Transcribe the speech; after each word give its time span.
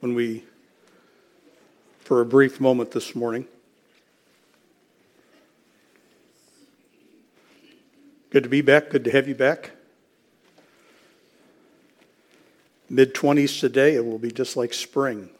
when 0.00 0.14
we, 0.14 0.44
for 2.00 2.20
a 2.20 2.26
brief 2.26 2.60
moment 2.60 2.90
this 2.90 3.14
morning. 3.14 3.46
Good 8.30 8.42
to 8.42 8.48
be 8.48 8.62
back. 8.62 8.90
Good 8.90 9.04
to 9.04 9.10
have 9.10 9.28
you 9.28 9.34
back. 9.34 9.72
Mid 12.88 13.14
20s 13.14 13.60
today, 13.60 13.94
it 13.94 14.04
will 14.04 14.18
be 14.18 14.32
just 14.32 14.56
like 14.56 14.74
spring. 14.74 15.30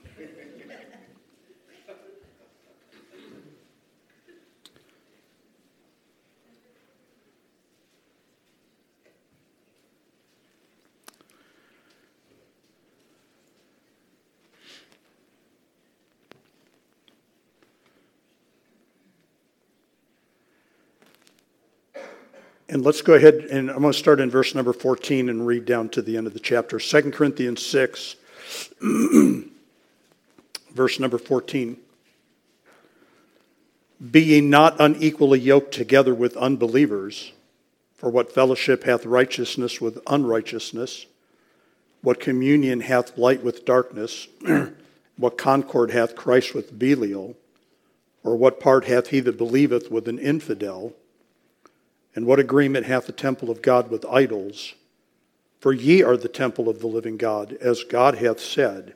And 22.81 22.87
let's 22.87 23.03
go 23.03 23.13
ahead 23.13 23.35
and 23.51 23.71
I'm 23.71 23.83
going 23.83 23.93
to 23.93 23.99
start 23.99 24.21
in 24.21 24.31
verse 24.31 24.55
number 24.55 24.73
14 24.73 25.29
and 25.29 25.47
read 25.47 25.67
down 25.67 25.91
to 25.91 26.01
the 26.01 26.17
end 26.17 26.27
of 26.27 26.33
the 26.33 26.41
chapter. 26.41 26.79
2 26.79 27.11
Corinthians 27.11 27.61
6, 27.67 28.17
verse 30.73 30.99
number 30.99 31.19
14. 31.19 31.77
Be 34.11 34.23
ye 34.23 34.41
not 34.41 34.81
unequally 34.81 35.41
yoked 35.41 35.75
together 35.75 36.15
with 36.15 36.39
unbelievers, 36.39 37.33
for 37.97 38.09
what 38.09 38.33
fellowship 38.33 38.85
hath 38.85 39.05
righteousness 39.05 39.79
with 39.79 39.99
unrighteousness? 40.07 41.05
What 42.01 42.19
communion 42.19 42.81
hath 42.81 43.19
light 43.19 43.43
with 43.43 43.67
darkness? 43.67 44.27
what 45.19 45.37
concord 45.37 45.91
hath 45.91 46.17
Christ 46.17 46.55
with 46.55 46.79
Belial? 46.79 47.37
Or 48.25 48.37
what 48.37 48.59
part 48.59 48.87
hath 48.87 49.09
he 49.09 49.21
that 49.21 49.37
believeth 49.37 49.91
with 49.91 50.09
an 50.09 50.19
infidel? 50.19 50.95
And 52.21 52.27
what 52.27 52.39
agreement 52.39 52.85
hath 52.85 53.07
the 53.07 53.13
temple 53.13 53.49
of 53.49 53.63
God 53.63 53.91
with 53.91 54.05
idols? 54.05 54.75
For 55.59 55.73
ye 55.73 56.03
are 56.03 56.19
the 56.19 56.29
temple 56.29 56.69
of 56.69 56.81
the 56.81 56.87
living 56.87 57.17
God, 57.17 57.55
as 57.63 57.83
God 57.83 58.17
hath 58.17 58.39
said, 58.39 58.93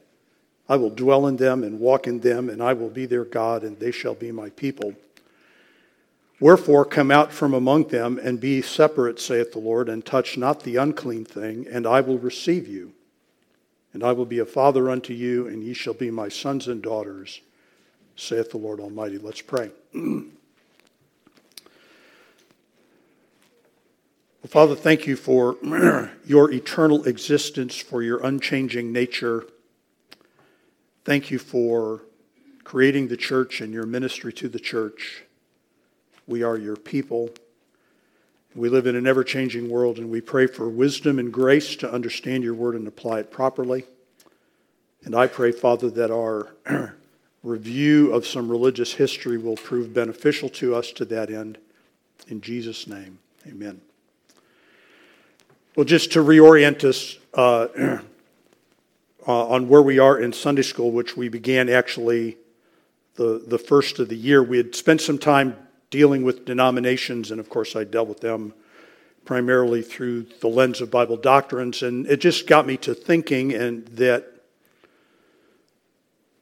I 0.69 0.77
will 0.77 0.91
dwell 0.91 1.27
in 1.27 1.39
them 1.39 1.64
and 1.64 1.80
walk 1.80 2.06
in 2.06 2.20
them, 2.20 2.50
and 2.50 2.62
I 2.62 2.75
will 2.75 2.91
be 2.91 3.06
their 3.06 3.25
God, 3.25 3.62
and 3.62 3.80
they 3.80 3.92
shall 3.92 4.14
be 4.14 4.30
my 4.30 4.50
people. 4.50 4.92
Wherefore, 6.39 6.84
come 6.84 7.11
out 7.11 7.33
from 7.33 7.55
among 7.55 7.84
them 7.84 8.20
and 8.22 8.39
be 8.39 8.61
separate, 8.61 9.19
saith 9.19 9.52
the 9.52 9.58
Lord, 9.58 9.89
and 9.89 10.05
touch 10.05 10.36
not 10.36 10.62
the 10.62 10.77
unclean 10.77 11.25
thing, 11.25 11.67
and 11.67 11.86
I 11.86 12.02
will 12.02 12.19
receive 12.19 12.69
you. 12.69 12.92
And 13.95 14.05
I 14.05 14.12
will 14.12 14.27
be 14.27 14.41
a 14.41 14.45
father 14.45 14.91
unto 14.91 15.14
you, 15.14 15.47
and 15.47 15.64
ye 15.64 15.72
shall 15.72 15.95
be 15.95 16.11
my 16.11 16.28
sons 16.28 16.69
and 16.69 16.83
daughters, 16.83 17.41
saith 18.17 18.50
the 18.50 18.58
Lord 18.58 18.80
Almighty. 18.80 19.17
Let's 19.17 19.41
pray. 19.41 19.70
Well, 24.45 24.50
Father, 24.50 24.77
thank 24.77 25.06
you 25.06 25.17
for 25.17 25.56
your 26.27 26.53
eternal 26.53 27.05
existence, 27.05 27.78
for 27.78 28.03
your 28.03 28.19
unchanging 28.19 28.92
nature. 28.92 29.47
Thank 31.06 31.31
you 31.31 31.39
for 31.39 32.03
creating 32.62 33.09
the 33.09 33.17
church 33.17 33.62
and 33.62 33.73
your 33.73 33.86
ministry 33.86 34.34
to 34.34 34.51
the 34.51 34.59
church. 34.59 35.25
We 36.27 36.42
are 36.42 36.59
your 36.59 36.77
people. 36.77 37.31
We 38.55 38.69
live 38.69 38.86
in 38.86 38.97
an 38.97 39.06
ever 39.06 39.25
changing 39.25 39.70
world, 39.70 39.97
and 39.97 40.11
we 40.11 40.20
pray 40.20 40.47
for 40.47 40.69
wisdom 40.69 41.19
and 41.19 41.33
grace 41.33 41.75
to 41.77 41.91
understand 41.91 42.45
your 42.45 42.53
word 42.53 42.75
and 42.75 42.86
apply 42.86 43.20
it 43.20 43.31
properly. 43.31 43.86
And 45.05 45.14
I 45.14 45.27
pray, 45.27 45.53
Father, 45.53 45.89
that 45.89 46.11
our 46.11 46.55
review 47.42 48.12
of 48.12 48.27
some 48.27 48.51
religious 48.51 48.92
history 48.92 49.39
will 49.39 49.56
prove 49.56 49.95
beneficial 49.95 50.51
to 50.51 50.75
us 50.75 50.92
to 50.92 51.06
that 51.06 51.31
end. 51.31 51.56
In 52.29 52.42
Jesus' 52.42 52.86
name, 52.86 53.20
amen. 53.47 53.80
Well, 55.77 55.85
just 55.85 56.12
to 56.12 56.20
reorient 56.20 56.85
us 56.85 57.18
uh, 57.35 57.67
uh, 59.27 59.48
on 59.48 59.68
where 59.68 59.83
we 59.83 59.98
are 59.98 60.17
in 60.17 60.33
Sunday 60.33 60.62
school, 60.62 60.92
which 60.92 61.17
we 61.17 61.29
began 61.29 61.68
actually 61.68 62.36
the, 63.17 63.42
the 63.45 63.58
first 63.58 63.98
of 63.98 64.08
the 64.08 64.14
year, 64.14 64.40
we 64.40 64.57
had 64.57 64.77
spent 64.77 65.01
some 65.01 65.18
time 65.18 65.57
dealing 65.90 66.23
with 66.23 66.45
denominations, 66.45 67.33
and 67.33 67.40
of 67.40 67.48
course, 67.48 67.74
I 67.74 67.83
dealt 67.83 68.08
with 68.08 68.20
them 68.20 68.55
primarily 69.24 69.83
through 69.83 70.27
the 70.40 70.46
lens 70.46 70.80
of 70.80 70.92
Bible 70.92 71.17
doctrines, 71.17 71.83
and 71.83 72.06
it 72.06 72.20
just 72.20 72.46
got 72.46 72.68
me 72.68 72.77
to 72.77 72.95
thinking 72.95 73.52
and 73.52 73.85
that 73.89 74.30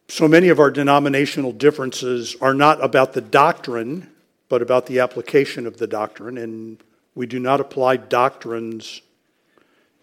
so 0.09 0.29
many 0.29 0.51
of 0.51 0.61
our 0.61 0.71
denominational 0.71 1.53
differences 1.53 2.37
are 2.43 2.53
not 2.53 2.85
about 2.85 3.15
the 3.15 3.23
doctrine, 3.23 4.11
but 4.51 4.61
about 4.61 4.85
the 4.85 5.01
application 5.01 5.67
of 5.67 5.79
the 5.79 5.87
doctrine, 5.87 6.37
and 6.37 6.83
we 7.15 7.25
do 7.25 7.39
not 7.39 7.63
apply 7.63 7.97
doctrines 7.97 9.01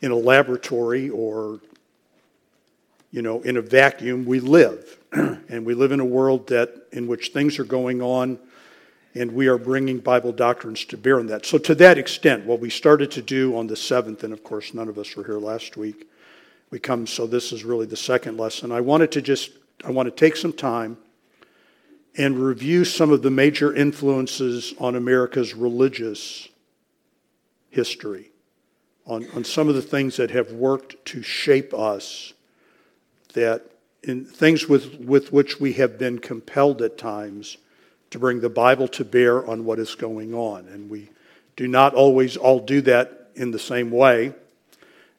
in 0.01 0.11
a 0.11 0.15
laboratory 0.15 1.09
or 1.09 1.59
you 3.11 3.21
know 3.21 3.41
in 3.41 3.57
a 3.57 3.61
vacuum 3.61 4.25
we 4.25 4.39
live. 4.39 4.97
And 5.51 5.65
we 5.65 5.73
live 5.73 5.91
in 5.91 5.99
a 5.99 6.05
world 6.05 6.49
that 6.49 6.75
in 6.91 7.07
which 7.07 7.29
things 7.29 7.57
are 7.57 7.63
going 7.63 8.03
on 8.03 8.37
and 9.15 9.31
we 9.31 9.47
are 9.47 9.57
bringing 9.57 9.97
bible 9.97 10.31
doctrines 10.31 10.85
to 10.85 10.97
bear 10.97 11.19
on 11.19 11.25
that. 11.25 11.43
So 11.43 11.57
to 11.57 11.73
that 11.75 11.97
extent 11.97 12.45
what 12.45 12.59
we 12.59 12.69
started 12.69 13.09
to 13.11 13.23
do 13.23 13.57
on 13.57 13.65
the 13.65 13.73
7th 13.73 14.21
and 14.23 14.31
of 14.31 14.43
course 14.43 14.75
none 14.75 14.87
of 14.87 14.99
us 14.99 15.15
were 15.15 15.23
here 15.23 15.39
last 15.39 15.75
week 15.75 16.07
we 16.71 16.79
come 16.79 17.07
so 17.07 17.25
this 17.25 17.51
is 17.51 17.63
really 17.63 17.87
the 17.87 17.97
second 17.97 18.37
lesson. 18.37 18.71
I 18.71 18.81
wanted 18.81 19.11
to 19.13 19.21
just 19.21 19.51
i 19.83 19.91
want 19.91 20.07
to 20.07 20.15
take 20.15 20.35
some 20.35 20.53
time 20.53 20.97
and 22.17 22.37
review 22.37 22.85
some 22.85 23.11
of 23.11 23.21
the 23.21 23.31
major 23.31 23.73
influences 23.73 24.73
on 24.79 24.95
america's 24.95 25.53
religious 25.53 26.47
history 27.69 28.28
on, 29.09 29.27
on 29.33 29.43
some 29.43 29.67
of 29.67 29.75
the 29.75 29.81
things 29.81 30.17
that 30.17 30.29
have 30.29 30.51
worked 30.51 31.03
to 31.03 31.23
shape 31.23 31.73
us, 31.73 32.33
that 33.33 33.63
in 34.03 34.23
things 34.23 34.69
with, 34.69 34.99
with 34.99 35.33
which 35.33 35.59
we 35.59 35.73
have 35.73 35.97
been 35.97 36.19
compelled 36.19 36.81
at 36.83 36.97
times 36.97 37.57
to 38.11 38.19
bring 38.19 38.39
the 38.39 38.49
Bible 38.49 38.87
to 38.87 39.03
bear 39.03 39.45
on 39.45 39.65
what 39.65 39.79
is 39.79 39.95
going 39.95 40.33
on. 40.33 40.67
And 40.67 40.89
we 40.89 41.09
do 41.55 41.67
not 41.67 41.95
always 41.95 42.37
all 42.37 42.59
do 42.59 42.81
that 42.81 43.31
in 43.35 43.49
the 43.51 43.59
same 43.59 43.89
way, 43.89 44.33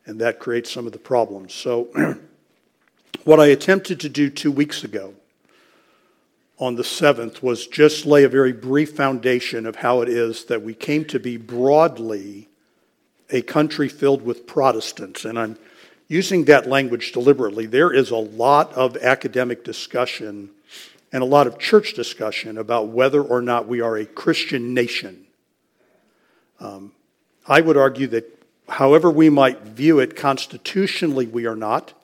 and 0.07 0.21
that 0.21 0.39
creates 0.39 0.71
some 0.71 0.87
of 0.87 0.93
the 0.93 0.99
problems. 0.99 1.53
So, 1.53 1.89
what 3.25 3.41
I 3.41 3.47
attempted 3.47 4.01
to 4.01 4.09
do 4.09 4.31
two 4.31 4.53
weeks 4.53 4.85
ago 4.85 5.15
on 6.59 6.77
the 6.77 6.83
7th 6.83 7.43
was 7.43 7.67
just 7.67 8.07
lay 8.07 8.23
a 8.23 8.29
very 8.29 8.53
brief 8.53 8.95
foundation 8.95 9.67
of 9.67 9.77
how 9.77 10.01
it 10.01 10.09
is 10.09 10.45
that 10.45 10.63
we 10.63 10.75
came 10.75 11.05
to 11.07 11.19
be 11.19 11.37
broadly 11.37 12.50
a 13.31 13.43
country 13.43 13.89
filled 13.89 14.23
with 14.23 14.47
Protestants, 14.47 15.25
and 15.25 15.39
I'm 15.39 15.57
using 16.09 16.45
that 16.47 16.67
language 16.67 17.13
deliberately. 17.13 17.67
There 17.67 17.93
is 17.93 18.11
a 18.11 18.17
lot 18.17 18.73
of 18.73 18.97
academic 18.97 19.65
discussion 19.65 20.51
and 21.13 21.23
a 21.23 21.27
lot 21.27 21.47
of 21.47 21.59
church 21.59 21.95
discussion 21.95 22.59
about 22.59 22.89
whether 22.89 23.23
or 23.23 23.43
not 23.43 23.67
we 23.67 23.81
are 23.81 23.97
a 23.97 24.07
Christian 24.07 24.75
nation. 24.75 25.27
Um, 26.61 26.93
I 27.47 27.61
would 27.61 27.77
argue 27.77 28.07
that, 28.09 28.45
however 28.69 29.11
we 29.11 29.31
might 29.31 29.63
view 29.63 29.99
it, 29.99 30.15
constitutionally 30.15 31.27
we 31.27 31.47
are 31.47 31.57
not. 31.57 31.95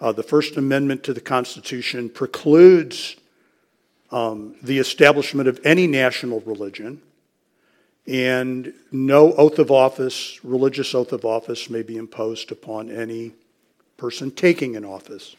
Uh, 0.00 0.12
the 0.12 0.22
First 0.22 0.56
Amendment 0.56 1.02
to 1.04 1.14
the 1.14 1.20
Constitution 1.20 2.08
precludes 2.08 3.16
um, 4.10 4.54
the 4.62 4.78
establishment 4.78 5.48
of 5.48 5.60
any 5.64 5.86
national 5.86 6.40
religion. 6.40 7.02
And 8.06 8.74
no 8.92 9.32
oath 9.32 9.58
of 9.58 9.70
office, 9.70 10.44
religious 10.44 10.94
oath 10.94 11.12
of 11.12 11.24
office, 11.24 11.70
may 11.70 11.82
be 11.82 11.96
imposed 11.96 12.52
upon 12.52 12.90
any 12.90 13.32
person 13.96 14.30
taking 14.30 14.76
an 14.76 14.84
office. 14.84 15.36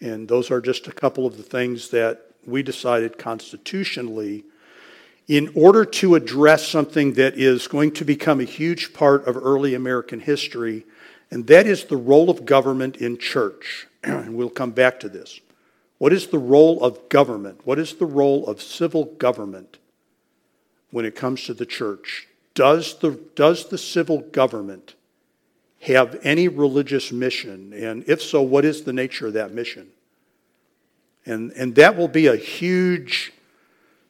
And 0.00 0.28
those 0.28 0.50
are 0.50 0.60
just 0.60 0.86
a 0.86 0.92
couple 0.92 1.26
of 1.26 1.36
the 1.36 1.42
things 1.42 1.88
that 1.90 2.26
we 2.46 2.62
decided 2.62 3.16
constitutionally 3.16 4.44
in 5.28 5.50
order 5.54 5.86
to 5.86 6.14
address 6.14 6.68
something 6.68 7.14
that 7.14 7.38
is 7.38 7.66
going 7.66 7.92
to 7.92 8.04
become 8.04 8.40
a 8.40 8.44
huge 8.44 8.92
part 8.92 9.26
of 9.26 9.36
early 9.36 9.74
American 9.74 10.20
history, 10.20 10.84
and 11.30 11.46
that 11.46 11.66
is 11.66 11.84
the 11.84 11.96
role 11.96 12.28
of 12.28 12.44
government 12.44 12.96
in 12.96 13.16
church. 13.16 13.86
and 14.04 14.34
we'll 14.34 14.50
come 14.50 14.72
back 14.72 15.00
to 15.00 15.08
this. 15.08 15.40
What 15.96 16.12
is 16.12 16.26
the 16.26 16.38
role 16.38 16.82
of 16.82 17.08
government? 17.08 17.60
What 17.64 17.78
is 17.78 17.94
the 17.94 18.06
role 18.06 18.46
of 18.46 18.60
civil 18.60 19.04
government 19.04 19.78
when 20.94 21.04
it 21.04 21.16
comes 21.16 21.42
to 21.42 21.52
the 21.52 21.66
church. 21.66 22.28
Does 22.54 23.00
the, 23.00 23.18
does 23.34 23.68
the 23.68 23.76
civil 23.76 24.18
government 24.18 24.94
have 25.80 26.20
any 26.22 26.46
religious 26.46 27.10
mission? 27.10 27.72
And 27.72 28.04
if 28.06 28.22
so, 28.22 28.42
what 28.42 28.64
is 28.64 28.84
the 28.84 28.92
nature 28.92 29.26
of 29.26 29.32
that 29.32 29.52
mission? 29.52 29.88
And, 31.26 31.50
and 31.54 31.74
that 31.74 31.96
will 31.96 32.06
be 32.06 32.28
a 32.28 32.36
huge 32.36 33.32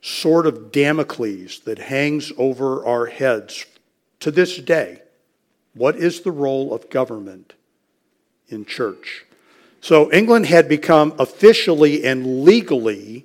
sword 0.02 0.44
of 0.44 0.72
Damocles 0.72 1.60
that 1.60 1.78
hangs 1.78 2.32
over 2.36 2.84
our 2.84 3.06
heads 3.06 3.64
to 4.20 4.30
this 4.30 4.58
day. 4.58 5.00
What 5.72 5.96
is 5.96 6.20
the 6.20 6.32
role 6.32 6.75
of 6.75 6.90
government 6.90 7.54
in 8.48 8.66
church? 8.66 9.25
So 9.80 10.12
England 10.12 10.44
had 10.44 10.69
become 10.69 11.14
officially 11.19 12.04
and 12.04 12.44
legally 12.44 13.25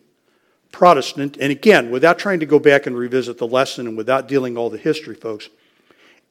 Protestant. 0.71 1.37
And 1.39 1.51
again, 1.51 1.91
without 1.91 2.19
trying 2.19 2.39
to 2.39 2.45
go 2.45 2.59
back 2.59 2.85
and 2.85 2.97
revisit 2.97 3.37
the 3.37 3.47
lesson 3.47 3.87
and 3.87 3.97
without 3.97 4.27
dealing 4.27 4.57
all 4.57 4.69
the 4.69 4.77
history, 4.77 5.15
folks, 5.15 5.49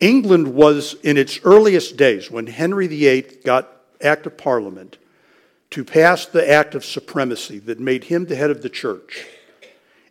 England 0.00 0.54
was 0.54 0.94
in 1.02 1.16
its 1.16 1.40
earliest 1.44 1.96
days 1.96 2.30
when 2.30 2.46
Henry 2.46 2.86
VIII 2.86 3.22
got 3.44 3.70
Act 4.00 4.26
of 4.26 4.36
Parliament 4.38 4.96
to 5.70 5.84
pass 5.84 6.24
the 6.24 6.48
Act 6.48 6.74
of 6.74 6.84
Supremacy 6.84 7.58
that 7.58 7.80
made 7.80 8.04
him 8.04 8.26
the 8.26 8.36
head 8.36 8.50
of 8.50 8.62
the 8.62 8.68
church. 8.68 9.26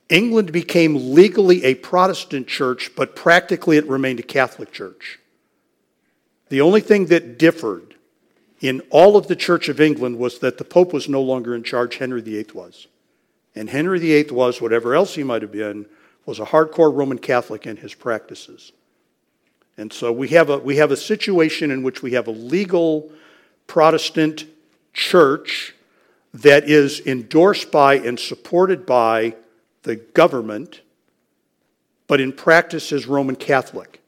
England 0.09 0.51
became 0.51 1.13
legally 1.13 1.63
a 1.63 1.75
Protestant 1.75 2.47
church, 2.47 2.91
but 2.95 3.15
practically 3.15 3.77
it 3.77 3.87
remained 3.87 4.19
a 4.19 4.23
Catholic 4.23 4.71
church. 4.71 5.19
The 6.49 6.61
only 6.61 6.81
thing 6.81 7.07
that 7.07 7.37
differed 7.37 7.95
in 8.61 8.81
all 8.89 9.17
of 9.17 9.27
the 9.27 9.35
Church 9.35 9.69
of 9.69 9.81
England 9.81 10.17
was 10.17 10.39
that 10.39 10.57
the 10.57 10.63
Pope 10.63 10.93
was 10.93 11.09
no 11.09 11.21
longer 11.21 11.53
in 11.53 11.63
charge, 11.63 11.97
Henry 11.97 12.21
VIII 12.21 12.47
was. 12.53 12.87
And 13.57 13.69
Henry 13.69 13.99
VIII 13.99 14.31
was, 14.31 14.61
whatever 14.61 14.93
else 14.93 15.15
he 15.15 15.23
might 15.23 15.41
have 15.41 15.51
been, 15.51 15.87
was 16.25 16.39
a 16.39 16.45
hardcore 16.45 16.93
Roman 16.93 17.17
Catholic 17.17 17.65
in 17.65 17.77
his 17.77 17.93
practices. 17.93 18.71
And 19.77 19.91
so 19.91 20.11
we 20.11 20.27
have 20.29 20.49
a, 20.49 20.57
we 20.59 20.77
have 20.77 20.91
a 20.91 20.97
situation 20.97 21.71
in 21.71 21.81
which 21.81 22.03
we 22.03 22.11
have 22.11 22.27
a 22.27 22.31
legal 22.31 23.11
Protestant 23.65 24.45
church 24.93 25.73
that 26.33 26.69
is 26.69 26.99
endorsed 27.05 27.71
by 27.71 27.95
and 27.95 28.19
supported 28.19 28.85
by 28.85 29.35
the 29.83 29.95
government, 29.95 30.81
but 32.07 32.21
in 32.21 32.33
practice 32.33 32.91
is 32.91 33.07
Roman 33.07 33.35
Catholic. 33.35 34.01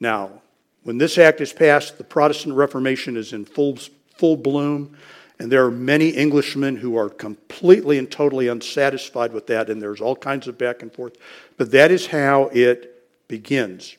Now, 0.00 0.42
when 0.82 0.98
this 0.98 1.16
act 1.16 1.40
is 1.40 1.52
passed, 1.52 1.98
the 1.98 2.04
Protestant 2.04 2.56
Reformation 2.56 3.16
is 3.16 3.32
in 3.32 3.44
full, 3.44 3.78
full 4.16 4.36
bloom, 4.36 4.96
and 5.42 5.50
there 5.50 5.64
are 5.64 5.72
many 5.72 6.16
Englishmen 6.16 6.76
who 6.76 6.96
are 6.96 7.10
completely 7.10 7.98
and 7.98 8.08
totally 8.08 8.46
unsatisfied 8.46 9.32
with 9.32 9.48
that, 9.48 9.70
and 9.70 9.82
there's 9.82 10.00
all 10.00 10.14
kinds 10.14 10.46
of 10.46 10.56
back 10.56 10.82
and 10.82 10.92
forth. 10.92 11.16
But 11.56 11.72
that 11.72 11.90
is 11.90 12.06
how 12.06 12.44
it 12.52 13.08
begins. 13.26 13.96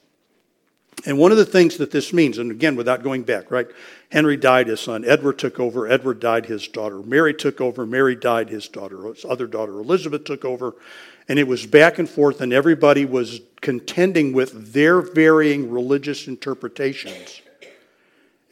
And 1.05 1.17
one 1.17 1.33
of 1.33 1.37
the 1.37 1.45
things 1.45 1.75
that 1.79 1.91
this 1.91 2.13
means, 2.13 2.37
and 2.37 2.49
again, 2.49 2.77
without 2.77 3.03
going 3.03 3.23
back, 3.23 3.51
right? 3.51 3.67
Henry 4.09 4.37
died, 4.37 4.67
his 4.67 4.79
son 4.79 5.03
Edward 5.03 5.37
took 5.37 5.59
over, 5.59 5.85
Edward 5.85 6.21
died, 6.21 6.45
his 6.45 6.65
daughter 6.69 6.99
Mary 6.99 7.33
took 7.33 7.59
over, 7.59 7.85
Mary 7.85 8.15
died, 8.15 8.49
his 8.49 8.69
daughter, 8.69 9.05
his 9.13 9.25
other 9.25 9.45
daughter 9.45 9.73
Elizabeth 9.73 10.23
took 10.23 10.45
over, 10.45 10.75
and 11.27 11.37
it 11.37 11.47
was 11.49 11.65
back 11.65 11.99
and 11.99 12.09
forth, 12.09 12.39
and 12.39 12.53
everybody 12.53 13.03
was 13.03 13.41
contending 13.59 14.31
with 14.31 14.71
their 14.71 15.01
varying 15.01 15.69
religious 15.69 16.29
interpretations. 16.29 17.41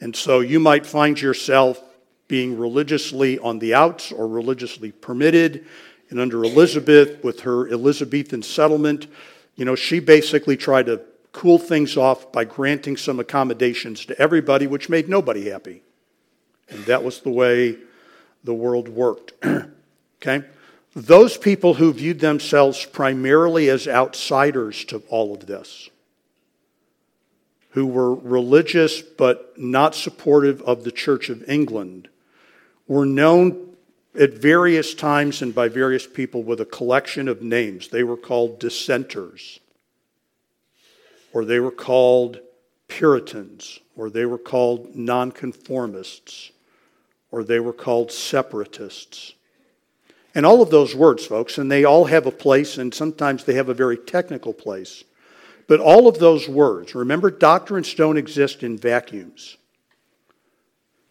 And 0.02 0.14
so 0.14 0.40
you 0.40 0.60
might 0.60 0.84
find 0.84 1.18
yourself 1.18 1.82
being 2.32 2.58
religiously 2.58 3.38
on 3.40 3.58
the 3.58 3.74
outs 3.74 4.10
or 4.10 4.26
religiously 4.26 4.90
permitted. 4.90 5.66
And 6.08 6.18
under 6.18 6.42
Elizabeth, 6.42 7.22
with 7.22 7.40
her 7.40 7.68
Elizabethan 7.68 8.42
settlement, 8.42 9.06
you 9.54 9.66
know, 9.66 9.74
she 9.74 10.00
basically 10.00 10.56
tried 10.56 10.86
to 10.86 11.02
cool 11.32 11.58
things 11.58 11.98
off 11.98 12.32
by 12.32 12.44
granting 12.44 12.96
some 12.96 13.20
accommodations 13.20 14.06
to 14.06 14.18
everybody, 14.18 14.66
which 14.66 14.88
made 14.88 15.10
nobody 15.10 15.50
happy. 15.50 15.82
And 16.70 16.82
that 16.86 17.04
was 17.04 17.20
the 17.20 17.28
way 17.28 17.76
the 18.42 18.54
world 18.54 18.88
worked. 18.88 19.34
okay? 20.22 20.46
Those 20.96 21.36
people 21.36 21.74
who 21.74 21.92
viewed 21.92 22.20
themselves 22.20 22.86
primarily 22.86 23.68
as 23.68 23.86
outsiders 23.86 24.86
to 24.86 25.02
all 25.10 25.34
of 25.34 25.44
this, 25.44 25.90
who 27.72 27.84
were 27.84 28.14
religious 28.14 29.02
but 29.02 29.52
not 29.58 29.94
supportive 29.94 30.62
of 30.62 30.84
the 30.84 30.92
Church 30.92 31.28
of 31.28 31.46
England, 31.46 32.08
were 32.92 33.06
known 33.06 33.74
at 34.18 34.34
various 34.34 34.94
times 34.94 35.42
and 35.42 35.54
by 35.54 35.68
various 35.68 36.06
people 36.06 36.42
with 36.42 36.60
a 36.60 36.66
collection 36.66 37.28
of 37.28 37.42
names. 37.42 37.88
They 37.88 38.02
were 38.02 38.16
called 38.16 38.60
dissenters 38.60 39.60
or 41.32 41.44
they 41.44 41.60
were 41.60 41.70
called 41.70 42.40
Puritans, 42.88 43.80
or 43.96 44.10
they 44.10 44.26
were 44.26 44.38
called 44.38 44.94
nonconformists, 44.94 46.52
or 47.30 47.42
they 47.42 47.58
were 47.58 47.72
called 47.72 48.12
separatists. 48.12 49.34
And 50.34 50.44
all 50.44 50.62
of 50.62 50.70
those 50.70 50.94
words, 50.94 51.24
folks, 51.24 51.58
and 51.58 51.70
they 51.70 51.84
all 51.84 52.06
have 52.06 52.26
a 52.26 52.30
place, 52.30 52.78
and 52.78 52.92
sometimes 52.92 53.44
they 53.44 53.54
have 53.54 53.68
a 53.68 53.74
very 53.74 53.96
technical 53.96 54.52
place. 54.52 55.04
But 55.68 55.80
all 55.80 56.06
of 56.06 56.18
those 56.18 56.48
words, 56.48 56.94
remember, 56.94 57.30
doctrines 57.30 57.94
don't 57.94 58.18
exist 58.18 58.62
in 58.62 58.76
vacuums. 58.76 59.56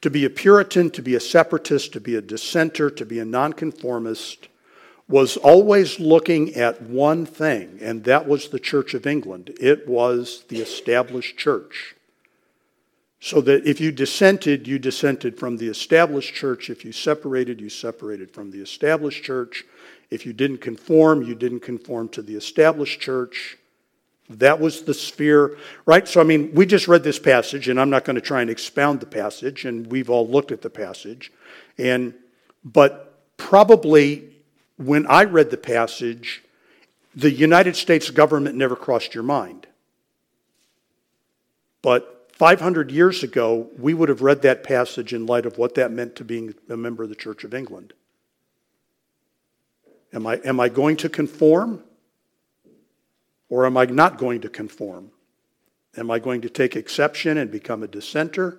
To 0.01 0.09
be 0.09 0.25
a 0.25 0.29
Puritan, 0.29 0.89
to 0.91 1.01
be 1.01 1.15
a 1.15 1.19
separatist, 1.19 1.93
to 1.93 1.99
be 1.99 2.15
a 2.15 2.21
dissenter, 2.21 2.89
to 2.89 3.05
be 3.05 3.19
a 3.19 3.25
nonconformist, 3.25 4.47
was 5.07 5.37
always 5.37 5.99
looking 5.99 6.55
at 6.55 6.81
one 6.81 7.25
thing, 7.25 7.77
and 7.81 8.03
that 8.05 8.27
was 8.27 8.49
the 8.49 8.59
Church 8.59 8.93
of 8.93 9.05
England. 9.05 9.55
It 9.59 9.87
was 9.87 10.45
the 10.47 10.61
established 10.61 11.37
church. 11.37 11.95
So 13.19 13.39
that 13.41 13.67
if 13.67 13.79
you 13.79 13.91
dissented, 13.91 14.67
you 14.67 14.79
dissented 14.79 15.37
from 15.37 15.57
the 15.57 15.67
established 15.67 16.33
church. 16.33 16.71
If 16.71 16.83
you 16.83 16.91
separated, 16.91 17.61
you 17.61 17.69
separated 17.69 18.31
from 18.31 18.49
the 18.49 18.61
established 18.61 19.23
church. 19.23 19.63
If 20.09 20.25
you 20.25 20.33
didn't 20.33 20.57
conform, 20.57 21.21
you 21.21 21.35
didn't 21.35 21.59
conform 21.59 22.09
to 22.09 22.23
the 22.23 22.35
established 22.35 22.99
church. 22.99 23.57
That 24.39 24.59
was 24.59 24.83
the 24.83 24.93
sphere, 24.93 25.57
right? 25.85 26.07
So, 26.07 26.21
I 26.21 26.23
mean, 26.23 26.53
we 26.53 26.65
just 26.65 26.87
read 26.87 27.03
this 27.03 27.19
passage, 27.19 27.67
and 27.67 27.79
I'm 27.79 27.89
not 27.89 28.05
going 28.05 28.15
to 28.15 28.21
try 28.21 28.41
and 28.41 28.49
expound 28.49 28.99
the 28.99 29.05
passage, 29.05 29.65
and 29.65 29.87
we've 29.87 30.09
all 30.09 30.27
looked 30.27 30.51
at 30.51 30.61
the 30.61 30.69
passage. 30.69 31.31
And, 31.77 32.13
but 32.63 33.19
probably 33.37 34.29
when 34.77 35.05
I 35.07 35.23
read 35.23 35.51
the 35.51 35.57
passage, 35.57 36.43
the 37.15 37.31
United 37.31 37.75
States 37.75 38.09
government 38.09 38.55
never 38.55 38.75
crossed 38.75 39.13
your 39.13 39.23
mind. 39.23 39.67
But 41.81 42.29
500 42.33 42.91
years 42.91 43.23
ago, 43.23 43.69
we 43.77 43.93
would 43.93 44.09
have 44.09 44.21
read 44.21 44.41
that 44.43 44.63
passage 44.63 45.13
in 45.13 45.25
light 45.25 45.45
of 45.45 45.57
what 45.57 45.75
that 45.75 45.91
meant 45.91 46.15
to 46.17 46.23
being 46.23 46.53
a 46.69 46.77
member 46.77 47.03
of 47.03 47.09
the 47.09 47.15
Church 47.15 47.43
of 47.43 47.53
England. 47.53 47.93
Am 50.13 50.25
I, 50.25 50.37
am 50.37 50.59
I 50.59 50.69
going 50.69 50.97
to 50.97 51.09
conform? 51.09 51.83
Or 53.51 53.65
am 53.65 53.75
I 53.75 53.83
not 53.83 54.17
going 54.17 54.41
to 54.41 54.49
conform? 54.49 55.11
Am 55.97 56.09
I 56.09 56.19
going 56.19 56.41
to 56.41 56.49
take 56.49 56.77
exception 56.77 57.37
and 57.37 57.51
become 57.51 57.83
a 57.83 57.87
dissenter? 57.87 58.57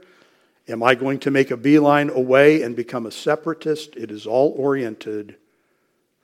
Am 0.69 0.83
I 0.83 0.95
going 0.95 1.19
to 1.21 1.31
make 1.31 1.51
a 1.51 1.57
beeline 1.57 2.11
away 2.11 2.63
and 2.63 2.77
become 2.77 3.07
a 3.07 3.11
separatist? 3.11 3.97
It 3.97 4.11
is 4.11 4.27
all 4.27 4.55
oriented 4.55 5.37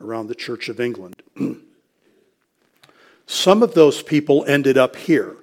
around 0.03 0.27
the 0.27 0.35
Church 0.35 0.69
of 0.69 0.81
England. 0.81 1.23
Some 3.27 3.63
of 3.63 3.73
those 3.73 4.03
people 4.03 4.45
ended 4.45 4.77
up 4.77 4.97
here. 4.97 5.35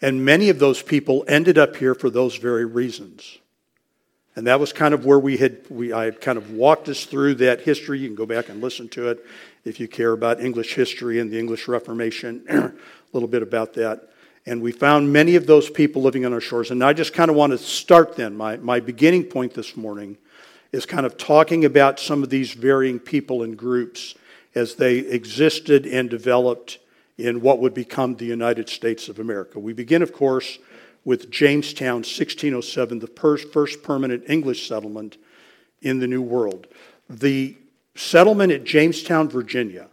And 0.00 0.24
many 0.24 0.48
of 0.48 0.58
those 0.58 0.80
people 0.80 1.26
ended 1.28 1.58
up 1.58 1.76
here 1.76 1.94
for 1.94 2.08
those 2.08 2.36
very 2.36 2.64
reasons. 2.64 3.36
And 4.34 4.46
that 4.46 4.60
was 4.60 4.72
kind 4.72 4.94
of 4.94 5.04
where 5.04 5.18
we 5.18 5.36
had, 5.36 5.58
we, 5.68 5.92
I 5.92 6.04
had 6.04 6.20
kind 6.22 6.38
of 6.38 6.52
walked 6.52 6.88
us 6.88 7.04
through 7.04 7.34
that 7.36 7.60
history. 7.60 7.98
You 7.98 8.08
can 8.08 8.14
go 8.14 8.24
back 8.24 8.48
and 8.48 8.62
listen 8.62 8.88
to 8.90 9.08
it 9.08 9.26
if 9.64 9.80
you 9.80 9.88
care 9.88 10.12
about 10.12 10.40
English 10.40 10.74
history 10.74 11.20
and 11.20 11.30
the 11.30 11.38
English 11.38 11.68
Reformation, 11.68 12.44
a 12.48 12.72
little 13.12 13.28
bit 13.28 13.42
about 13.42 13.74
that. 13.74 14.10
And 14.46 14.62
we 14.62 14.72
found 14.72 15.12
many 15.12 15.36
of 15.36 15.46
those 15.46 15.68
people 15.68 16.00
living 16.00 16.24
on 16.24 16.32
our 16.32 16.40
shores. 16.40 16.70
And 16.70 16.82
I 16.82 16.92
just 16.92 17.12
kind 17.12 17.30
of 17.30 17.36
want 17.36 17.52
to 17.52 17.58
start 17.58 18.16
then. 18.16 18.36
My, 18.36 18.56
my 18.56 18.80
beginning 18.80 19.24
point 19.24 19.52
this 19.52 19.76
morning 19.76 20.16
is 20.72 20.86
kind 20.86 21.04
of 21.04 21.16
talking 21.16 21.64
about 21.64 22.00
some 22.00 22.22
of 22.22 22.30
these 22.30 22.52
varying 22.52 22.98
people 22.98 23.42
and 23.42 23.56
groups 23.56 24.14
as 24.54 24.74
they 24.74 24.98
existed 24.98 25.86
and 25.86 26.08
developed 26.08 26.78
in 27.18 27.40
what 27.40 27.58
would 27.58 27.74
become 27.74 28.14
the 28.14 28.24
United 28.24 28.68
States 28.68 29.08
of 29.08 29.18
America. 29.18 29.58
We 29.58 29.72
begin, 29.72 30.02
of 30.02 30.12
course, 30.12 30.58
with 31.04 31.30
Jamestown, 31.30 31.96
1607, 31.96 32.98
the 33.00 33.06
first 33.52 33.82
permanent 33.82 34.24
English 34.28 34.68
settlement 34.68 35.16
in 35.82 35.98
the 35.98 36.06
New 36.06 36.22
World. 36.22 36.66
The 37.08 37.56
settlement 37.98 38.52
at 38.52 38.64
Jamestown, 38.64 39.28
Virginia, 39.28 39.88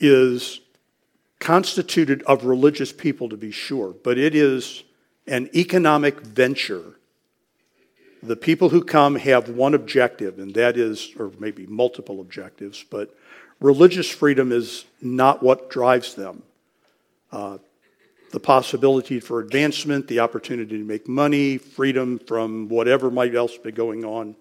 is 0.00 0.60
constituted 1.38 2.22
of 2.22 2.44
religious 2.44 2.92
people, 2.92 3.28
to 3.28 3.36
be 3.36 3.50
sure, 3.50 3.94
but 4.02 4.18
it 4.18 4.34
is 4.34 4.82
an 5.26 5.48
economic 5.54 6.20
venture 6.20 6.94
the 8.24 8.36
people 8.36 8.70
who 8.70 8.82
come 8.82 9.16
have 9.16 9.50
one 9.50 9.74
objective, 9.74 10.38
and 10.38 10.54
that 10.54 10.76
is, 10.76 11.12
or 11.18 11.30
maybe 11.38 11.66
multiple 11.66 12.20
objectives, 12.20 12.84
but 12.90 13.14
religious 13.60 14.10
freedom 14.10 14.50
is 14.50 14.86
not 15.02 15.42
what 15.42 15.70
drives 15.70 16.14
them. 16.14 16.42
Uh, 17.30 17.58
the 18.32 18.40
possibility 18.40 19.20
for 19.20 19.40
advancement, 19.40 20.08
the 20.08 20.20
opportunity 20.20 20.78
to 20.78 20.84
make 20.84 21.06
money, 21.06 21.58
freedom 21.58 22.18
from 22.18 22.68
whatever 22.68 23.10
might 23.10 23.34
else 23.34 23.56
be 23.58 23.70
going 23.70 24.04
on. 24.04 24.34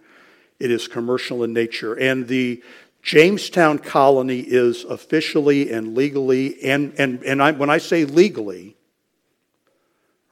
It 0.60 0.72
is 0.72 0.88
commercial 0.88 1.43
in 1.43 1.53
nature. 1.53 1.93
And 1.93 2.27
the 2.27 2.63
Jamestown 3.01 3.79
colony 3.79 4.39
is 4.39 4.86
officially 4.86 5.72
and 5.72 5.95
legally, 5.95 6.63
and, 6.63 6.93
and, 6.98 7.22
and 7.24 7.43
I, 7.43 7.51
when 7.51 7.69
I 7.69 7.77
say 7.77 8.05
legally, 8.05 8.77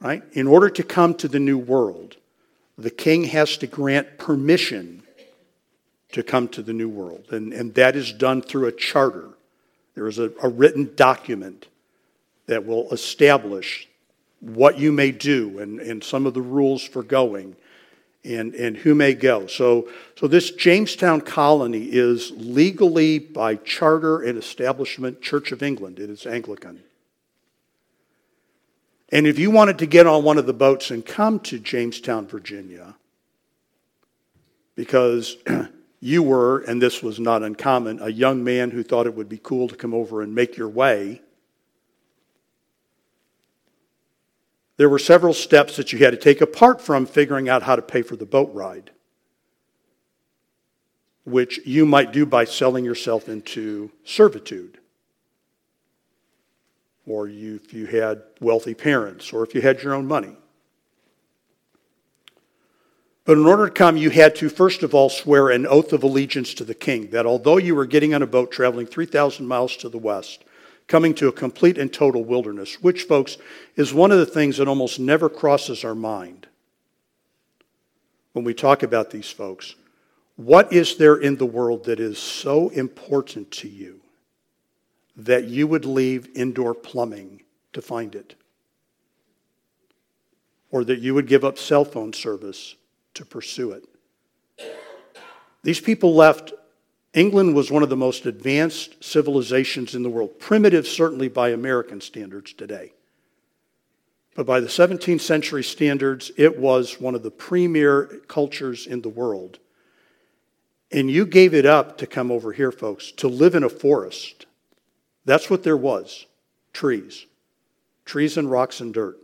right, 0.00 0.22
in 0.32 0.46
order 0.46 0.70
to 0.70 0.82
come 0.82 1.14
to 1.16 1.28
the 1.28 1.38
New 1.38 1.58
World, 1.58 2.16
the 2.78 2.90
king 2.90 3.24
has 3.24 3.58
to 3.58 3.66
grant 3.66 4.16
permission 4.16 5.02
to 6.12 6.22
come 6.22 6.48
to 6.48 6.62
the 6.62 6.72
New 6.72 6.88
World. 6.88 7.26
And, 7.30 7.52
and 7.52 7.74
that 7.74 7.94
is 7.94 8.12
done 8.12 8.40
through 8.40 8.66
a 8.66 8.72
charter. 8.72 9.28
There 9.94 10.06
is 10.06 10.18
a, 10.18 10.32
a 10.42 10.48
written 10.48 10.94
document 10.94 11.68
that 12.46 12.64
will 12.64 12.90
establish 12.90 13.88
what 14.40 14.78
you 14.78 14.92
may 14.92 15.12
do 15.12 15.58
and, 15.58 15.78
and 15.80 16.02
some 16.02 16.26
of 16.26 16.34
the 16.34 16.42
rules 16.42 16.82
for 16.82 17.02
going 17.02 17.54
and, 18.24 18.54
and 18.54 18.76
who 18.76 18.94
may 18.94 19.14
go. 19.14 19.46
So, 19.46 19.88
so 20.16 20.26
this 20.26 20.50
Jamestown 20.52 21.22
colony 21.22 21.88
is 21.90 22.30
legally 22.36 23.18
by 23.18 23.56
charter 23.56 24.22
and 24.22 24.38
establishment 24.38 25.20
Church 25.20 25.52
of 25.52 25.62
England. 25.62 25.98
It 25.98 26.10
is 26.10 26.26
Anglican. 26.26 26.82
And 29.10 29.26
if 29.26 29.38
you 29.38 29.50
wanted 29.50 29.78
to 29.78 29.86
get 29.86 30.06
on 30.06 30.24
one 30.24 30.38
of 30.38 30.46
the 30.46 30.54
boats 30.54 30.90
and 30.90 31.04
come 31.04 31.40
to 31.40 31.58
Jamestown, 31.58 32.26
Virginia, 32.26 32.94
because 34.74 35.36
you 36.00 36.22
were, 36.22 36.60
and 36.60 36.80
this 36.80 37.02
was 37.02 37.20
not 37.20 37.42
uncommon, 37.42 38.00
a 38.00 38.08
young 38.08 38.42
man 38.42 38.70
who 38.70 38.82
thought 38.82 39.06
it 39.06 39.14
would 39.14 39.28
be 39.28 39.40
cool 39.42 39.68
to 39.68 39.76
come 39.76 39.92
over 39.92 40.22
and 40.22 40.34
make 40.34 40.56
your 40.56 40.68
way, 40.68 41.20
there 44.76 44.88
were 44.88 44.98
several 44.98 45.34
steps 45.34 45.76
that 45.76 45.92
you 45.92 45.98
had 45.98 46.12
to 46.12 46.16
take 46.16 46.40
apart 46.40 46.80
from 46.80 47.06
figuring 47.06 47.48
out 47.48 47.62
how 47.62 47.76
to 47.76 47.82
pay 47.82 48.02
for 48.02 48.16
the 48.16 48.26
boat 48.26 48.52
ride, 48.52 48.90
which 51.24 51.60
you 51.66 51.86
might 51.86 52.12
do 52.12 52.26
by 52.26 52.44
selling 52.44 52.84
yourself 52.84 53.28
into 53.28 53.90
servitude 54.04 54.78
or 57.06 57.28
you, 57.28 57.60
if 57.62 57.72
you 57.72 57.86
had 57.86 58.22
wealthy 58.40 58.74
parents, 58.74 59.32
or 59.32 59.44
if 59.44 59.54
you 59.54 59.60
had 59.60 59.82
your 59.82 59.94
own 59.94 60.06
money. 60.06 60.36
But 63.24 63.38
in 63.38 63.46
order 63.46 63.66
to 63.66 63.72
come, 63.72 63.96
you 63.96 64.10
had 64.10 64.34
to, 64.36 64.48
first 64.48 64.82
of 64.82 64.94
all, 64.94 65.08
swear 65.08 65.50
an 65.50 65.66
oath 65.66 65.92
of 65.92 66.02
allegiance 66.02 66.54
to 66.54 66.64
the 66.64 66.74
king 66.74 67.10
that 67.10 67.26
although 67.26 67.56
you 67.56 67.74
were 67.74 67.86
getting 67.86 68.14
on 68.14 68.22
a 68.22 68.26
boat 68.26 68.50
traveling 68.50 68.86
3,000 68.86 69.46
miles 69.46 69.76
to 69.76 69.88
the 69.88 69.98
west, 69.98 70.44
coming 70.92 71.14
to 71.14 71.26
a 71.26 71.32
complete 71.32 71.78
and 71.78 71.90
total 71.90 72.22
wilderness, 72.22 72.82
which, 72.82 73.04
folks, 73.04 73.38
is 73.76 73.94
one 73.94 74.12
of 74.12 74.18
the 74.18 74.26
things 74.26 74.58
that 74.58 74.68
almost 74.68 75.00
never 75.00 75.30
crosses 75.30 75.86
our 75.86 75.94
mind 75.94 76.46
when 78.34 78.44
we 78.44 78.52
talk 78.52 78.82
about 78.82 79.10
these 79.10 79.30
folks. 79.30 79.74
What 80.36 80.70
is 80.70 80.98
there 80.98 81.16
in 81.16 81.36
the 81.36 81.46
world 81.46 81.86
that 81.86 81.98
is 81.98 82.18
so 82.18 82.68
important 82.68 83.50
to 83.52 83.68
you 83.68 84.02
that 85.16 85.44
you 85.44 85.66
would 85.66 85.86
leave 85.86 86.28
indoor 86.34 86.74
plumbing 86.74 87.40
to 87.72 87.80
find 87.80 88.14
it, 88.14 88.34
or 90.70 90.84
that 90.84 90.98
you 90.98 91.14
would 91.14 91.26
give 91.26 91.42
up 91.42 91.56
cell 91.56 91.86
phone 91.86 92.12
service 92.12 92.76
to 93.14 93.24
pursue 93.24 93.72
it. 93.72 93.88
These 95.62 95.80
people 95.80 96.14
left. 96.14 96.52
England 97.14 97.54
was 97.54 97.70
one 97.70 97.82
of 97.82 97.90
the 97.90 97.96
most 97.96 98.26
advanced 98.26 99.02
civilizations 99.04 99.94
in 99.94 100.02
the 100.02 100.08
world, 100.08 100.38
primitive 100.38 100.86
certainly 100.86 101.28
by 101.28 101.50
American 101.50 102.00
standards 102.00 102.52
today. 102.52 102.92
But 104.34 104.46
by 104.46 104.60
the 104.60 104.68
17th 104.68 105.20
century 105.20 105.62
standards, 105.62 106.30
it 106.38 106.58
was 106.58 107.00
one 107.00 107.14
of 107.14 107.22
the 107.22 107.30
premier 107.30 108.20
cultures 108.28 108.86
in 108.86 109.02
the 109.02 109.10
world. 109.10 109.58
And 110.90 111.10
you 111.10 111.26
gave 111.26 111.52
it 111.52 111.66
up 111.66 111.98
to 111.98 112.06
come 112.06 112.30
over 112.30 112.52
here, 112.52 112.72
folks, 112.72 113.12
to 113.12 113.28
live 113.28 113.54
in 113.54 113.62
a 113.62 113.68
forest 113.68 114.46
that's 115.24 115.48
what 115.48 115.62
there 115.62 115.76
was 115.76 116.26
trees. 116.72 117.26
Trees 118.04 118.36
and 118.36 118.50
rocks 118.50 118.80
and 118.80 118.92
dirt. 118.92 119.18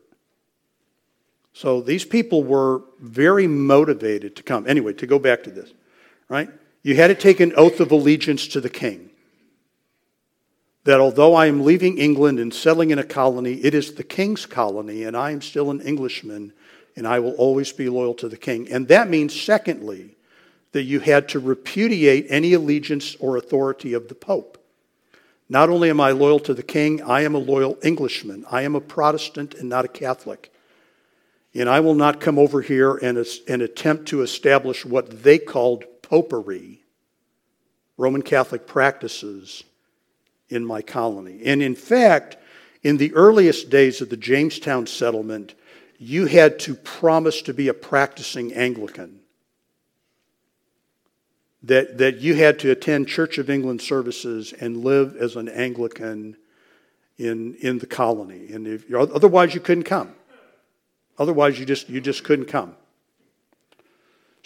So 1.52 1.80
these 1.80 2.04
people 2.04 2.44
were 2.44 2.82
very 3.00 3.48
motivated 3.48 4.36
to 4.36 4.42
come. 4.42 4.66
Anyway, 4.68 4.92
to 4.94 5.06
go 5.06 5.18
back 5.18 5.42
to 5.44 5.50
this, 5.50 5.72
right? 6.28 6.48
You 6.88 6.96
had 6.96 7.08
to 7.08 7.14
take 7.14 7.38
an 7.40 7.52
oath 7.54 7.80
of 7.80 7.92
allegiance 7.92 8.48
to 8.48 8.62
the 8.62 8.70
king. 8.70 9.10
That 10.84 11.00
although 11.00 11.34
I 11.34 11.44
am 11.44 11.62
leaving 11.62 11.98
England 11.98 12.38
and 12.38 12.54
settling 12.54 12.92
in 12.92 12.98
a 12.98 13.04
colony, 13.04 13.56
it 13.56 13.74
is 13.74 13.92
the 13.92 14.02
king's 14.02 14.46
colony, 14.46 15.02
and 15.02 15.14
I 15.14 15.32
am 15.32 15.42
still 15.42 15.70
an 15.70 15.82
Englishman, 15.82 16.54
and 16.96 17.06
I 17.06 17.18
will 17.18 17.32
always 17.32 17.72
be 17.72 17.90
loyal 17.90 18.14
to 18.14 18.28
the 18.30 18.38
king. 18.38 18.70
And 18.70 18.88
that 18.88 19.10
means, 19.10 19.38
secondly, 19.38 20.16
that 20.72 20.84
you 20.84 21.00
had 21.00 21.28
to 21.28 21.38
repudiate 21.38 22.24
any 22.30 22.54
allegiance 22.54 23.16
or 23.16 23.36
authority 23.36 23.92
of 23.92 24.08
the 24.08 24.14
Pope. 24.14 24.56
Not 25.46 25.68
only 25.68 25.90
am 25.90 26.00
I 26.00 26.12
loyal 26.12 26.40
to 26.40 26.54
the 26.54 26.62
king, 26.62 27.02
I 27.02 27.20
am 27.20 27.34
a 27.34 27.38
loyal 27.38 27.76
Englishman. 27.82 28.46
I 28.50 28.62
am 28.62 28.74
a 28.74 28.80
Protestant 28.80 29.52
and 29.52 29.68
not 29.68 29.84
a 29.84 29.88
Catholic. 29.88 30.50
And 31.52 31.68
I 31.68 31.80
will 31.80 31.94
not 31.94 32.18
come 32.18 32.38
over 32.38 32.62
here 32.62 32.94
and, 32.94 33.22
and 33.46 33.60
attempt 33.60 34.06
to 34.06 34.22
establish 34.22 34.86
what 34.86 35.22
they 35.22 35.36
called 35.36 35.84
popery, 36.08 36.80
Roman 37.96 38.22
Catholic 38.22 38.66
practices, 38.66 39.64
in 40.48 40.64
my 40.64 40.80
colony. 40.82 41.42
And 41.44 41.62
in 41.62 41.74
fact, 41.74 42.36
in 42.82 42.96
the 42.96 43.12
earliest 43.14 43.70
days 43.70 44.00
of 44.00 44.08
the 44.08 44.16
Jamestown 44.16 44.86
settlement, 44.86 45.54
you 45.98 46.26
had 46.26 46.58
to 46.60 46.74
promise 46.74 47.42
to 47.42 47.52
be 47.52 47.68
a 47.68 47.74
practicing 47.74 48.54
Anglican 48.54 49.20
that, 51.64 51.98
that 51.98 52.18
you 52.18 52.34
had 52.34 52.58
to 52.60 52.70
attend 52.70 53.08
Church 53.08 53.36
of 53.38 53.50
England 53.50 53.82
services 53.82 54.54
and 54.58 54.84
live 54.84 55.16
as 55.16 55.36
an 55.36 55.48
Anglican 55.48 56.36
in, 57.18 57.56
in 57.56 57.78
the 57.78 57.86
colony. 57.86 58.52
And 58.52 58.66
if, 58.66 58.92
otherwise, 58.94 59.54
you 59.54 59.60
couldn't 59.60 59.84
come. 59.84 60.14
Otherwise, 61.18 61.58
you 61.58 61.66
just, 61.66 61.88
you 61.88 62.00
just 62.00 62.22
couldn't 62.22 62.46
come. 62.46 62.76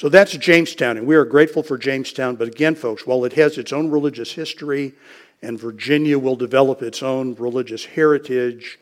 So 0.03 0.09
that's 0.09 0.37
Jamestown, 0.37 0.97
and 0.97 1.07
we 1.07 1.15
are 1.15 1.25
grateful 1.25 1.63
for 1.63 1.79
Jamestown. 1.79 2.35
But 2.35 2.49
again, 2.49 2.75
folks, 2.75 3.07
while 3.07 3.25
it 3.25 3.35
has 3.35 3.57
its 3.57 3.73
own 3.73 3.89
religious 3.89 4.33
history, 4.33 4.95
and 5.41 5.57
Virginia 5.57 6.19
will 6.19 6.35
develop 6.35 6.83
its 6.83 7.05
own 7.05 7.37
religious 7.37 7.85
heritage, 7.85 8.81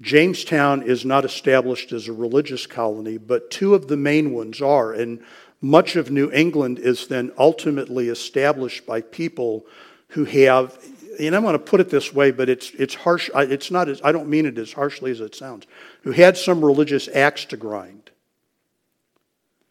Jamestown 0.00 0.82
is 0.82 1.04
not 1.04 1.24
established 1.24 1.92
as 1.92 2.08
a 2.08 2.12
religious 2.12 2.66
colony, 2.66 3.18
but 3.18 3.52
two 3.52 3.72
of 3.72 3.86
the 3.86 3.96
main 3.96 4.32
ones 4.32 4.60
are. 4.60 4.92
And 4.92 5.22
much 5.60 5.94
of 5.94 6.10
New 6.10 6.28
England 6.32 6.80
is 6.80 7.06
then 7.06 7.30
ultimately 7.38 8.08
established 8.08 8.84
by 8.84 9.00
people 9.00 9.64
who 10.08 10.24
have, 10.24 10.76
and 11.20 11.36
I'm 11.36 11.42
going 11.42 11.52
to 11.52 11.60
put 11.60 11.78
it 11.78 11.88
this 11.88 12.12
way, 12.12 12.32
but 12.32 12.48
it's, 12.48 12.70
it's 12.70 12.96
harsh. 12.96 13.30
It's 13.32 13.70
not 13.70 13.88
as, 13.88 14.00
I 14.02 14.10
don't 14.10 14.28
mean 14.28 14.44
it 14.44 14.58
as 14.58 14.72
harshly 14.72 15.12
as 15.12 15.20
it 15.20 15.36
sounds, 15.36 15.68
who 16.02 16.10
had 16.10 16.36
some 16.36 16.64
religious 16.64 17.06
axe 17.06 17.44
to 17.44 17.56
grind. 17.56 18.10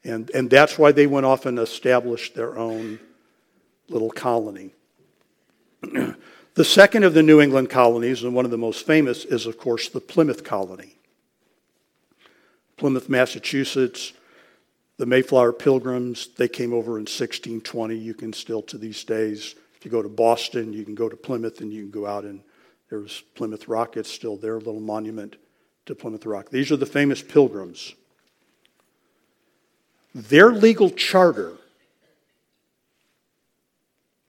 And, 0.04 0.30
and 0.32 0.50
that's 0.50 0.78
why 0.78 0.92
they 0.92 1.08
went 1.08 1.26
off 1.26 1.46
and 1.46 1.60
established 1.60 2.36
their 2.36 2.58
own 2.58 3.00
little 3.90 4.12
colony. 4.12 4.74
the 5.82 6.66
second 6.66 7.04
of 7.04 7.14
the 7.14 7.24
New 7.24 7.42
England 7.42 7.70
colonies, 7.70 8.24
and 8.24 8.34
one 8.34 8.46
of 8.46 8.52
the 8.52 8.58
most 8.58 8.86
famous, 8.86 9.26
is, 9.26 9.46
of 9.46 9.58
course, 9.58 9.90
the 9.90 10.00
Plymouth 10.00 10.44
colony. 10.44 10.96
Plymouth, 12.78 13.10
Massachusetts, 13.10 14.14
the 14.98 15.06
Mayflower 15.06 15.54
Pilgrims, 15.54 16.28
they 16.38 16.48
came 16.48 16.74
over 16.74 16.98
in 16.98 17.04
1620. 17.04 17.96
You 17.96 18.14
can 18.14 18.34
still, 18.34 18.62
to 18.64 18.78
these 18.78 19.04
days, 19.04 19.56
if 19.76 19.86
you 19.86 19.92
go 19.92 20.02
to 20.02 20.10
Boston, 20.10 20.74
you 20.74 20.84
can 20.84 20.96
go 20.96 21.08
to 21.08 21.16
Plymouth 21.16 21.62
and 21.62 21.72
you 21.72 21.84
can 21.84 21.92
go 21.92 22.08
out 22.08 22.24
and 22.24 22.42
there's 22.90 23.22
Plymouth 23.36 23.68
Rock. 23.68 23.98
It's 23.98 24.12
still 24.12 24.38
their 24.38 24.56
little 24.56 24.80
monument 24.80 25.36
to 25.86 25.96
Plymouth 25.96 26.26
Rock. 26.26 26.50
These 26.50 26.72
are 26.72 26.78
the 26.78 26.86
famous 26.86 27.22
pilgrims. 27.22 27.94
Their 30.18 30.52
legal 30.52 30.90
charter 30.90 31.54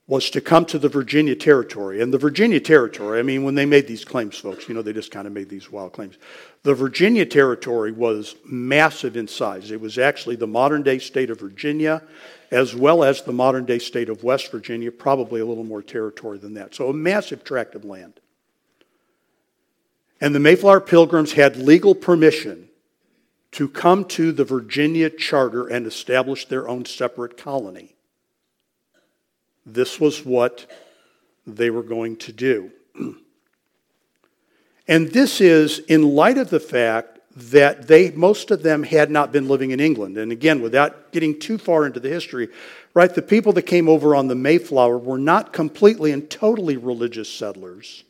was 0.06 0.28
to 0.28 0.40
come 0.42 0.66
to 0.66 0.78
the 0.78 0.88
Virginia 0.90 1.34
Territory. 1.34 2.02
And 2.02 2.12
the 2.12 2.18
Virginia 2.18 2.60
Territory, 2.60 3.18
I 3.18 3.22
mean, 3.22 3.42
when 3.42 3.54
they 3.54 3.64
made 3.64 3.86
these 3.86 4.04
claims, 4.04 4.36
folks, 4.36 4.68
you 4.68 4.74
know, 4.74 4.82
they 4.82 4.92
just 4.92 5.10
kind 5.10 5.26
of 5.26 5.32
made 5.32 5.48
these 5.48 5.72
wild 5.72 5.94
claims. 5.94 6.18
The 6.62 6.74
Virginia 6.74 7.24
Territory 7.24 7.92
was 7.92 8.36
massive 8.44 9.16
in 9.16 9.26
size. 9.26 9.70
It 9.70 9.80
was 9.80 9.96
actually 9.96 10.36
the 10.36 10.46
modern 10.46 10.82
day 10.82 10.98
state 10.98 11.30
of 11.30 11.40
Virginia, 11.40 12.02
as 12.50 12.74
well 12.74 13.02
as 13.02 13.22
the 13.22 13.32
modern 13.32 13.64
day 13.64 13.78
state 13.78 14.10
of 14.10 14.22
West 14.22 14.50
Virginia, 14.50 14.92
probably 14.92 15.40
a 15.40 15.46
little 15.46 15.64
more 15.64 15.82
territory 15.82 16.36
than 16.36 16.52
that. 16.54 16.74
So 16.74 16.90
a 16.90 16.94
massive 16.94 17.44
tract 17.44 17.74
of 17.74 17.86
land. 17.86 18.20
And 20.20 20.34
the 20.34 20.40
Mayflower 20.40 20.82
Pilgrims 20.82 21.32
had 21.32 21.56
legal 21.56 21.94
permission 21.94 22.67
to 23.52 23.68
come 23.68 24.04
to 24.04 24.32
the 24.32 24.44
Virginia 24.44 25.10
Charter 25.10 25.66
and 25.66 25.86
establish 25.86 26.46
their 26.46 26.68
own 26.68 26.84
separate 26.84 27.36
colony. 27.36 27.94
This 29.64 30.00
was 30.00 30.24
what 30.24 30.70
they 31.46 31.70
were 31.70 31.82
going 31.82 32.16
to 32.16 32.32
do. 32.32 32.70
and 34.88 35.08
this 35.10 35.40
is 35.40 35.78
in 35.80 36.14
light 36.14 36.38
of 36.38 36.50
the 36.50 36.60
fact 36.60 37.18
that 37.36 37.86
they 37.86 38.10
most 38.10 38.50
of 38.50 38.62
them 38.62 38.82
had 38.82 39.10
not 39.10 39.30
been 39.30 39.48
living 39.48 39.70
in 39.70 39.78
England. 39.78 40.18
And 40.18 40.32
again, 40.32 40.60
without 40.60 41.12
getting 41.12 41.38
too 41.38 41.56
far 41.56 41.86
into 41.86 42.00
the 42.00 42.08
history, 42.08 42.48
right, 42.94 43.14
the 43.14 43.22
people 43.22 43.52
that 43.52 43.62
came 43.62 43.88
over 43.88 44.16
on 44.16 44.26
the 44.26 44.34
Mayflower 44.34 44.98
were 44.98 45.18
not 45.18 45.52
completely 45.52 46.10
and 46.10 46.28
totally 46.28 46.76
religious 46.76 47.32
settlers. 47.32 48.02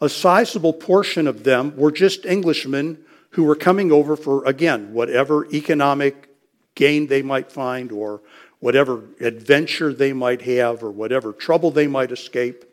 A 0.00 0.08
sizable 0.08 0.74
portion 0.74 1.26
of 1.26 1.42
them 1.42 1.76
were 1.76 1.90
just 1.90 2.26
Englishmen 2.26 3.04
who 3.36 3.44
were 3.44 3.54
coming 3.54 3.92
over 3.92 4.16
for, 4.16 4.42
again, 4.46 4.94
whatever 4.94 5.44
economic 5.52 6.30
gain 6.74 7.06
they 7.06 7.20
might 7.20 7.52
find 7.52 7.92
or 7.92 8.22
whatever 8.60 9.02
adventure 9.20 9.92
they 9.92 10.14
might 10.14 10.40
have 10.40 10.82
or 10.82 10.90
whatever 10.90 11.34
trouble 11.34 11.70
they 11.70 11.86
might 11.86 12.10
escape. 12.10 12.64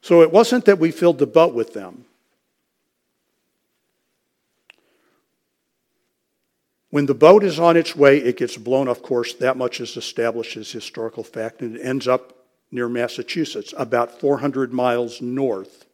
So 0.00 0.22
it 0.22 0.30
wasn't 0.30 0.64
that 0.66 0.78
we 0.78 0.92
filled 0.92 1.18
the 1.18 1.26
butt 1.26 1.54
with 1.54 1.74
them. 1.74 2.04
When 6.90 7.06
the 7.06 7.14
boat 7.14 7.42
is 7.42 7.58
on 7.58 7.76
its 7.76 7.96
way, 7.96 8.18
it 8.18 8.36
gets 8.36 8.56
blown 8.56 8.86
off 8.86 9.02
course. 9.02 9.34
That 9.34 9.56
much 9.56 9.80
is 9.80 9.96
established 9.96 10.56
as 10.56 10.70
historical 10.70 11.24
fact, 11.24 11.62
and 11.62 11.76
it 11.76 11.84
ends 11.84 12.06
up 12.06 12.32
near 12.70 12.88
Massachusetts, 12.88 13.74
about 13.76 14.20
400 14.20 14.72
miles 14.72 15.20
north 15.20 15.86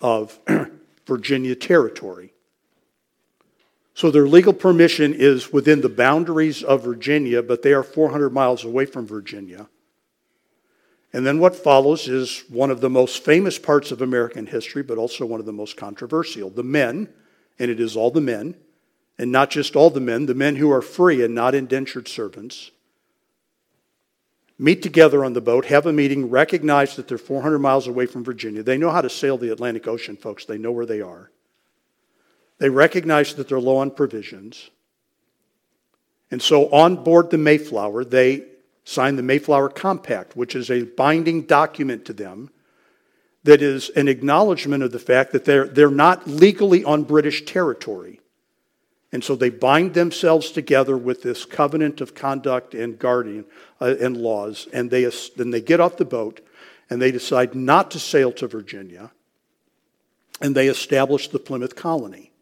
of 0.00 0.38
Virginia 1.06 1.54
territory. 1.54 2.32
So 3.94 4.10
their 4.10 4.28
legal 4.28 4.52
permission 4.52 5.12
is 5.12 5.52
within 5.52 5.80
the 5.80 5.88
boundaries 5.88 6.62
of 6.62 6.84
Virginia, 6.84 7.42
but 7.42 7.62
they 7.62 7.72
are 7.72 7.82
400 7.82 8.30
miles 8.30 8.64
away 8.64 8.86
from 8.86 9.06
Virginia. 9.06 9.68
And 11.12 11.26
then 11.26 11.40
what 11.40 11.56
follows 11.56 12.06
is 12.06 12.44
one 12.48 12.70
of 12.70 12.80
the 12.80 12.90
most 12.90 13.24
famous 13.24 13.58
parts 13.58 13.90
of 13.90 14.02
American 14.02 14.46
history, 14.46 14.82
but 14.82 14.98
also 14.98 15.26
one 15.26 15.40
of 15.40 15.46
the 15.46 15.52
most 15.52 15.76
controversial. 15.76 16.50
The 16.50 16.62
men, 16.62 17.08
and 17.58 17.70
it 17.70 17.80
is 17.80 17.96
all 17.96 18.10
the 18.10 18.20
men, 18.20 18.54
and 19.18 19.32
not 19.32 19.50
just 19.50 19.74
all 19.74 19.90
the 19.90 20.00
men, 20.00 20.26
the 20.26 20.34
men 20.34 20.56
who 20.56 20.70
are 20.70 20.82
free 20.82 21.24
and 21.24 21.34
not 21.34 21.54
indentured 21.54 22.06
servants, 22.06 22.70
meet 24.58 24.82
together 24.82 25.24
on 25.24 25.32
the 25.32 25.40
boat, 25.40 25.66
have 25.66 25.86
a 25.86 25.92
meeting, 25.92 26.28
recognize 26.28 26.96
that 26.96 27.06
they're 27.06 27.16
400 27.16 27.58
miles 27.58 27.86
away 27.86 28.06
from 28.06 28.24
Virginia. 28.24 28.62
They 28.62 28.76
know 28.76 28.90
how 28.90 29.00
to 29.00 29.10
sail 29.10 29.38
the 29.38 29.52
Atlantic 29.52 29.86
Ocean, 29.86 30.16
folks, 30.16 30.44
they 30.44 30.58
know 30.58 30.72
where 30.72 30.86
they 30.86 31.00
are. 31.00 31.30
They 32.58 32.68
recognize 32.68 33.34
that 33.34 33.48
they're 33.48 33.60
low 33.60 33.76
on 33.76 33.92
provisions. 33.92 34.70
And 36.30 36.42
so 36.42 36.68
on 36.70 37.04
board 37.04 37.30
the 37.30 37.38
Mayflower, 37.38 38.04
they 38.04 38.44
sign 38.84 39.16
the 39.16 39.22
Mayflower 39.22 39.68
Compact, 39.68 40.36
which 40.36 40.56
is 40.56 40.70
a 40.70 40.82
binding 40.82 41.42
document 41.42 42.04
to 42.06 42.12
them 42.12 42.50
that 43.44 43.62
is 43.62 43.90
an 43.90 44.08
acknowledgement 44.08 44.82
of 44.82 44.92
the 44.92 44.98
fact 44.98 45.32
that 45.32 45.44
they're, 45.44 45.68
they're 45.68 45.90
not 45.90 46.26
legally 46.26 46.84
on 46.84 47.04
British 47.04 47.44
territory. 47.44 48.20
And 49.12 49.24
so 49.24 49.36
they 49.36 49.50
bind 49.50 49.94
themselves 49.94 50.50
together 50.50 50.96
with 50.96 51.22
this 51.22 51.44
covenant 51.44 52.00
of 52.00 52.14
conduct 52.14 52.74
and 52.74 52.98
guardian 52.98 53.46
uh, 53.80 53.94
and 54.00 54.16
laws, 54.16 54.68
and 54.72 54.90
they, 54.90 55.10
then 55.36 55.50
they 55.50 55.62
get 55.62 55.80
off 55.80 55.96
the 55.96 56.04
boat 56.04 56.40
and 56.90 57.00
they 57.00 57.10
decide 57.10 57.54
not 57.54 57.90
to 57.92 57.98
sail 57.98 58.32
to 58.32 58.46
Virginia, 58.46 59.10
and 60.40 60.54
they 60.54 60.68
establish 60.68 61.28
the 61.28 61.38
Plymouth 61.38 61.76
colony. 61.76 62.32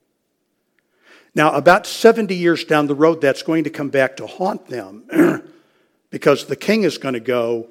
Now, 1.35 1.53
about 1.53 1.87
70 1.87 2.35
years 2.35 2.65
down 2.65 2.87
the 2.87 2.95
road, 2.95 3.21
that's 3.21 3.43
going 3.43 3.65
to 3.65 3.71
come 3.71 3.91
back 3.91 4.17
to 4.17 4.27
haunt 4.27 4.69
them 4.69 5.05
because 6.11 6.47
the 6.47 6.57
king 6.57 6.85
is 6.85 6.97
going 6.97 7.15
to 7.15 7.21
go, 7.21 7.69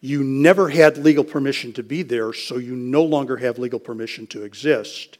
You 0.00 0.22
never 0.22 0.68
had 0.68 0.98
legal 0.98 1.24
permission 1.24 1.72
to 1.74 1.82
be 1.82 2.02
there, 2.02 2.32
so 2.32 2.58
you 2.58 2.76
no 2.76 3.02
longer 3.02 3.38
have 3.38 3.58
legal 3.58 3.80
permission 3.80 4.26
to 4.28 4.44
exist. 4.44 5.18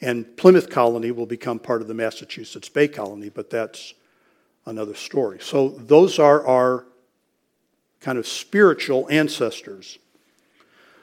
And 0.00 0.36
Plymouth 0.36 0.70
Colony 0.70 1.10
will 1.10 1.26
become 1.26 1.58
part 1.58 1.82
of 1.82 1.88
the 1.88 1.94
Massachusetts 1.94 2.68
Bay 2.68 2.88
Colony, 2.88 3.28
but 3.28 3.50
that's 3.50 3.94
another 4.66 4.94
story. 4.94 5.38
So 5.40 5.70
those 5.70 6.18
are 6.18 6.46
our 6.46 6.86
kind 8.00 8.18
of 8.18 8.26
spiritual 8.26 9.06
ancestors. 9.10 9.98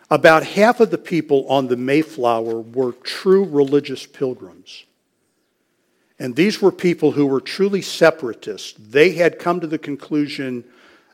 About 0.10 0.44
half 0.44 0.80
of 0.80 0.90
the 0.90 0.98
people 0.98 1.48
on 1.48 1.68
the 1.68 1.78
Mayflower 1.78 2.62
were 2.62 2.94
true 2.94 3.44
religious 3.44 4.06
pilgrims. 4.06 4.86
And 6.20 6.36
these 6.36 6.62
were 6.62 6.72
people 6.72 7.12
who 7.12 7.28
were 7.28 7.42
truly 7.42 7.82
separatists. 7.82 8.74
They 8.80 9.12
had 9.12 9.38
come 9.38 9.60
to 9.60 9.68
the 9.68 9.78
conclusion 9.78 10.64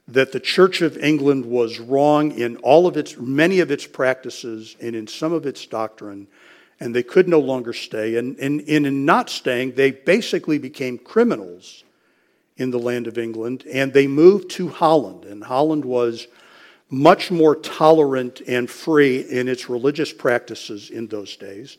that 0.07 0.31
the 0.31 0.39
Church 0.39 0.81
of 0.81 0.97
England 0.97 1.45
was 1.45 1.79
wrong 1.79 2.31
in 2.31 2.57
all 2.57 2.87
of 2.87 2.95
its 2.95 3.17
many 3.17 3.59
of 3.59 3.71
its 3.71 3.85
practices 3.85 4.75
and 4.81 4.95
in 4.95 5.07
some 5.07 5.33
of 5.33 5.45
its 5.45 5.65
doctrine 5.65 6.27
and 6.83 6.93
they 6.93 7.01
could 7.01 7.29
no 7.29 7.39
longer 7.39 7.71
stay. 7.71 8.17
And, 8.17 8.37
and, 8.39 8.59
and 8.67 8.85
in 8.85 9.05
not 9.05 9.29
staying, 9.29 9.75
they 9.75 9.91
basically 9.91 10.57
became 10.57 10.97
criminals 10.97 11.85
in 12.57 12.71
the 12.71 12.79
land 12.79 13.07
of 13.07 13.17
England, 13.17 13.63
and 13.71 13.93
they 13.93 14.05
moved 14.05 14.51
to 14.51 14.67
Holland. 14.67 15.23
And 15.23 15.41
Holland 15.41 15.85
was 15.85 16.27
much 16.89 17.31
more 17.31 17.55
tolerant 17.55 18.41
and 18.47 18.69
free 18.69 19.21
in 19.21 19.47
its 19.47 19.69
religious 19.69 20.11
practices 20.11 20.89
in 20.89 21.07
those 21.07 21.37
days. 21.37 21.77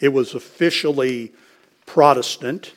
It 0.00 0.08
was 0.08 0.34
officially 0.34 1.34
Protestant, 1.84 2.72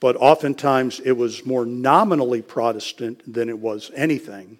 but 0.00 0.14
oftentimes 0.16 1.00
it 1.00 1.12
was 1.12 1.46
more 1.46 1.64
nominally 1.64 2.42
Protestant 2.42 3.22
than 3.32 3.48
it 3.48 3.58
was 3.58 3.90
anything. 3.94 4.58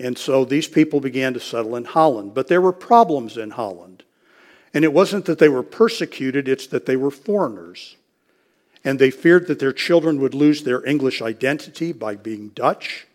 And 0.00 0.18
so 0.18 0.44
these 0.44 0.66
people 0.66 1.00
began 1.00 1.34
to 1.34 1.40
settle 1.40 1.76
in 1.76 1.84
Holland. 1.84 2.34
But 2.34 2.48
there 2.48 2.60
were 2.60 2.72
problems 2.72 3.36
in 3.36 3.52
Holland. 3.52 4.02
And 4.76 4.84
it 4.84 4.92
wasn't 4.92 5.24
that 5.24 5.38
they 5.38 5.48
were 5.48 5.62
persecuted, 5.62 6.48
it's 6.48 6.66
that 6.66 6.84
they 6.84 6.96
were 6.96 7.10
foreigners. 7.10 7.96
And 8.84 8.98
they 8.98 9.10
feared 9.10 9.46
that 9.46 9.58
their 9.58 9.72
children 9.72 10.20
would 10.20 10.34
lose 10.34 10.64
their 10.64 10.84
English 10.84 11.22
identity 11.22 11.92
by 11.92 12.14
being 12.14 12.50
Dutch 12.50 13.06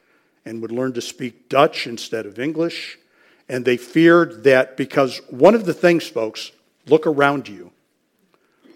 and 0.44 0.60
would 0.60 0.72
learn 0.72 0.94
to 0.94 1.02
speak 1.02 1.50
Dutch 1.50 1.86
instead 1.86 2.26
of 2.26 2.40
English. 2.40 2.98
And 3.48 3.64
they 3.64 3.78
feared 3.78 4.44
that 4.46 4.76
because 4.76 5.22
one 5.30 5.54
of 5.54 5.66
the 5.66 5.74
things, 5.76 6.08
folks, 6.08 6.52
look 6.88 7.06
around 7.06 7.48
you. 7.48 7.72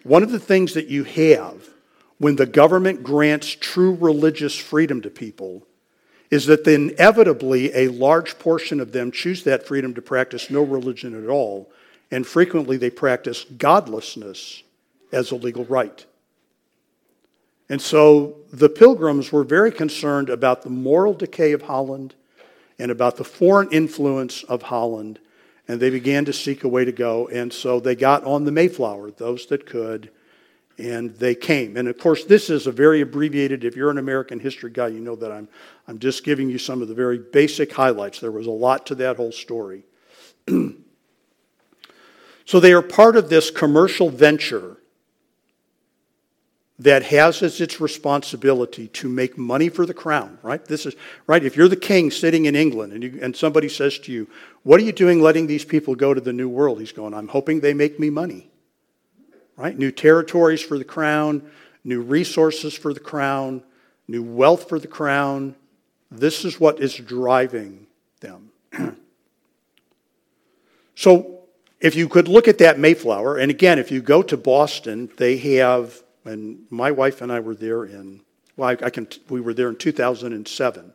One 0.03 0.21
of 0.21 0.29
the 0.29 0.37
things 0.37 0.75
that 0.75 0.85
you 0.85 1.05
have 1.05 1.67
when 2.19 2.35
the 2.35 2.45
government 2.45 3.01
grants 3.01 3.47
true 3.59 3.95
religious 3.95 4.55
freedom 4.55 5.01
to 5.01 5.09
people 5.09 5.65
is 6.29 6.45
that 6.45 6.67
inevitably 6.67 7.73
a 7.73 7.87
large 7.87 8.37
portion 8.37 8.79
of 8.79 8.91
them 8.91 9.11
choose 9.11 9.43
that 9.43 9.65
freedom 9.65 9.95
to 9.95 10.03
practice 10.03 10.51
no 10.51 10.61
religion 10.61 11.19
at 11.23 11.31
all 11.31 11.71
and 12.11 12.25
frequently 12.25 12.77
they 12.77 12.89
practice 12.89 13.45
godlessness 13.57 14.63
as 15.11 15.31
a 15.31 15.35
legal 15.35 15.65
right. 15.65 16.05
And 17.69 17.81
so 17.81 18.37
the 18.53 18.69
pilgrims 18.69 19.31
were 19.31 19.43
very 19.43 19.71
concerned 19.71 20.29
about 20.29 20.61
the 20.61 20.69
moral 20.69 21.13
decay 21.13 21.51
of 21.51 21.63
Holland 21.63 22.13
and 22.77 22.91
about 22.91 23.15
the 23.15 23.23
foreign 23.23 23.69
influence 23.71 24.43
of 24.43 24.63
Holland, 24.63 25.19
and 25.67 25.79
they 25.79 25.89
began 25.89 26.25
to 26.25 26.33
seek 26.33 26.63
a 26.63 26.67
way 26.67 26.85
to 26.85 26.91
go. 26.91 27.27
And 27.29 27.51
so 27.51 27.79
they 27.79 27.95
got 27.95 28.23
on 28.23 28.43
the 28.43 28.51
Mayflower, 28.51 29.11
those 29.11 29.47
that 29.47 29.65
could, 29.65 30.11
and 30.77 31.15
they 31.15 31.33
came. 31.33 31.77
And 31.77 31.87
of 31.87 31.97
course, 31.97 32.25
this 32.25 32.49
is 32.49 32.67
a 32.67 32.71
very 32.71 33.01
abbreviated, 33.01 33.63
if 33.63 33.75
you're 33.75 33.89
an 33.89 33.97
American 33.97 34.39
history 34.39 34.69
guy, 34.69 34.89
you 34.89 34.99
know 34.99 35.15
that 35.15 35.31
I'm, 35.31 35.47
I'm 35.87 35.97
just 35.97 36.23
giving 36.23 36.49
you 36.49 36.57
some 36.57 36.81
of 36.81 36.87
the 36.87 36.93
very 36.93 37.17
basic 37.17 37.71
highlights. 37.71 38.19
There 38.19 38.31
was 38.31 38.47
a 38.47 38.51
lot 38.51 38.85
to 38.87 38.95
that 38.95 39.15
whole 39.15 39.31
story. 39.31 39.85
So 42.45 42.59
they 42.59 42.73
are 42.73 42.81
part 42.81 43.15
of 43.15 43.29
this 43.29 43.49
commercial 43.49 44.09
venture 44.09 44.77
that 46.77 47.03
has 47.03 47.41
as 47.41 47.61
its 47.61 47.79
responsibility 47.79 48.89
to 48.89 49.07
make 49.07 49.37
money 49.37 49.69
for 49.69 49.85
the 49.85 49.93
crown, 49.93 50.37
right? 50.43 50.63
This 50.65 50.85
is 50.85 50.95
right. 51.25 51.43
If 51.43 51.55
you're 51.55 51.69
the 51.69 51.75
king 51.75 52.11
sitting 52.11 52.45
in 52.45 52.55
England 52.55 52.93
and, 52.93 53.03
you, 53.03 53.19
and 53.21 53.35
somebody 53.35 53.69
says 53.69 53.97
to 53.99 54.11
you, 54.11 54.27
What 54.63 54.79
are 54.79 54.83
you 54.83 54.91
doing 54.91 55.21
letting 55.21 55.47
these 55.47 55.63
people 55.63 55.95
go 55.95 56.13
to 56.13 56.19
the 56.19 56.33
New 56.33 56.49
World? 56.49 56.79
He's 56.79 56.91
going, 56.91 57.13
I'm 57.13 57.29
hoping 57.29 57.61
they 57.61 57.73
make 57.73 57.99
me 57.99 58.09
money, 58.09 58.49
right? 59.55 59.77
New 59.77 59.91
territories 59.91 60.61
for 60.61 60.77
the 60.77 60.83
crown, 60.83 61.49
new 61.85 62.01
resources 62.01 62.73
for 62.73 62.93
the 62.93 62.99
crown, 62.99 63.63
new 64.07 64.23
wealth 64.23 64.67
for 64.67 64.77
the 64.77 64.87
crown. 64.87 65.55
This 66.11 66.43
is 66.43 66.59
what 66.59 66.81
is 66.81 66.93
driving 66.93 67.87
them. 68.19 68.51
so 70.95 71.44
if 71.79 71.95
you 71.95 72.07
could 72.07 72.27
look 72.27 72.47
at 72.47 72.57
that 72.59 72.79
Mayflower, 72.79 73.37
and 73.37 73.51
again, 73.51 73.79
if 73.79 73.91
you 73.91 74.01
go 74.01 74.21
to 74.23 74.37
Boston, 74.37 75.09
they 75.17 75.37
have, 75.37 76.01
and 76.23 76.65
my 76.69 76.91
wife 76.91 77.21
and 77.21 77.31
I 77.31 77.39
were 77.39 77.55
there 77.55 77.83
in, 77.83 78.21
well, 78.57 78.69
I, 78.69 78.85
I 78.85 78.89
can, 78.89 79.07
we 79.29 79.41
were 79.41 79.53
there 79.53 79.69
in 79.69 79.75
2007. 79.75 80.93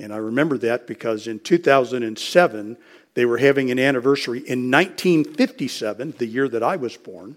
And 0.00 0.12
I 0.12 0.16
remember 0.16 0.58
that 0.58 0.86
because 0.86 1.26
in 1.26 1.38
2007, 1.38 2.76
they 3.14 3.24
were 3.24 3.38
having 3.38 3.70
an 3.70 3.78
anniversary. 3.78 4.38
In 4.38 4.70
1957, 4.70 6.14
the 6.18 6.26
year 6.26 6.48
that 6.48 6.62
I 6.62 6.76
was 6.76 6.96
born, 6.96 7.36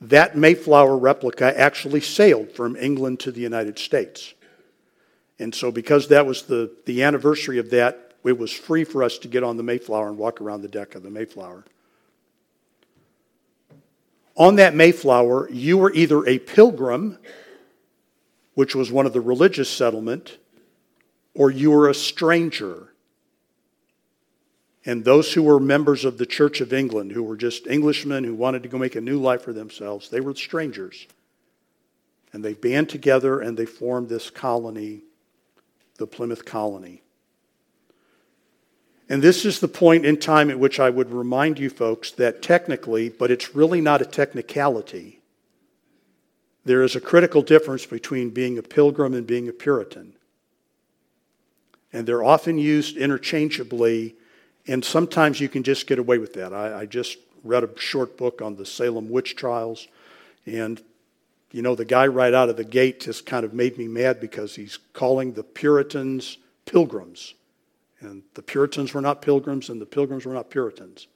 that 0.00 0.36
Mayflower 0.36 0.96
replica 0.96 1.58
actually 1.58 2.00
sailed 2.00 2.52
from 2.52 2.76
England 2.76 3.20
to 3.20 3.30
the 3.30 3.40
United 3.40 3.78
States. 3.78 4.34
And 5.38 5.54
so, 5.54 5.70
because 5.70 6.08
that 6.08 6.26
was 6.26 6.42
the, 6.42 6.74
the 6.86 7.02
anniversary 7.02 7.58
of 7.58 7.70
that, 7.70 8.05
it 8.26 8.38
was 8.38 8.52
free 8.52 8.84
for 8.84 9.02
us 9.02 9.18
to 9.18 9.28
get 9.28 9.42
on 9.42 9.56
the 9.56 9.62
Mayflower 9.62 10.08
and 10.08 10.18
walk 10.18 10.40
around 10.40 10.62
the 10.62 10.68
deck 10.68 10.94
of 10.94 11.02
the 11.02 11.10
Mayflower. 11.10 11.64
On 14.36 14.56
that 14.56 14.74
Mayflower, 14.74 15.50
you 15.50 15.78
were 15.78 15.92
either 15.92 16.26
a 16.26 16.38
pilgrim, 16.38 17.18
which 18.54 18.74
was 18.74 18.90
one 18.90 19.06
of 19.06 19.12
the 19.12 19.20
religious 19.20 19.70
settlement, 19.70 20.38
or 21.34 21.50
you 21.50 21.70
were 21.70 21.88
a 21.88 21.94
stranger. 21.94 22.92
And 24.84 25.04
those 25.04 25.32
who 25.32 25.42
were 25.42 25.58
members 25.58 26.04
of 26.04 26.18
the 26.18 26.26
Church 26.26 26.60
of 26.60 26.72
England, 26.72 27.12
who 27.12 27.22
were 27.22 27.36
just 27.36 27.66
Englishmen 27.66 28.24
who 28.24 28.34
wanted 28.34 28.62
to 28.62 28.68
go 28.68 28.78
make 28.78 28.94
a 28.94 29.00
new 29.00 29.18
life 29.18 29.42
for 29.42 29.52
themselves, 29.52 30.10
they 30.10 30.20
were 30.20 30.34
strangers. 30.34 31.06
And 32.32 32.44
they 32.44 32.54
band 32.54 32.88
together 32.88 33.40
and 33.40 33.56
they 33.56 33.66
formed 33.66 34.08
this 34.08 34.30
colony, 34.30 35.02
the 35.96 36.06
Plymouth 36.06 36.44
Colony. 36.44 37.02
And 39.08 39.22
this 39.22 39.44
is 39.44 39.60
the 39.60 39.68
point 39.68 40.04
in 40.04 40.18
time 40.18 40.50
at 40.50 40.58
which 40.58 40.80
I 40.80 40.90
would 40.90 41.10
remind 41.12 41.58
you 41.58 41.70
folks 41.70 42.10
that 42.12 42.42
technically, 42.42 43.08
but 43.08 43.30
it's 43.30 43.54
really 43.54 43.80
not 43.80 44.02
a 44.02 44.06
technicality, 44.06 45.20
there 46.64 46.82
is 46.82 46.96
a 46.96 47.00
critical 47.00 47.42
difference 47.42 47.86
between 47.86 48.30
being 48.30 48.58
a 48.58 48.62
pilgrim 48.62 49.14
and 49.14 49.24
being 49.24 49.48
a 49.48 49.52
Puritan. 49.52 50.14
And 51.92 52.08
they're 52.08 52.24
often 52.24 52.58
used 52.58 52.96
interchangeably, 52.96 54.16
and 54.66 54.84
sometimes 54.84 55.40
you 55.40 55.48
can 55.48 55.62
just 55.62 55.86
get 55.86 56.00
away 56.00 56.18
with 56.18 56.34
that. 56.34 56.52
I, 56.52 56.80
I 56.80 56.86
just 56.86 57.18
read 57.44 57.62
a 57.62 57.78
short 57.78 58.16
book 58.16 58.42
on 58.42 58.56
the 58.56 58.66
Salem 58.66 59.08
witch 59.08 59.36
trials, 59.36 59.86
and 60.44 60.82
you 61.52 61.62
know, 61.62 61.76
the 61.76 61.84
guy 61.84 62.08
right 62.08 62.34
out 62.34 62.48
of 62.48 62.56
the 62.56 62.64
gate 62.64 63.00
just 63.00 63.24
kind 63.24 63.44
of 63.44 63.54
made 63.54 63.78
me 63.78 63.86
mad 63.86 64.20
because 64.20 64.56
he's 64.56 64.80
calling 64.92 65.32
the 65.32 65.44
Puritans 65.44 66.38
pilgrims. 66.64 67.34
And 68.00 68.22
the 68.34 68.42
Puritans 68.42 68.92
were 68.92 69.00
not 69.00 69.22
pilgrims, 69.22 69.68
and 69.68 69.80
the 69.80 69.86
pilgrims 69.86 70.26
were 70.26 70.34
not 70.34 70.50
Puritans. 70.50 71.08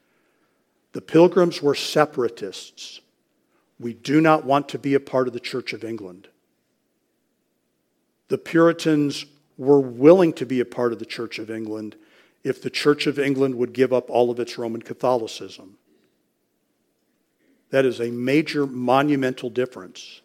The 0.93 1.03
pilgrims 1.03 1.63
were 1.63 1.75
separatists. 1.75 3.01
We 3.79 3.95
do 3.95 4.21
not 4.21 4.45
want 4.45 4.69
to 4.71 4.79
be 4.79 4.95
a 4.95 5.01
part 5.01 5.27
of 5.27 5.35
the 5.35 5.41
Church 5.41 5.73
of 5.73 5.85
England. 5.85 6.29
The 8.29 8.39
Puritans 8.39 9.27
were 9.57 9.81
willing 9.81 10.33
to 10.35 10.47
be 10.47 10.61
a 10.61 10.65
part 10.65 10.93
of 10.93 10.99
the 10.99 11.05
Church 11.05 11.39
of 11.39 11.51
England 11.51 11.97
if 12.43 12.63
the 12.63 12.71
Church 12.71 13.07
of 13.07 13.19
England 13.19 13.55
would 13.57 13.73
give 13.73 13.93
up 13.93 14.09
all 14.09 14.31
of 14.31 14.41
its 14.41 14.57
Roman 14.57 14.81
Catholicism. 14.81 15.77
That 17.71 17.85
is 17.85 18.01
a 18.01 18.11
major 18.11 18.67
monumental 18.67 19.51
difference 19.51 20.23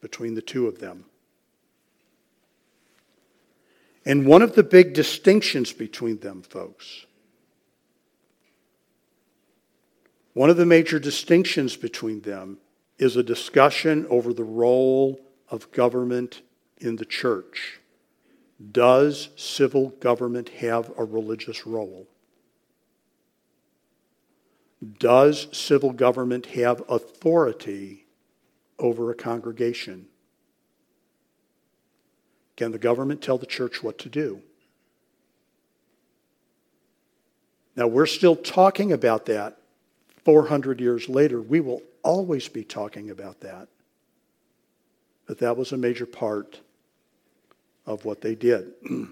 between 0.00 0.34
the 0.34 0.42
two 0.42 0.66
of 0.66 0.80
them. 0.80 1.04
And 4.04 4.26
one 4.26 4.42
of 4.42 4.54
the 4.54 4.62
big 4.62 4.92
distinctions 4.92 5.72
between 5.72 6.18
them, 6.18 6.42
folks, 6.42 7.06
one 10.34 10.50
of 10.50 10.56
the 10.56 10.66
major 10.66 10.98
distinctions 10.98 11.76
between 11.76 12.20
them 12.20 12.58
is 12.98 13.16
a 13.16 13.22
discussion 13.22 14.06
over 14.10 14.32
the 14.32 14.44
role 14.44 15.20
of 15.48 15.70
government 15.72 16.42
in 16.78 16.96
the 16.96 17.04
church. 17.04 17.80
Does 18.72 19.30
civil 19.36 19.90
government 20.00 20.48
have 20.50 20.92
a 20.98 21.04
religious 21.04 21.66
role? 21.66 22.08
Does 24.98 25.48
civil 25.56 25.92
government 25.92 26.46
have 26.46 26.82
authority 26.88 28.06
over 28.78 29.10
a 29.10 29.14
congregation? 29.14 30.06
Can 32.56 32.72
the 32.72 32.78
government 32.78 33.20
tell 33.22 33.38
the 33.38 33.46
church 33.46 33.82
what 33.82 33.98
to 33.98 34.08
do? 34.08 34.40
Now, 37.76 37.88
we're 37.88 38.06
still 38.06 38.36
talking 38.36 38.92
about 38.92 39.26
that 39.26 39.58
400 40.24 40.80
years 40.80 41.08
later. 41.08 41.40
We 41.40 41.60
will 41.60 41.82
always 42.02 42.48
be 42.48 42.62
talking 42.62 43.10
about 43.10 43.40
that. 43.40 43.68
But 45.26 45.38
that 45.38 45.56
was 45.56 45.72
a 45.72 45.76
major 45.76 46.06
part 46.06 46.60
of 47.86 48.04
what 48.04 48.20
they 48.20 48.36
did. 48.36 48.70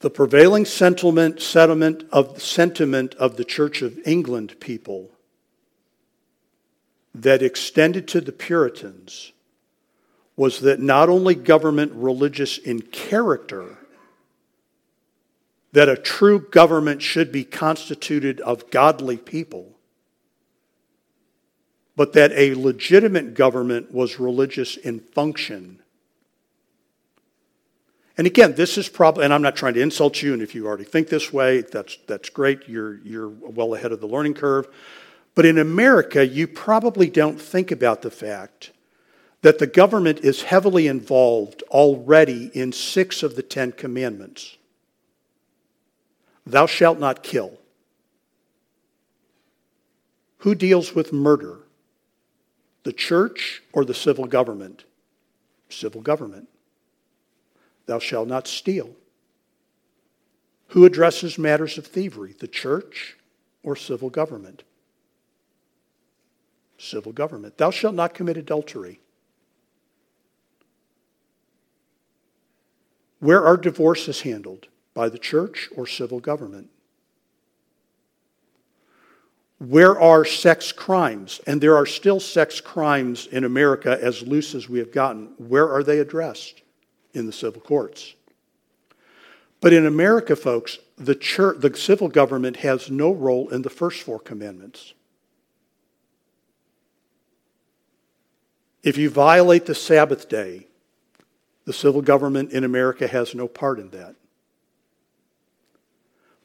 the 0.00 0.10
prevailing 0.10 0.64
sentiment, 0.64 1.40
sentiment, 1.40 2.04
of, 2.12 2.40
sentiment 2.40 3.14
of 3.16 3.36
the 3.36 3.44
Church 3.44 3.82
of 3.82 3.98
England 4.06 4.60
people 4.60 5.10
that 7.14 7.42
extended 7.42 8.06
to 8.08 8.20
the 8.20 8.32
Puritans 8.32 9.32
was 10.36 10.60
that 10.60 10.80
not 10.80 11.08
only 11.08 11.34
government 11.34 11.92
religious 11.94 12.58
in 12.58 12.80
character, 12.80 13.78
that 15.72 15.88
a 15.88 15.96
true 15.96 16.40
government 16.50 17.02
should 17.02 17.32
be 17.32 17.44
constituted 17.44 18.40
of 18.40 18.70
godly 18.70 19.16
people, 19.16 19.72
but 21.96 22.12
that 22.14 22.32
a 22.32 22.54
legitimate 22.54 23.34
government 23.34 23.92
was 23.92 24.18
religious 24.18 24.76
in 24.76 25.00
function. 25.00 25.78
And 28.18 28.26
again, 28.26 28.54
this 28.54 28.76
is 28.76 28.88
probably, 28.88 29.24
and 29.24 29.32
I'm 29.32 29.42
not 29.42 29.56
trying 29.56 29.74
to 29.74 29.80
insult 29.80 30.20
you, 30.20 30.32
and 30.34 30.42
if 30.42 30.54
you 30.54 30.66
already 30.66 30.84
think 30.84 31.08
this 31.08 31.32
way, 31.32 31.62
that's, 31.62 31.96
that's 32.06 32.28
great. 32.28 32.68
You're, 32.68 32.98
you're 32.98 33.28
well 33.28 33.74
ahead 33.74 33.92
of 33.92 34.00
the 34.00 34.06
learning 34.06 34.34
curve. 34.34 34.68
But 35.34 35.46
in 35.46 35.56
America, 35.56 36.26
you 36.26 36.46
probably 36.46 37.08
don't 37.08 37.40
think 37.40 37.70
about 37.70 38.02
the 38.02 38.10
fact 38.10 38.71
that 39.42 39.58
the 39.58 39.66
government 39.66 40.20
is 40.20 40.42
heavily 40.42 40.86
involved 40.86 41.62
already 41.68 42.50
in 42.54 42.72
six 42.72 43.22
of 43.22 43.36
the 43.36 43.42
Ten 43.42 43.72
Commandments. 43.72 44.56
Thou 46.46 46.66
shalt 46.66 46.98
not 46.98 47.22
kill. 47.22 47.58
Who 50.38 50.54
deals 50.54 50.94
with 50.94 51.12
murder? 51.12 51.58
The 52.84 52.92
church 52.92 53.62
or 53.72 53.84
the 53.84 53.94
civil 53.94 54.26
government? 54.26 54.84
Civil 55.68 56.00
government. 56.00 56.48
Thou 57.86 57.98
shalt 57.98 58.28
not 58.28 58.46
steal. 58.46 58.90
Who 60.68 60.84
addresses 60.84 61.38
matters 61.38 61.78
of 61.78 61.86
thievery? 61.86 62.34
The 62.38 62.48
church 62.48 63.16
or 63.62 63.76
civil 63.76 64.10
government? 64.10 64.62
Civil 66.78 67.12
government. 67.12 67.58
Thou 67.58 67.70
shalt 67.70 67.94
not 67.94 68.14
commit 68.14 68.36
adultery. 68.36 69.00
Where 73.22 73.46
are 73.46 73.56
divorces 73.56 74.22
handled? 74.22 74.66
By 74.94 75.08
the 75.08 75.16
church 75.16 75.68
or 75.76 75.86
civil 75.86 76.18
government? 76.18 76.70
Where 79.60 79.98
are 79.98 80.24
sex 80.24 80.72
crimes? 80.72 81.40
And 81.46 81.60
there 81.60 81.76
are 81.76 81.86
still 81.86 82.18
sex 82.18 82.60
crimes 82.60 83.28
in 83.28 83.44
America 83.44 83.96
as 84.02 84.22
loose 84.22 84.56
as 84.56 84.68
we 84.68 84.80
have 84.80 84.90
gotten. 84.90 85.34
Where 85.38 85.72
are 85.72 85.84
they 85.84 86.00
addressed? 86.00 86.62
In 87.14 87.26
the 87.26 87.32
civil 87.32 87.60
courts. 87.60 88.16
But 89.60 89.72
in 89.72 89.86
America, 89.86 90.34
folks, 90.34 90.80
the, 90.96 91.14
church, 91.14 91.60
the 91.60 91.76
civil 91.76 92.08
government 92.08 92.56
has 92.56 92.90
no 92.90 93.12
role 93.12 93.50
in 93.50 93.62
the 93.62 93.70
first 93.70 94.02
four 94.02 94.18
commandments. 94.18 94.94
If 98.82 98.98
you 98.98 99.10
violate 99.10 99.66
the 99.66 99.76
Sabbath 99.76 100.28
day, 100.28 100.66
the 101.64 101.72
civil 101.72 102.02
government 102.02 102.52
in 102.52 102.64
America 102.64 103.06
has 103.06 103.34
no 103.34 103.46
part 103.46 103.78
in 103.78 103.90
that. 103.90 104.16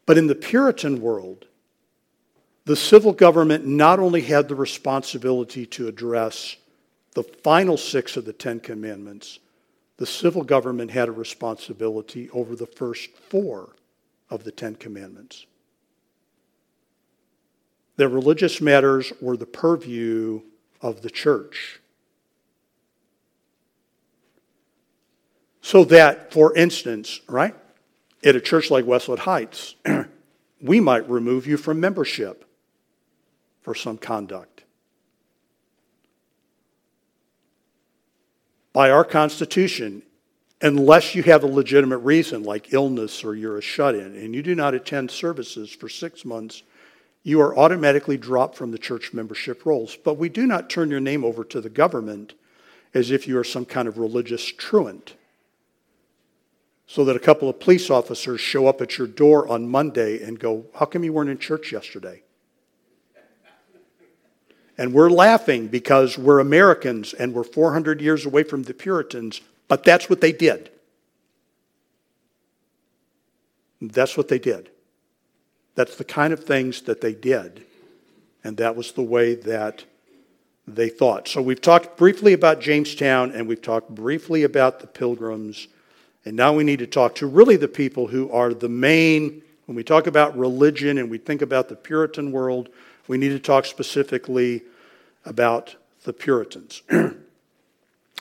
But 0.06 0.18
in 0.18 0.28
the 0.28 0.36
Puritan 0.36 1.02
world, 1.02 1.46
the 2.66 2.76
civil 2.76 3.14
government 3.14 3.66
not 3.66 4.00
only 4.00 4.22
had 4.22 4.48
the 4.48 4.56
responsibility 4.56 5.66
to 5.68 5.88
address 5.88 6.58
the 7.14 7.24
final 7.24 7.78
six 7.78 8.18
of 8.18 8.26
the 8.26 8.34
Ten 8.34 8.60
Commandments, 8.60 9.40
the 9.98 10.06
civil 10.06 10.44
government 10.44 10.92
had 10.92 11.10
a 11.10 11.14
responsibility 11.14 12.30
over 12.30 12.56
the 12.56 12.68
first 12.68 13.10
four 13.30 13.76
of 14.30 14.44
the 14.44 14.52
Ten 14.52 14.76
Commandments. 14.76 15.46
That 17.96 18.10
religious 18.10 18.62
matters 18.62 19.12
were 19.20 19.38
the 19.38 19.48
purview 19.48 20.42
of 20.82 21.02
the 21.02 21.10
church. 21.10 21.80
So 25.68 25.84
that, 25.84 26.32
for 26.32 26.56
instance, 26.56 27.20
right, 27.28 27.54
at 28.24 28.38
a 28.38 28.40
church 28.40 28.72
like 28.72 28.86
Westwood 28.86 29.20
Heights, 29.20 29.76
we 30.62 30.80
might 30.80 31.10
remove 31.10 31.46
you 31.46 31.58
from 31.58 31.82
membership 31.82 32.46
for 33.64 33.76
some 33.76 33.98
conduct. 33.98 34.64
By 38.72 38.92
our 38.92 39.04
Constitution, 39.04 40.04
unless 40.62 41.16
you 41.16 41.24
have 41.24 41.44
a 41.44 41.48
legitimate 41.48 41.98
reason 41.98 42.44
like 42.44 42.72
illness 42.72 43.26
or 43.26 43.36
you're 43.36 43.58
a 43.58 43.62
shut 43.62 43.94
in 43.94 44.16
and 44.16 44.34
you 44.34 44.42
do 44.42 44.56
not 44.56 44.74
attend 44.74 45.12
services 45.12 45.70
for 45.70 45.90
six 45.90 46.24
months, 46.24 46.64
you 47.24 47.42
are 47.42 47.58
automatically 47.58 48.16
dropped 48.16 48.56
from 48.56 48.72
the 48.72 48.78
church 48.78 49.12
membership 49.12 49.66
rolls. 49.66 49.98
But 50.02 50.14
we 50.14 50.30
do 50.30 50.48
not 50.48 50.70
turn 50.70 50.90
your 50.90 51.02
name 51.02 51.26
over 51.26 51.44
to 51.44 51.60
the 51.60 51.70
government 51.70 52.36
as 52.94 53.12
if 53.12 53.28
you 53.28 53.38
are 53.38 53.44
some 53.44 53.66
kind 53.66 53.90
of 53.90 53.98
religious 53.98 54.46
truant 54.46 55.16
so 56.88 57.04
that 57.06 57.16
a 57.16 57.20
couple 57.20 57.50
of 57.50 57.60
police 57.60 57.90
officers 57.90 58.40
show 58.40 58.68
up 58.68 58.82
at 58.82 58.98
your 58.98 59.08
door 59.08 59.48
on 59.48 59.70
Monday 59.70 60.24
and 60.24 60.40
go, 60.40 60.66
How 60.76 60.86
come 60.86 61.04
you 61.04 61.14
weren't 61.14 61.30
in 61.30 61.38
church 61.38 61.72
yesterday? 61.72 62.24
And 64.78 64.94
we're 64.94 65.10
laughing 65.10 65.68
because 65.68 66.18
we're 66.18 66.40
Americans 66.40 67.14
and 67.14 67.34
we're 67.34 67.44
400 67.44 68.00
years 68.00 68.26
away 68.26 68.44
from 68.44 68.64
the 68.64 68.74
Puritans, 68.74 69.42
but 69.68 69.84
that's 69.84 70.10
what 70.10 70.22
they 70.22 70.32
did. 70.32 70.70
That's 73.82 74.16
what 74.16 74.28
they 74.28 74.40
did. 74.40 74.70
That's 75.76 75.96
the 75.96 76.04
kind 76.04 76.32
of 76.32 76.44
things 76.44 76.82
that 76.84 77.02
they 77.02 77.14
did. 77.14 77.66
And 78.44 78.58
that 78.58 78.76
was 78.76 78.92
the 78.92 79.04
way 79.04 79.36
that 79.36 79.84
they 80.68 80.90
thought. 80.90 81.28
So 81.28 81.42
we've 81.42 81.62
talked 81.62 81.98
briefly 81.98 82.34
about 82.34 82.60
Jamestown 82.62 83.32
and 83.32 83.48
we've 83.48 83.62
talked 83.62 83.90
briefly 83.90 84.44
about 84.44 84.80
the 84.80 84.88
pilgrims. 84.88 85.68
And 86.28 86.36
now 86.36 86.52
we 86.52 86.66
need 86.66 86.80
to 86.80 86.88
talk 86.88 87.16
to 87.16 87.26
really 87.26 87.56
the 87.56 87.70
people 87.70 88.08
who 88.08 88.30
are 88.32 88.54
the 88.54 88.68
main, 88.68 89.42
when 89.66 89.78
we 89.78 89.84
talk 89.84 90.08
about 90.08 90.38
religion 90.38 90.98
and 90.98 91.10
we 91.10 91.18
think 91.18 91.42
about 91.42 91.70
the 91.70 91.76
Puritan 91.78 92.34
world, 92.34 92.68
we 93.08 93.18
need 93.18 93.30
to 93.30 93.40
talk 93.40 93.64
specifically 93.64 94.62
about 95.24 95.78
the 96.04 96.12
Puritans. 96.12 96.82
well, 96.92 97.14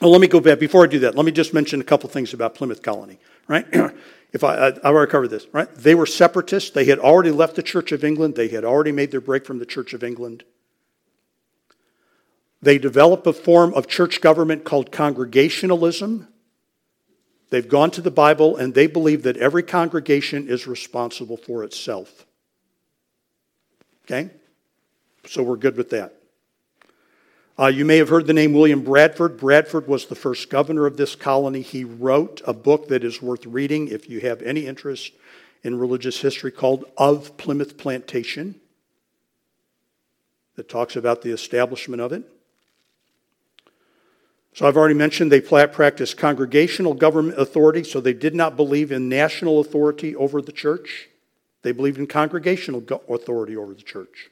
let 0.00 0.20
me 0.20 0.28
go 0.28 0.38
back. 0.38 0.60
Before 0.60 0.84
I 0.84 0.86
do 0.86 1.00
that, 1.00 1.16
let 1.16 1.26
me 1.26 1.32
just 1.32 1.52
mention 1.52 1.80
a 1.80 1.84
couple 1.84 2.08
things 2.08 2.32
about 2.32 2.54
Plymouth 2.54 2.80
Colony, 2.80 3.18
right? 3.48 3.66
if 4.32 4.44
I, 4.44 4.54
I, 4.54 4.72
already 4.82 5.10
covered 5.10 5.30
this, 5.30 5.48
right? 5.52 5.68
They 5.74 5.96
were 5.96 6.06
separatists. 6.06 6.70
They 6.70 6.84
had 6.84 7.00
already 7.00 7.32
left 7.32 7.56
the 7.56 7.62
Church 7.64 7.90
of 7.90 8.04
England. 8.04 8.36
They 8.36 8.46
had 8.46 8.64
already 8.64 8.92
made 8.92 9.10
their 9.10 9.20
break 9.20 9.44
from 9.44 9.58
the 9.58 9.66
Church 9.66 9.94
of 9.94 10.04
England. 10.04 10.44
They 12.62 12.78
developed 12.78 13.26
a 13.26 13.32
form 13.32 13.74
of 13.74 13.88
church 13.88 14.20
government 14.20 14.62
called 14.62 14.92
congregationalism. 14.92 16.28
They've 17.50 17.68
gone 17.68 17.90
to 17.92 18.00
the 18.00 18.11
Bible 18.11 18.56
and 18.56 18.74
they 18.74 18.87
believe 18.87 19.22
that 19.22 19.37
every 19.37 19.62
congregation 19.62 20.48
is 20.48 20.66
responsible 20.66 21.37
for 21.37 21.62
itself. 21.62 22.26
Okay? 24.04 24.30
So 25.26 25.42
we're 25.42 25.56
good 25.56 25.76
with 25.76 25.90
that. 25.90 26.14
Uh, 27.59 27.68
you 27.68 27.85
may 27.85 27.96
have 27.96 28.11
heard 28.11 28.26
the 28.26 28.35
name 28.35 28.52
William 28.52 28.82
Bradford. 28.82 29.38
Bradford 29.38 29.88
was 29.88 30.06
the 30.06 30.14
first 30.14 30.50
governor 30.50 30.87
of 30.87 30.98
this 30.98 31.14
colony. 31.14 31.62
He 31.62 31.85
wrote 31.85 32.42
a 32.46 32.52
book 32.52 32.88
that 32.88 33.02
is 33.02 33.22
worth 33.22 33.46
reading 33.46 33.88
if 33.88 34.11
you 34.11 34.20
have 34.20 34.42
any 34.42 34.66
interest 34.66 35.12
in 35.62 35.78
religious 35.78 36.20
history 36.20 36.50
called 36.50 36.85
Of 36.98 37.37
Plymouth 37.38 37.78
Plantation 37.78 38.61
that 40.56 40.68
talks 40.68 40.96
about 40.96 41.22
the 41.22 41.32
establishment 41.32 42.02
of 42.02 42.12
it. 42.12 42.24
So 44.56 44.66
I've 44.66 44.78
already 44.78 44.94
mentioned 44.94 45.30
they 45.30 45.42
practiced 45.42 46.16
congregational 46.16 46.94
government 46.94 47.38
authority, 47.38 47.84
so 47.84 48.00
they 48.00 48.14
did 48.14 48.34
not 48.34 48.56
believe 48.56 48.90
in 48.90 49.06
national 49.06 49.60
authority 49.60 50.16
over 50.16 50.40
the 50.40 50.50
church. 50.50 51.10
They 51.60 51.72
believed 51.72 51.98
in 51.98 52.06
congregational 52.06 52.82
authority 53.10 53.54
over 53.54 53.74
the 53.74 53.82
church. 53.82 54.30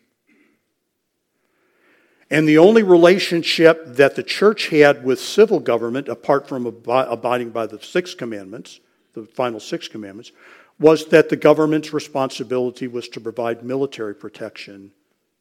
And 2.31 2.49
the 2.49 2.57
only 2.57 2.83
relationship 2.83 3.85
that 3.85 4.17
the 4.17 4.23
church 4.23 4.69
had 4.69 5.05
with 5.05 5.21
civil 5.21 5.61
government, 5.61 6.09
apart 6.09 6.49
from 6.49 6.65
abiding 6.65 7.51
by 7.51 7.67
the 7.67 7.79
six 7.83 8.15
commandments, 8.15 8.81
the 9.13 9.27
final 9.27 9.61
six 9.61 9.89
commandments, 9.89 10.33
was 10.81 11.05
that 11.09 11.29
the 11.29 11.37
government's 11.37 11.93
responsibility 11.93 12.89
was 12.89 13.09
to 13.11 13.21
provide 13.21 13.63
military 13.63 14.15
protection 14.15 14.93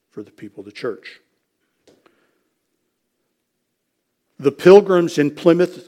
for 0.09 0.23
the 0.23 0.31
people 0.31 0.59
of 0.59 0.65
the 0.65 0.73
church. 0.73 1.21
The 4.43 4.51
pilgrims 4.51 5.17
in 5.17 5.31
Plymouth 5.31 5.87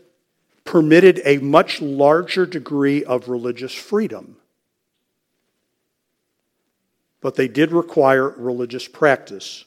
permitted 0.64 1.22
a 1.26 1.40
much 1.40 1.82
larger 1.82 2.46
degree 2.46 3.04
of 3.04 3.28
religious 3.28 3.74
freedom. 3.74 4.38
But 7.20 7.36
they 7.36 7.50
did 7.50 7.74
require 7.74 8.30
religious 8.30 8.88
practice. 8.88 9.66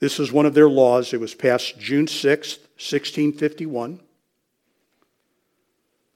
This 0.00 0.18
is 0.18 0.32
one 0.32 0.46
of 0.46 0.54
their 0.54 0.70
laws. 0.70 1.12
It 1.12 1.20
was 1.20 1.34
passed 1.34 1.78
June 1.78 2.06
6th, 2.06 2.56
1651. 2.78 4.00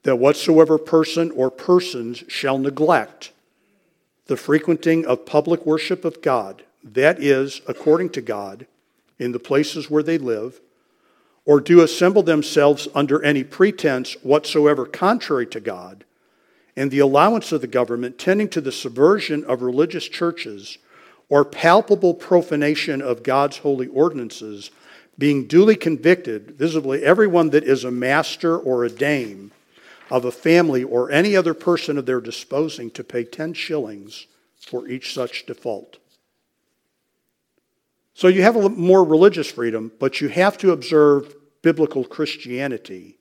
That 0.04 0.16
whatsoever 0.16 0.78
person 0.78 1.30
or 1.32 1.50
persons 1.50 2.24
shall 2.28 2.56
neglect 2.56 3.30
the 4.24 4.38
frequenting 4.38 5.04
of 5.04 5.26
public 5.26 5.66
worship 5.66 6.06
of 6.06 6.22
God, 6.22 6.62
that 6.82 7.22
is, 7.22 7.60
according 7.68 8.08
to 8.10 8.22
God, 8.22 8.66
in 9.18 9.32
the 9.32 9.38
places 9.38 9.90
where 9.90 10.02
they 10.02 10.16
live, 10.16 10.58
or 11.44 11.60
do 11.60 11.80
assemble 11.80 12.22
themselves 12.22 12.88
under 12.94 13.22
any 13.22 13.42
pretense 13.42 14.14
whatsoever 14.22 14.86
contrary 14.86 15.46
to 15.46 15.60
God, 15.60 16.04
and 16.76 16.90
the 16.90 17.00
allowance 17.00 17.52
of 17.52 17.60
the 17.60 17.66
government 17.66 18.18
tending 18.18 18.48
to 18.48 18.60
the 18.60 18.72
subversion 18.72 19.44
of 19.44 19.62
religious 19.62 20.08
churches 20.08 20.78
or 21.28 21.44
palpable 21.44 22.14
profanation 22.14 23.02
of 23.02 23.22
God's 23.22 23.58
holy 23.58 23.88
ordinances, 23.88 24.70
being 25.18 25.46
duly 25.46 25.76
convicted, 25.76 26.52
visibly 26.52 27.02
everyone 27.02 27.50
that 27.50 27.64
is 27.64 27.84
a 27.84 27.90
master 27.90 28.56
or 28.58 28.84
a 28.84 28.90
dame 28.90 29.50
of 30.10 30.24
a 30.24 30.32
family 30.32 30.84
or 30.84 31.10
any 31.10 31.34
other 31.34 31.54
person 31.54 31.96
of 31.96 32.06
their 32.06 32.20
disposing 32.20 32.90
to 32.90 33.02
pay 33.02 33.24
10 33.24 33.54
shillings 33.54 34.26
for 34.60 34.86
each 34.86 35.14
such 35.14 35.46
default. 35.46 35.96
So 38.22 38.28
you 38.28 38.42
have 38.42 38.54
a 38.54 38.68
more 38.68 39.02
religious 39.02 39.50
freedom, 39.50 39.90
but 39.98 40.20
you 40.20 40.28
have 40.28 40.56
to 40.58 40.70
observe 40.70 41.34
biblical 41.60 42.04
Christianity 42.04 43.18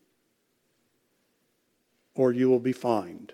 or 2.13 2.31
you 2.31 2.47
will 2.47 2.59
be 2.59 2.71
fined. 2.71 3.33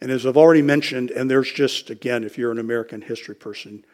And 0.00 0.10
as 0.10 0.24
I've 0.24 0.38
already 0.38 0.62
mentioned, 0.62 1.10
and 1.10 1.30
there's 1.30 1.52
just, 1.52 1.90
again, 1.90 2.24
if 2.24 2.38
you're 2.38 2.50
an 2.50 2.58
American 2.58 3.02
history 3.02 3.34
person, 3.34 3.84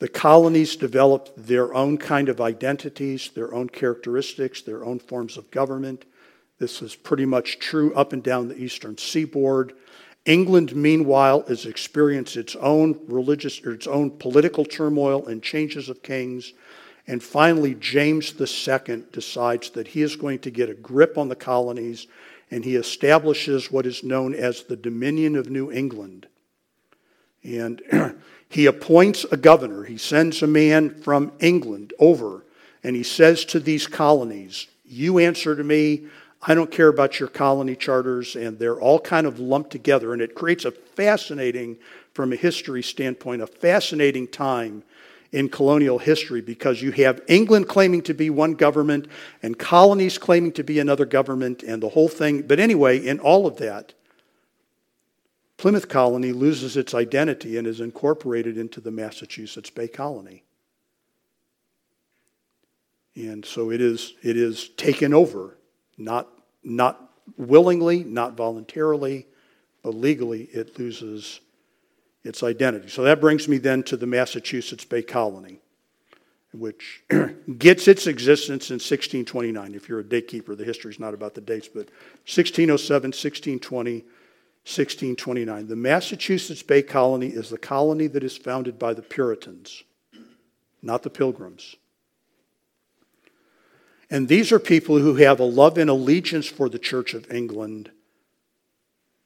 the 0.00 0.08
colonies 0.08 0.74
developed 0.74 1.30
their 1.36 1.72
own 1.72 1.96
kind 1.96 2.28
of 2.28 2.40
identities, 2.40 3.30
their 3.36 3.54
own 3.54 3.68
characteristics, 3.68 4.62
their 4.62 4.84
own 4.84 4.98
forms 4.98 5.36
of 5.36 5.48
government. 5.52 6.06
This 6.58 6.82
is 6.82 6.96
pretty 6.96 7.24
much 7.24 7.60
true 7.60 7.94
up 7.94 8.12
and 8.12 8.24
down 8.24 8.48
the 8.48 8.60
eastern 8.60 8.98
seaboard. 8.98 9.74
England, 10.28 10.76
meanwhile, 10.76 11.42
has 11.48 11.64
experienced 11.64 12.36
its 12.36 12.54
own 12.56 13.00
religious 13.08 13.64
or 13.64 13.72
its 13.72 13.86
own 13.86 14.10
political 14.10 14.64
turmoil 14.64 15.26
and 15.26 15.42
changes 15.42 15.88
of 15.88 16.02
kings. 16.02 16.52
And 17.06 17.22
finally, 17.22 17.74
James 17.74 18.34
II 18.38 19.04
decides 19.10 19.70
that 19.70 19.88
he 19.88 20.02
is 20.02 20.16
going 20.16 20.40
to 20.40 20.50
get 20.50 20.68
a 20.68 20.74
grip 20.74 21.16
on 21.16 21.30
the 21.30 21.34
colonies 21.34 22.06
and 22.50 22.64
he 22.64 22.76
establishes 22.76 23.72
what 23.72 23.86
is 23.86 24.04
known 24.04 24.34
as 24.34 24.62
the 24.62 24.76
Dominion 24.76 25.34
of 25.34 25.50
New 25.50 25.72
England. 25.72 26.26
And 27.42 27.82
he 28.50 28.66
appoints 28.66 29.24
a 29.30 29.36
governor. 29.38 29.84
He 29.84 29.96
sends 29.96 30.42
a 30.42 30.46
man 30.46 31.00
from 31.02 31.32
England 31.40 31.92
over, 31.98 32.44
and 32.82 32.96
he 32.96 33.02
says 33.02 33.44
to 33.46 33.60
these 33.60 33.86
colonies, 33.86 34.66
You 34.84 35.18
answer 35.18 35.56
to 35.56 35.64
me. 35.64 36.06
I 36.42 36.54
don't 36.54 36.70
care 36.70 36.88
about 36.88 37.18
your 37.18 37.28
colony 37.28 37.74
charters, 37.74 38.36
and 38.36 38.58
they're 38.58 38.80
all 38.80 39.00
kind 39.00 39.26
of 39.26 39.40
lumped 39.40 39.70
together. 39.70 40.12
And 40.12 40.22
it 40.22 40.34
creates 40.34 40.64
a 40.64 40.70
fascinating, 40.70 41.78
from 42.12 42.32
a 42.32 42.36
history 42.36 42.82
standpoint, 42.82 43.42
a 43.42 43.46
fascinating 43.46 44.28
time 44.28 44.84
in 45.32 45.48
colonial 45.48 45.98
history 45.98 46.40
because 46.40 46.80
you 46.80 46.90
have 46.92 47.20
England 47.26 47.68
claiming 47.68 48.02
to 48.02 48.14
be 48.14 48.30
one 48.30 48.54
government 48.54 49.06
and 49.42 49.58
colonies 49.58 50.16
claiming 50.16 50.52
to 50.52 50.64
be 50.64 50.78
another 50.78 51.04
government 51.04 51.62
and 51.62 51.82
the 51.82 51.90
whole 51.90 52.08
thing. 52.08 52.42
But 52.42 52.60
anyway, 52.60 52.98
in 52.98 53.20
all 53.20 53.46
of 53.46 53.56
that, 53.58 53.92
Plymouth 55.58 55.88
Colony 55.88 56.32
loses 56.32 56.76
its 56.76 56.94
identity 56.94 57.58
and 57.58 57.66
is 57.66 57.80
incorporated 57.80 58.56
into 58.56 58.80
the 58.80 58.92
Massachusetts 58.92 59.70
Bay 59.70 59.88
Colony. 59.88 60.44
And 63.16 63.44
so 63.44 63.70
it 63.70 63.80
is, 63.80 64.14
it 64.22 64.36
is 64.36 64.68
taken 64.70 65.12
over, 65.12 65.57
not, 65.98 66.28
not 66.62 67.10
willingly, 67.36 68.04
not 68.04 68.36
voluntarily, 68.36 69.26
but 69.82 69.94
legally 69.94 70.44
it 70.44 70.78
loses 70.78 71.40
its 72.24 72.42
identity. 72.42 72.88
So 72.88 73.02
that 73.02 73.20
brings 73.20 73.48
me 73.48 73.58
then 73.58 73.82
to 73.84 73.96
the 73.96 74.06
Massachusetts 74.06 74.84
Bay 74.84 75.02
Colony, 75.02 75.60
which 76.52 77.02
gets 77.58 77.88
its 77.88 78.06
existence 78.06 78.70
in 78.70 78.74
1629. 78.74 79.74
If 79.74 79.88
you're 79.88 80.00
a 80.00 80.04
date 80.04 80.28
keeper, 80.28 80.54
the 80.54 80.64
history 80.64 80.90
is 80.90 81.00
not 81.00 81.14
about 81.14 81.34
the 81.34 81.40
dates, 81.40 81.68
but 81.68 81.88
1607, 82.26 83.08
1620, 83.08 83.92
1629. 83.92 85.66
The 85.66 85.76
Massachusetts 85.76 86.62
Bay 86.62 86.82
Colony 86.82 87.28
is 87.28 87.48
the 87.48 87.58
colony 87.58 88.06
that 88.08 88.22
is 88.22 88.36
founded 88.36 88.78
by 88.78 88.92
the 88.92 89.02
Puritans, 89.02 89.82
not 90.82 91.02
the 91.02 91.10
Pilgrims. 91.10 91.76
And 94.10 94.28
these 94.28 94.52
are 94.52 94.58
people 94.58 94.98
who 94.98 95.16
have 95.16 95.38
a 95.38 95.44
love 95.44 95.76
and 95.78 95.90
allegiance 95.90 96.46
for 96.46 96.68
the 96.68 96.78
Church 96.78 97.14
of 97.14 97.30
England 97.30 97.90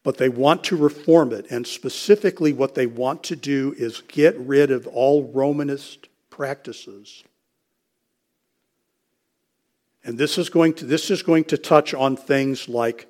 but 0.02 0.18
they 0.18 0.28
want 0.28 0.64
to 0.64 0.76
reform 0.76 1.32
it. 1.32 1.46
And 1.50 1.66
specifically, 1.66 2.52
what 2.52 2.74
they 2.74 2.86
want 2.86 3.22
to 3.24 3.36
do 3.36 3.74
is 3.78 4.02
get 4.08 4.36
rid 4.38 4.70
of 4.70 4.86
all 4.86 5.24
Romanist 5.24 6.08
practices. 6.30 7.22
And 10.04 10.18
this 10.18 10.38
is 10.38 10.50
going 10.50 10.74
to, 10.74 10.84
this 10.84 11.10
is 11.10 11.22
going 11.22 11.44
to 11.44 11.58
touch 11.58 11.94
on 11.94 12.16
things 12.16 12.68
like 12.68 13.06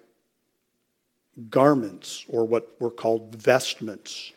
garments, 1.48 2.26
or 2.28 2.44
what 2.44 2.78
were 2.78 2.90
called 2.90 3.35
vestments, 3.35 4.32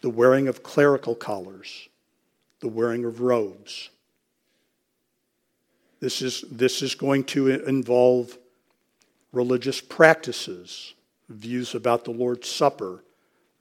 the 0.00 0.10
wearing 0.10 0.48
of 0.48 0.64
clerical 0.64 1.14
collars, 1.14 1.88
the 2.58 2.66
wearing 2.66 3.04
of 3.04 3.20
robes. 3.20 3.90
This 6.02 6.20
is, 6.20 6.44
this 6.50 6.82
is 6.82 6.96
going 6.96 7.22
to 7.26 7.48
involve 7.64 8.36
religious 9.30 9.80
practices 9.80 10.94
views 11.28 11.76
about 11.76 12.04
the 12.04 12.10
Lord's 12.10 12.48
Supper, 12.48 13.04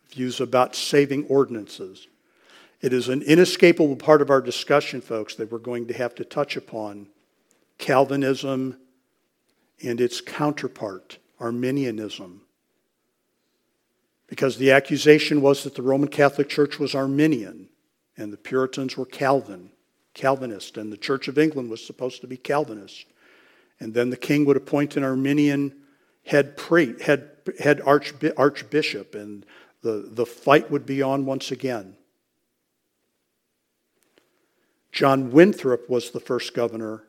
views 0.10 0.42
about 0.42 0.76
saving 0.76 1.28
ordinances. 1.28 2.08
It 2.82 2.94
is 2.94 3.10
an 3.10 3.22
inescapable 3.22 3.96
part 3.96 4.24
of 4.24 4.32
our 4.32 4.42
discussion, 4.42 5.02
folks, 5.02 5.36
that 5.36 5.52
we're 5.52 5.60
going 5.60 5.86
to 5.90 5.94
have 5.94 6.16
to 6.16 6.26
touch 6.26 6.58
upon 6.58 7.10
Calvinism 7.78 8.76
and 9.84 10.02
its 10.02 10.20
counterpart, 10.20 11.20
Arminianism. 11.40 12.42
Because 14.26 14.58
the 14.58 14.72
accusation 14.72 15.44
was 15.44 15.64
that 15.64 15.76
the 15.76 15.84
Roman 15.84 16.10
Catholic 16.10 16.50
Church 16.50 16.80
was 16.80 16.96
Arminian 16.96 17.70
and 18.18 18.34
the 18.34 18.38
Puritans 18.38 18.98
were 18.98 19.06
Calvin, 19.06 19.70
Calvinist, 20.14 20.78
and 20.78 20.92
the 20.92 20.98
Church 20.98 21.28
of 21.28 21.38
England 21.38 21.70
was 21.70 21.86
supposed 21.86 22.22
to 22.22 22.28
be 22.28 22.38
Calvinist. 22.38 23.06
And 23.80 23.94
then 23.94 24.10
the 24.10 24.18
king 24.18 24.46
would 24.46 24.58
appoint 24.58 24.98
an 24.98 25.04
Arminian 25.04 25.74
head 26.26 26.58
priest, 26.58 27.02
head, 27.02 27.30
head 27.60 27.82
archbishop, 27.82 29.16
and 29.16 29.46
the, 29.82 30.10
the 30.12 30.26
fight 30.26 30.70
would 30.70 30.86
be 30.86 31.02
on 31.02 31.26
once 31.26 31.52
again. 31.52 31.96
John 34.92 35.32
Winthrop 35.32 35.90
was 35.90 36.12
the 36.12 36.20
first 36.20 36.54
governor 36.54 37.04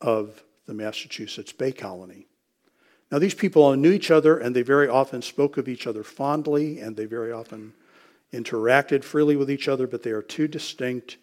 of 0.00 0.42
the 0.66 0.74
Massachusetts 0.74 1.52
Bay 1.52 1.72
Colony. 1.72 2.26
Now, 3.10 3.18
these 3.18 3.34
people 3.34 3.62
all 3.62 3.74
knew 3.74 3.92
each 3.92 4.10
other, 4.10 4.36
and 4.36 4.54
they 4.54 4.62
very 4.62 4.88
often 4.88 5.22
spoke 5.22 5.56
of 5.56 5.68
each 5.68 5.86
other 5.86 6.02
fondly, 6.02 6.78
and 6.78 6.94
they 6.94 7.06
very 7.06 7.32
often 7.32 7.72
interacted 8.32 9.02
freely 9.02 9.34
with 9.34 9.50
each 9.50 9.68
other, 9.68 9.86
but 9.86 10.02
they 10.02 10.10
are 10.10 10.20
two 10.20 10.46
distinct 10.46 11.16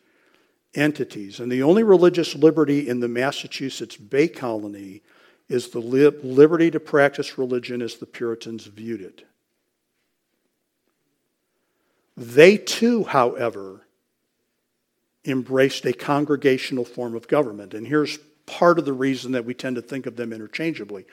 entities. 0.76 1.40
And 1.40 1.52
the 1.52 1.64
only 1.64 1.84
religious 1.84 2.36
liberty 2.36 2.88
in 2.88 3.00
the 3.00 3.08
Massachusetts 3.08 3.98
Bay 3.98 4.28
Colony 4.28 5.02
is 5.48 5.70
the 5.70 5.80
liberty 5.80 6.72
to 6.72 6.80
practice 6.80 7.38
religion 7.38 7.82
as 7.82 7.96
the 7.96 8.06
Puritans 8.06 8.66
viewed 8.66 9.02
it. 9.02 9.24
They 12.18 12.58
too, 12.58 13.04
however, 13.04 13.86
embraced 15.26 15.86
a 15.86 15.94
congregational 15.94 16.86
form 16.86 17.16
of 17.16 17.28
government. 17.28 17.74
And 17.74 17.86
here's 17.86 18.18
part 18.46 18.80
of 18.80 18.86
the 18.86 18.94
reason 18.94 19.34
that 19.34 19.46
we 19.46 19.54
tend 19.54 19.76
to 19.76 19.82
think 19.82 20.06
of 20.06 20.16
them 20.16 20.32
interchangeably. 20.32 21.06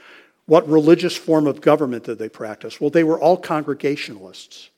What 0.47 0.69
religious 0.69 1.17
form 1.17 1.47
of 1.47 1.61
government 1.61 2.05
did 2.05 2.19
they 2.19 2.29
practice? 2.29 2.81
Well, 2.81 2.91
they 2.91 3.05
were 3.05 3.21
all 3.21 3.37
Congregationalists. 3.37 4.71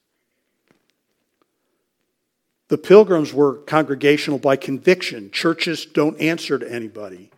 The 2.69 2.79
Pilgrims 2.79 3.33
were 3.33 3.59
congregational 3.59 4.39
by 4.39 4.57
conviction. 4.57 5.31
Churches 5.31 5.85
don't 5.85 6.21
answer 6.21 6.59
to 6.59 6.71
anybody. 6.71 7.31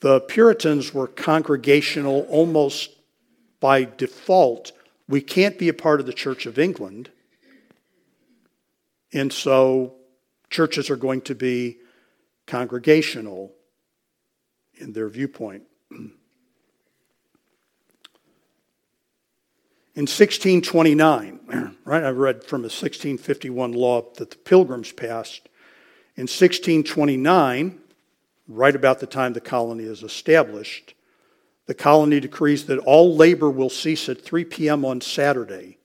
The 0.00 0.20
Puritans 0.20 0.92
were 0.92 1.06
congregational 1.06 2.26
almost 2.28 2.90
by 3.60 3.84
default. 3.84 4.72
We 5.08 5.20
can't 5.20 5.58
be 5.58 5.68
a 5.68 5.74
part 5.74 6.00
of 6.00 6.06
the 6.06 6.12
Church 6.12 6.46
of 6.46 6.58
England. 6.58 7.10
And 9.12 9.32
so 9.32 9.94
churches 10.50 10.90
are 10.90 10.96
going 10.96 11.22
to 11.22 11.34
be 11.34 11.78
congregational 12.46 13.52
in 14.74 14.92
their 14.92 15.08
viewpoint. 15.08 15.64
In 19.98 20.02
1629, 20.02 21.40
right, 21.84 22.04
I 22.04 22.10
read 22.10 22.44
from 22.44 22.60
a 22.60 22.70
1651 22.70 23.72
law 23.72 24.02
that 24.14 24.30
the 24.30 24.36
Pilgrims 24.36 24.92
passed. 24.92 25.48
In 26.14 26.28
1629, 26.28 27.80
right 28.46 28.76
about 28.76 29.00
the 29.00 29.08
time 29.08 29.32
the 29.32 29.40
colony 29.40 29.82
is 29.82 30.04
established, 30.04 30.94
the 31.66 31.74
colony 31.74 32.20
decrees 32.20 32.66
that 32.66 32.78
all 32.78 33.16
labor 33.16 33.50
will 33.50 33.70
cease 33.70 34.08
at 34.08 34.24
3 34.24 34.44
p.m. 34.44 34.84
on 34.84 35.00
Saturday 35.00 35.78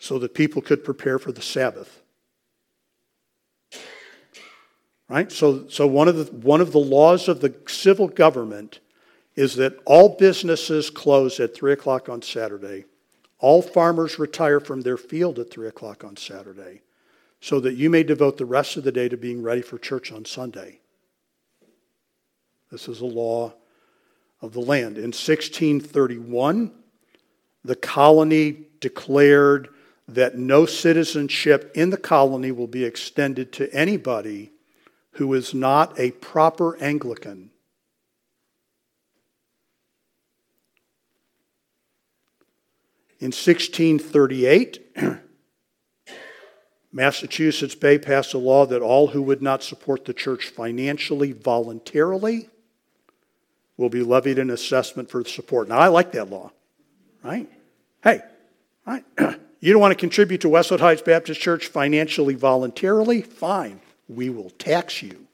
so 0.00 0.18
that 0.18 0.34
people 0.34 0.60
could 0.60 0.82
prepare 0.82 1.20
for 1.20 1.30
the 1.30 1.42
Sabbath. 1.42 2.02
Right? 5.08 5.30
So, 5.30 5.68
so 5.68 5.86
one, 5.86 6.08
of 6.08 6.16
the, 6.16 6.24
one 6.32 6.60
of 6.60 6.72
the 6.72 6.80
laws 6.80 7.28
of 7.28 7.40
the 7.40 7.54
civil 7.68 8.08
government 8.08 8.80
is 9.40 9.54
that 9.54 9.78
all 9.86 10.16
businesses 10.18 10.90
close 10.90 11.40
at 11.40 11.54
3 11.54 11.72
o'clock 11.72 12.10
on 12.10 12.20
Saturday. 12.20 12.84
All 13.38 13.62
farmers 13.62 14.18
retire 14.18 14.60
from 14.60 14.82
their 14.82 14.98
field 14.98 15.38
at 15.38 15.50
3 15.50 15.66
o'clock 15.66 16.04
on 16.04 16.18
Saturday 16.18 16.82
so 17.40 17.58
that 17.60 17.72
you 17.72 17.88
may 17.88 18.02
devote 18.02 18.36
the 18.36 18.44
rest 18.44 18.76
of 18.76 18.84
the 18.84 18.92
day 18.92 19.08
to 19.08 19.16
being 19.16 19.42
ready 19.42 19.62
for 19.62 19.78
church 19.78 20.12
on 20.12 20.26
Sunday. 20.26 20.80
This 22.70 22.86
is 22.86 23.00
a 23.00 23.06
law 23.06 23.54
of 24.42 24.52
the 24.52 24.60
land. 24.60 24.98
In 24.98 25.04
1631, 25.04 26.70
the 27.64 27.76
colony 27.76 28.66
declared 28.78 29.70
that 30.06 30.36
no 30.36 30.66
citizenship 30.66 31.72
in 31.74 31.88
the 31.88 31.96
colony 31.96 32.52
will 32.52 32.66
be 32.66 32.84
extended 32.84 33.54
to 33.54 33.72
anybody 33.74 34.52
who 35.12 35.32
is 35.32 35.54
not 35.54 35.98
a 35.98 36.10
proper 36.10 36.76
Anglican. 36.76 37.49
In 43.20 43.32
1638, 43.32 44.96
Massachusetts 46.92 47.74
Bay 47.74 47.98
passed 47.98 48.32
a 48.32 48.38
law 48.38 48.64
that 48.64 48.80
all 48.80 49.08
who 49.08 49.20
would 49.22 49.42
not 49.42 49.62
support 49.62 50.06
the 50.06 50.14
church 50.14 50.48
financially 50.48 51.32
voluntarily 51.32 52.48
will 53.76 53.90
be 53.90 54.02
levied 54.02 54.38
an 54.38 54.48
assessment 54.48 55.10
for 55.10 55.22
support. 55.26 55.68
Now, 55.68 55.78
I 55.78 55.88
like 55.88 56.12
that 56.12 56.30
law, 56.30 56.50
right? 57.22 57.46
Hey, 58.02 58.22
right? 58.86 59.04
you 59.60 59.70
don't 59.72 59.82
want 59.82 59.92
to 59.92 60.00
contribute 60.00 60.40
to 60.40 60.48
Westwood 60.48 60.80
Heights 60.80 61.02
Baptist 61.02 61.42
Church 61.42 61.66
financially 61.66 62.34
voluntarily? 62.34 63.20
Fine, 63.20 63.80
we 64.08 64.30
will 64.30 64.50
tax 64.50 65.02
you. 65.02 65.26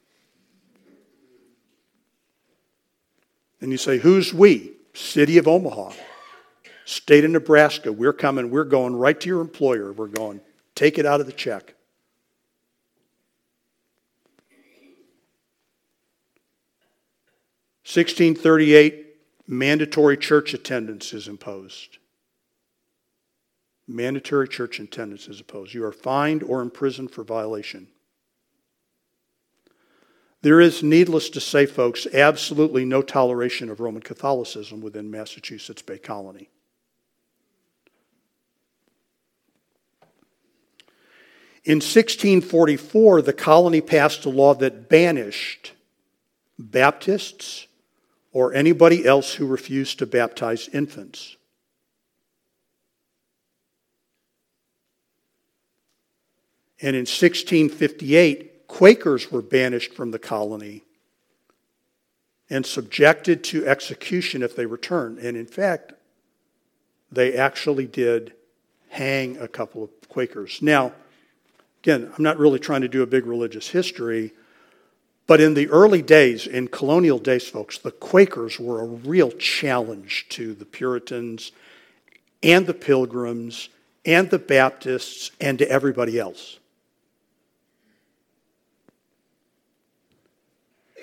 And 3.61 3.71
you 3.71 3.79
say, 3.79 3.99
who's 3.99 4.35
we? 4.35 4.73
City 4.93 5.39
of 5.39 5.47
Omaha. 5.47 5.93
State 6.87 7.25
of 7.25 7.33
Nebraska, 7.33 7.93
we're 7.93 8.13
coming, 8.13 8.49
we're 8.49 8.63
going 8.63 8.95
right 8.95 9.21
to 9.21 9.29
your 9.29 9.41
employer. 9.41 9.93
We're 9.93 10.07
going, 10.07 10.41
take 10.77 10.99
it 10.99 11.05
out 11.05 11.21
of 11.21 11.27
the 11.27 11.33
check. 11.33 11.75
Sixteen 17.83 18.37
thirty-eight, 18.37 19.17
mandatory 19.49 20.17
church 20.17 20.55
attendance 20.55 21.13
is 21.13 21.27
imposed. 21.27 21.99
Mandatory 23.89 24.49
church 24.49 24.79
attendance 24.79 25.27
is 25.27 25.41
imposed. 25.41 25.75
You 25.75 25.85
are 25.85 25.93
fined 25.93 26.45
or 26.45 26.63
imprisoned 26.63 27.11
for 27.11 27.25
violation. 27.25 27.89
There 30.43 30.61
is, 30.61 30.85
needless 30.85 31.31
to 31.31 31.41
say, 31.41 31.67
folks, 31.67 32.07
absolutely 32.13 32.85
no 32.85 33.03
toleration 33.03 33.71
of 33.71 33.81
Roman 33.81 34.03
Catholicism 34.03 34.81
within 34.81 35.11
Massachusetts 35.11 35.83
Bay 35.83 35.99
Colony. 35.99 36.49
In 41.67 41.79
1644, 41.79 43.23
the 43.23 43.33
colony 43.33 43.81
passed 43.81 44.25
a 44.25 44.29
law 44.29 44.55
that 44.55 44.89
banished 44.89 45.73
Baptists 46.57 47.67
or 48.31 48.55
anybody 48.55 49.05
else 49.05 49.35
who 49.35 49.49
refused 49.49 49.99
to 49.99 50.07
baptize 50.07 50.69
infants. 50.69 51.37
And 56.81 56.95
in 56.95 57.01
1658, 57.01 58.69
Quakers 58.69 59.33
were 59.33 59.43
banished 59.43 59.93
from 59.93 60.13
the 60.13 60.21
colony 60.21 60.85
and 62.49 62.65
subjected 62.65 63.43
to 63.43 63.67
execution 63.67 64.45
if 64.45 64.55
they 64.55 64.67
returned. 64.67 65.19
And 65.19 65.37
in 65.37 65.47
fact, 65.47 65.95
they 67.11 67.35
actually 67.35 67.87
did 67.87 68.35
hang 68.89 69.37
a 69.39 69.49
couple 69.49 69.83
of 69.83 69.91
Quakers. 70.09 70.63
Now, 70.63 70.93
Again, 71.87 72.11
I'm 72.19 72.25
not 72.25 72.41
really 72.41 72.59
trying 72.59 72.81
to 72.81 72.89
do 72.89 73.03
a 73.03 73.07
big 73.07 73.27
religious 73.27 73.69
history, 73.69 74.33
but 75.29 75.41
in 75.41 75.55
the 75.55 75.69
early 75.69 76.03
days, 76.03 76.49
in 76.49 76.67
colonial 76.67 77.21
days, 77.21 77.47
folks, 77.47 77.79
the 77.79 77.93
Quakers 77.93 78.59
were 78.59 78.81
a 78.81 78.85
real 78.85 79.31
challenge 79.31 80.27
to 80.31 80.53
the 80.53 80.65
Puritans 80.65 81.53
and 82.43 82.67
the 82.67 82.75
Pilgrims 82.75 83.69
and 84.05 84.29
the 84.31 84.39
Baptists 84.41 85.31
and 85.41 85.61
to 85.61 85.71
everybody 85.71 86.19
else. 86.19 86.59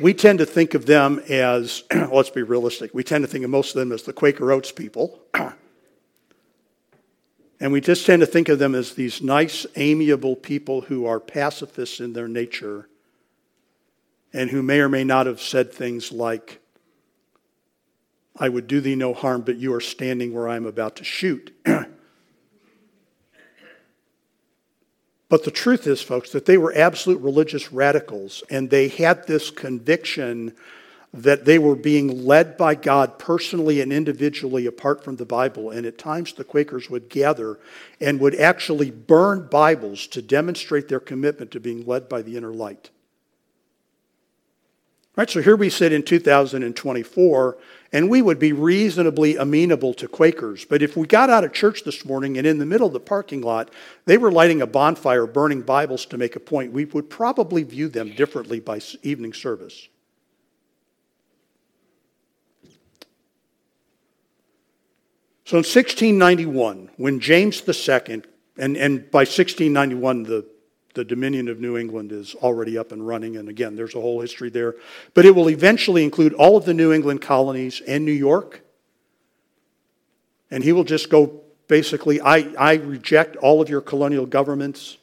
We 0.02 0.14
tend 0.14 0.40
to 0.40 0.46
think 0.46 0.74
of 0.74 0.86
them 0.86 1.24
as, 1.30 1.84
let's 2.12 2.30
be 2.30 2.44
realistic, 2.44 2.94
we 2.94 3.06
tend 3.06 3.24
to 3.24 3.30
think 3.30 3.46
of 3.46 3.50
most 3.50 3.74
of 3.74 3.80
them 3.80 3.94
as 3.94 4.04
the 4.04 4.12
Quaker 4.12 4.52
Oats 4.52 4.74
people. 4.74 5.22
And 7.60 7.72
we 7.72 7.82
just 7.82 8.06
tend 8.06 8.20
to 8.20 8.26
think 8.26 8.50
of 8.50 8.60
them 8.60 8.76
as 8.76 8.94
these 8.94 9.22
nice, 9.22 9.66
amiable 9.76 10.36
people 10.36 10.82
who 10.82 11.06
are 11.06 11.20
pacifists 11.20 12.00
in 12.00 12.14
their 12.14 12.28
nature 12.28 12.88
and 14.34 14.50
who 14.50 14.64
may 14.64 14.80
or 14.80 14.90
may 14.90 15.04
not 15.04 15.28
have 15.28 15.42
said 15.42 15.72
things 15.72 16.12
like, 16.12 16.60
I 18.36 18.50
would 18.50 18.68
do 18.68 18.82
thee 18.82 18.96
no 18.96 19.14
harm, 19.14 19.42
but 19.42 19.58
you 19.58 19.74
are 19.76 19.82
standing 19.82 20.34
where 20.34 20.50
I 20.50 20.56
am 20.56 20.66
about 20.66 20.96
to 20.98 21.04
shoot. 21.04 21.56
but 25.30 25.44
the 25.44 25.52
truth 25.52 25.86
is, 25.86 26.02
folks, 26.02 26.32
that 26.32 26.46
they 26.46 26.58
were 26.58 26.74
absolute 26.76 27.22
religious 27.22 27.72
radicals, 27.72 28.44
and 28.50 28.72
they 28.72 28.88
had 28.88 29.28
this 29.28 29.52
conviction 29.52 30.56
that 31.14 31.46
they 31.46 31.60
were 31.60 31.76
being 31.76 32.26
led 32.26 32.58
by 32.58 32.74
God 32.74 33.20
personally 33.20 33.82
and 33.82 33.94
individually 33.94 34.66
apart 34.66 35.04
from 35.04 35.18
the 35.18 35.26
Bible. 35.26 35.70
And 35.70 35.86
at 35.86 36.00
times 36.00 36.34
the 36.34 36.44
Quakers 36.44 36.90
would 36.90 37.08
gather 37.08 37.60
and 38.02 38.20
would 38.20 38.36
actually 38.36 38.90
burn 38.90 39.48
Bibles 39.48 40.08
to 40.08 40.22
demonstrate 40.24 40.88
their 40.88 41.00
commitment 41.00 41.52
to 41.52 41.60
being 41.60 41.86
led 41.86 42.10
by 42.10 42.24
the 42.24 42.36
inner 42.36 42.54
light. 42.54 42.90
Right, 45.16 45.30
so 45.30 45.44
here 45.44 45.56
we 45.56 45.70
sit 45.70 45.94
in 45.94 46.02
2024, 46.02 47.58
and 47.92 48.10
we 48.10 48.24
would 48.24 48.40
be 48.40 48.52
reasonably 48.52 49.38
amenable 49.38 49.94
to 49.94 50.08
Quakers. 50.08 50.66
But 50.66 50.82
if 50.82 50.98
we 50.98 51.06
got 51.06 51.30
out 51.30 51.44
of 51.44 51.54
church 51.54 51.84
this 51.84 52.04
morning 52.04 52.40
and 52.40 52.48
in 52.48 52.58
the 52.58 52.66
middle 52.66 52.88
of 52.88 52.94
the 52.94 53.00
parking 53.00 53.42
lot, 53.42 53.70
they 54.06 54.18
were 54.18 54.32
lighting 54.32 54.64
a 54.64 54.66
bonfire, 54.66 55.28
burning 55.28 55.62
Bibles 55.62 56.08
to 56.08 56.18
make 56.18 56.36
a 56.36 56.40
point, 56.40 56.74
we 56.74 56.86
would 56.86 57.12
probably 57.12 57.62
view 57.62 57.90
them 57.90 58.16
differently 58.16 58.60
by 58.60 58.82
evening 59.04 59.34
service. 59.34 59.88
So 65.46 65.58
in 65.58 65.64
1691, 65.64 66.92
when 66.98 67.20
James 67.20 67.62
II, 67.68 68.24
and, 68.58 68.78
and 68.78 69.12
by 69.12 69.20
1691, 69.20 70.24
the 70.24 70.46
the 70.94 71.04
Dominion 71.04 71.48
of 71.48 71.60
New 71.60 71.78
England 71.78 72.12
is 72.12 72.36
already 72.36 72.78
up 72.78 72.92
and 72.92 73.06
running. 73.06 73.38
And 73.38 73.50
again, 73.50 73.76
there's 73.76 73.96
a 73.96 74.02
whole 74.02 74.22
history 74.22 74.50
there. 74.50 74.76
But 75.14 75.26
it 75.26 75.36
will 75.36 75.50
eventually 75.50 76.04
include 76.04 76.34
all 76.34 76.56
of 76.56 76.66
the 76.66 76.74
New 76.74 76.94
England 76.94 77.22
colonies 77.22 77.82
and 77.88 78.06
New 78.06 78.12
York. 78.12 78.62
And 80.52 80.64
he 80.64 80.72
will 80.72 80.84
just 80.84 81.10
go 81.10 81.42
basically, 81.68 82.22
I, 82.22 82.54
I 82.60 82.76
reject 82.76 83.36
all 83.38 83.62
of 83.62 83.70
your 83.70 83.82
colonial 83.82 84.26
governments. 84.26 84.98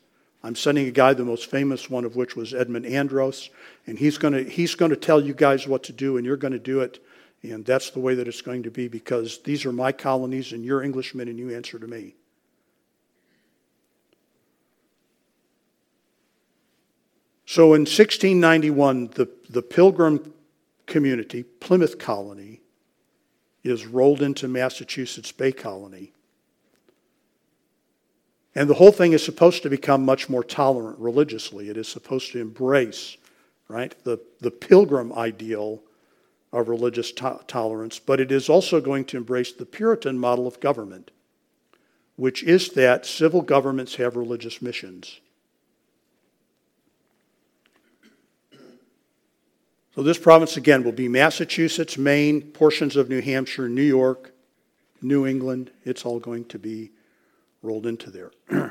I'm 0.44 0.54
sending 0.54 0.86
a 0.86 0.92
guy, 0.92 1.12
the 1.12 1.24
most 1.24 1.50
famous 1.50 1.90
one 1.90 2.04
of 2.04 2.14
which 2.14 2.36
was 2.36 2.54
Edmund 2.54 2.86
Andros. 2.86 3.50
And 3.86 3.98
he's 3.98 4.16
going 4.16 4.34
to 4.34 4.44
he's 4.44 4.74
going 4.74 4.90
to 4.90 4.96
tell 4.96 5.20
you 5.20 5.34
guys 5.34 5.66
what 5.66 5.82
to 5.84 5.92
do, 5.92 6.16
and 6.16 6.24
you're 6.24 6.36
going 6.36 6.52
to 6.52 6.58
do 6.58 6.80
it. 6.80 7.02
And 7.42 7.64
that's 7.64 7.90
the 7.90 8.00
way 8.00 8.14
that 8.14 8.28
it's 8.28 8.42
going 8.42 8.64
to 8.64 8.70
be 8.70 8.88
because 8.88 9.38
these 9.42 9.64
are 9.64 9.72
my 9.72 9.92
colonies, 9.92 10.52
and 10.52 10.64
you're 10.64 10.82
Englishmen, 10.82 11.28
and 11.28 11.38
you 11.38 11.54
answer 11.54 11.78
to 11.78 11.86
me. 11.86 12.14
So 17.46 17.74
in 17.74 17.80
1691, 17.80 19.08
the, 19.14 19.28
the 19.48 19.62
Pilgrim 19.62 20.32
community, 20.86 21.42
Plymouth 21.42 21.98
Colony, 21.98 22.60
is 23.64 23.86
rolled 23.86 24.22
into 24.22 24.46
Massachusetts 24.46 25.32
Bay 25.32 25.50
Colony. 25.50 26.12
And 28.54 28.68
the 28.68 28.74
whole 28.74 28.92
thing 28.92 29.12
is 29.12 29.24
supposed 29.24 29.62
to 29.62 29.70
become 29.70 30.04
much 30.04 30.28
more 30.28 30.44
tolerant 30.44 30.98
religiously. 30.98 31.68
It 31.68 31.76
is 31.76 31.88
supposed 31.88 32.32
to 32.32 32.40
embrace, 32.40 33.16
right, 33.68 33.94
the, 34.04 34.18
the 34.40 34.50
pilgrim 34.50 35.12
ideal 35.12 35.82
of 36.52 36.68
religious 36.68 37.12
to- 37.12 37.40
tolerance, 37.46 37.98
but 37.98 38.20
it 38.20 38.32
is 38.32 38.48
also 38.48 38.80
going 38.80 39.04
to 39.06 39.16
embrace 39.16 39.52
the 39.52 39.66
Puritan 39.66 40.18
model 40.18 40.46
of 40.46 40.60
government, 40.60 41.10
which 42.16 42.42
is 42.42 42.70
that 42.70 43.06
civil 43.06 43.42
governments 43.42 43.96
have 43.96 44.16
religious 44.16 44.60
missions. 44.60 45.20
So 49.94 50.02
this 50.02 50.18
province 50.18 50.56
again 50.56 50.84
will 50.84 50.92
be 50.92 51.08
Massachusetts, 51.08 51.98
Maine, 51.98 52.42
portions 52.42 52.96
of 52.96 53.08
New 53.08 53.20
Hampshire, 53.20 53.68
New 53.68 53.82
York, 53.82 54.32
New 55.02 55.26
England. 55.26 55.70
It's 55.84 56.04
all 56.04 56.20
going 56.20 56.44
to 56.46 56.58
be 56.58 56.90
rolled 57.62 57.86
into 57.86 58.10
there. 58.10 58.30
all 58.52 58.70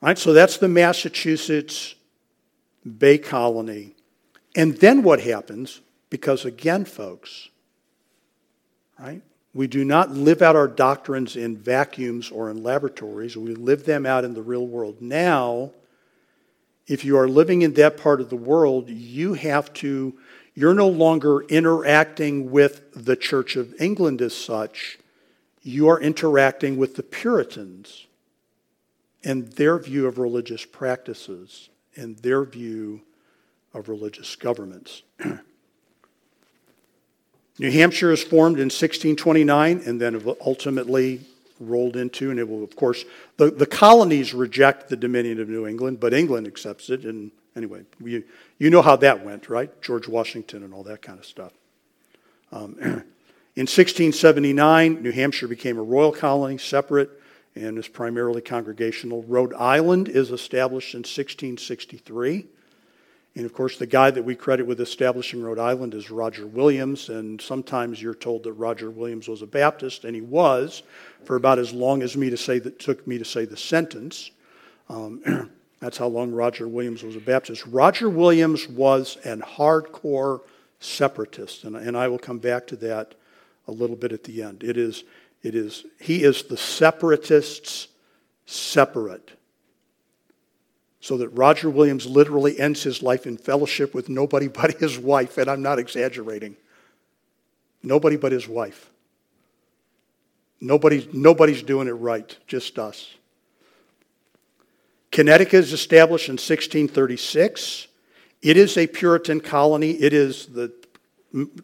right, 0.00 0.18
so 0.18 0.32
that's 0.32 0.56
the 0.56 0.68
Massachusetts 0.68 1.94
Bay 2.98 3.18
Colony. 3.18 3.94
And 4.56 4.76
then 4.78 5.02
what 5.02 5.20
happens? 5.20 5.80
Because 6.14 6.44
again, 6.44 6.84
folks, 6.84 7.48
right? 9.00 9.20
We 9.52 9.66
do 9.66 9.84
not 9.84 10.12
live 10.12 10.42
out 10.42 10.54
our 10.54 10.68
doctrines 10.68 11.34
in 11.34 11.56
vacuums 11.56 12.30
or 12.30 12.50
in 12.50 12.62
laboratories. 12.62 13.36
We 13.36 13.56
live 13.56 13.84
them 13.84 14.06
out 14.06 14.22
in 14.22 14.32
the 14.32 14.40
real 14.40 14.64
world. 14.64 15.02
Now, 15.02 15.72
if 16.86 17.04
you 17.04 17.18
are 17.18 17.26
living 17.26 17.62
in 17.62 17.74
that 17.74 17.96
part 17.96 18.20
of 18.20 18.30
the 18.30 18.36
world, 18.36 18.88
you 18.88 19.34
have 19.34 19.72
to, 19.72 20.16
you're 20.54 20.72
no 20.72 20.86
longer 20.86 21.40
interacting 21.48 22.52
with 22.52 22.92
the 22.94 23.16
Church 23.16 23.56
of 23.56 23.74
England 23.80 24.22
as 24.22 24.36
such. 24.36 25.00
You 25.62 25.88
are 25.88 26.00
interacting 26.00 26.76
with 26.76 26.94
the 26.94 27.02
Puritans 27.02 28.06
and 29.24 29.48
their 29.54 29.80
view 29.80 30.06
of 30.06 30.18
religious 30.18 30.64
practices 30.64 31.70
and 31.96 32.16
their 32.18 32.44
view 32.44 33.00
of 33.72 33.88
religious 33.88 34.36
governments. 34.36 35.02
New 37.58 37.70
Hampshire 37.70 38.10
is 38.10 38.22
formed 38.22 38.56
in 38.56 38.66
1629 38.66 39.82
and 39.86 40.00
then 40.00 40.20
ultimately 40.44 41.20
rolled 41.60 41.96
into, 41.96 42.30
and 42.30 42.38
it 42.40 42.48
will, 42.48 42.64
of 42.64 42.74
course, 42.74 43.04
the, 43.36 43.50
the 43.50 43.66
colonies 43.66 44.34
reject 44.34 44.88
the 44.88 44.96
Dominion 44.96 45.40
of 45.40 45.48
New 45.48 45.66
England, 45.66 46.00
but 46.00 46.12
England 46.12 46.46
accepts 46.46 46.90
it. 46.90 47.04
And 47.04 47.30
anyway, 47.54 47.82
we, 48.00 48.24
you 48.58 48.70
know 48.70 48.82
how 48.82 48.96
that 48.96 49.24
went, 49.24 49.48
right? 49.48 49.70
George 49.82 50.08
Washington 50.08 50.64
and 50.64 50.74
all 50.74 50.82
that 50.84 51.00
kind 51.00 51.18
of 51.18 51.24
stuff. 51.24 51.52
Um, 52.50 52.76
in 53.56 53.66
1679, 53.66 55.02
New 55.02 55.12
Hampshire 55.12 55.48
became 55.48 55.78
a 55.78 55.82
royal 55.82 56.12
colony, 56.12 56.58
separate, 56.58 57.10
and 57.54 57.78
is 57.78 57.86
primarily 57.86 58.40
congregational. 58.40 59.22
Rhode 59.22 59.54
Island 59.54 60.08
is 60.08 60.32
established 60.32 60.94
in 60.94 61.00
1663. 61.00 62.46
And 63.36 63.44
of 63.44 63.52
course, 63.52 63.78
the 63.78 63.86
guy 63.86 64.10
that 64.12 64.22
we 64.22 64.36
credit 64.36 64.64
with 64.64 64.80
establishing 64.80 65.42
Rhode 65.42 65.58
Island 65.58 65.94
is 65.94 66.10
Roger 66.10 66.46
Williams. 66.46 67.08
And 67.08 67.40
sometimes 67.40 68.00
you're 68.00 68.14
told 68.14 68.44
that 68.44 68.52
Roger 68.52 68.90
Williams 68.90 69.26
was 69.26 69.42
a 69.42 69.46
Baptist, 69.46 70.04
and 70.04 70.14
he 70.14 70.20
was 70.20 70.84
for 71.24 71.34
about 71.34 71.58
as 71.58 71.72
long 71.72 72.02
as 72.02 72.16
me 72.16 72.30
to 72.30 72.36
say 72.36 72.60
that 72.60 72.78
took 72.78 73.06
me 73.06 73.18
to 73.18 73.24
say 73.24 73.44
the 73.44 73.56
sentence. 73.56 74.30
Um, 74.88 75.50
that's 75.80 75.98
how 75.98 76.06
long 76.06 76.30
Roger 76.30 76.68
Williams 76.68 77.02
was 77.02 77.16
a 77.16 77.20
Baptist. 77.20 77.66
Roger 77.66 78.08
Williams 78.08 78.68
was 78.68 79.16
an 79.24 79.40
hardcore 79.40 80.42
separatist, 80.78 81.64
and, 81.64 81.74
and 81.74 81.96
I 81.96 82.06
will 82.06 82.18
come 82.18 82.38
back 82.38 82.68
to 82.68 82.76
that 82.76 83.14
a 83.66 83.72
little 83.72 83.96
bit 83.96 84.12
at 84.12 84.22
the 84.24 84.42
end. 84.42 84.62
It 84.62 84.76
is, 84.76 85.02
it 85.42 85.56
is, 85.56 85.84
he 85.98 86.22
is 86.22 86.44
the 86.44 86.56
separatists' 86.56 87.88
separate 88.46 89.32
so 91.04 91.18
that 91.18 91.28
Roger 91.28 91.68
Williams 91.68 92.06
literally 92.06 92.58
ends 92.58 92.82
his 92.82 93.02
life 93.02 93.26
in 93.26 93.36
fellowship 93.36 93.92
with 93.92 94.08
nobody 94.08 94.48
but 94.48 94.80
his 94.80 94.98
wife, 94.98 95.36
and 95.36 95.50
I'm 95.50 95.60
not 95.60 95.78
exaggerating. 95.78 96.56
Nobody 97.82 98.16
but 98.16 98.32
his 98.32 98.48
wife. 98.48 98.88
Nobody, 100.62 101.06
nobody's 101.12 101.62
doing 101.62 101.88
it 101.88 101.92
right, 101.92 102.34
just 102.46 102.78
us. 102.78 103.16
Connecticut 105.12 105.60
is 105.60 105.74
established 105.74 106.30
in 106.30 106.36
1636. 106.36 107.86
It 108.40 108.56
is 108.56 108.78
a 108.78 108.86
Puritan 108.86 109.42
colony. 109.42 109.90
It 109.90 110.14
is 110.14 110.46
the 110.46 110.72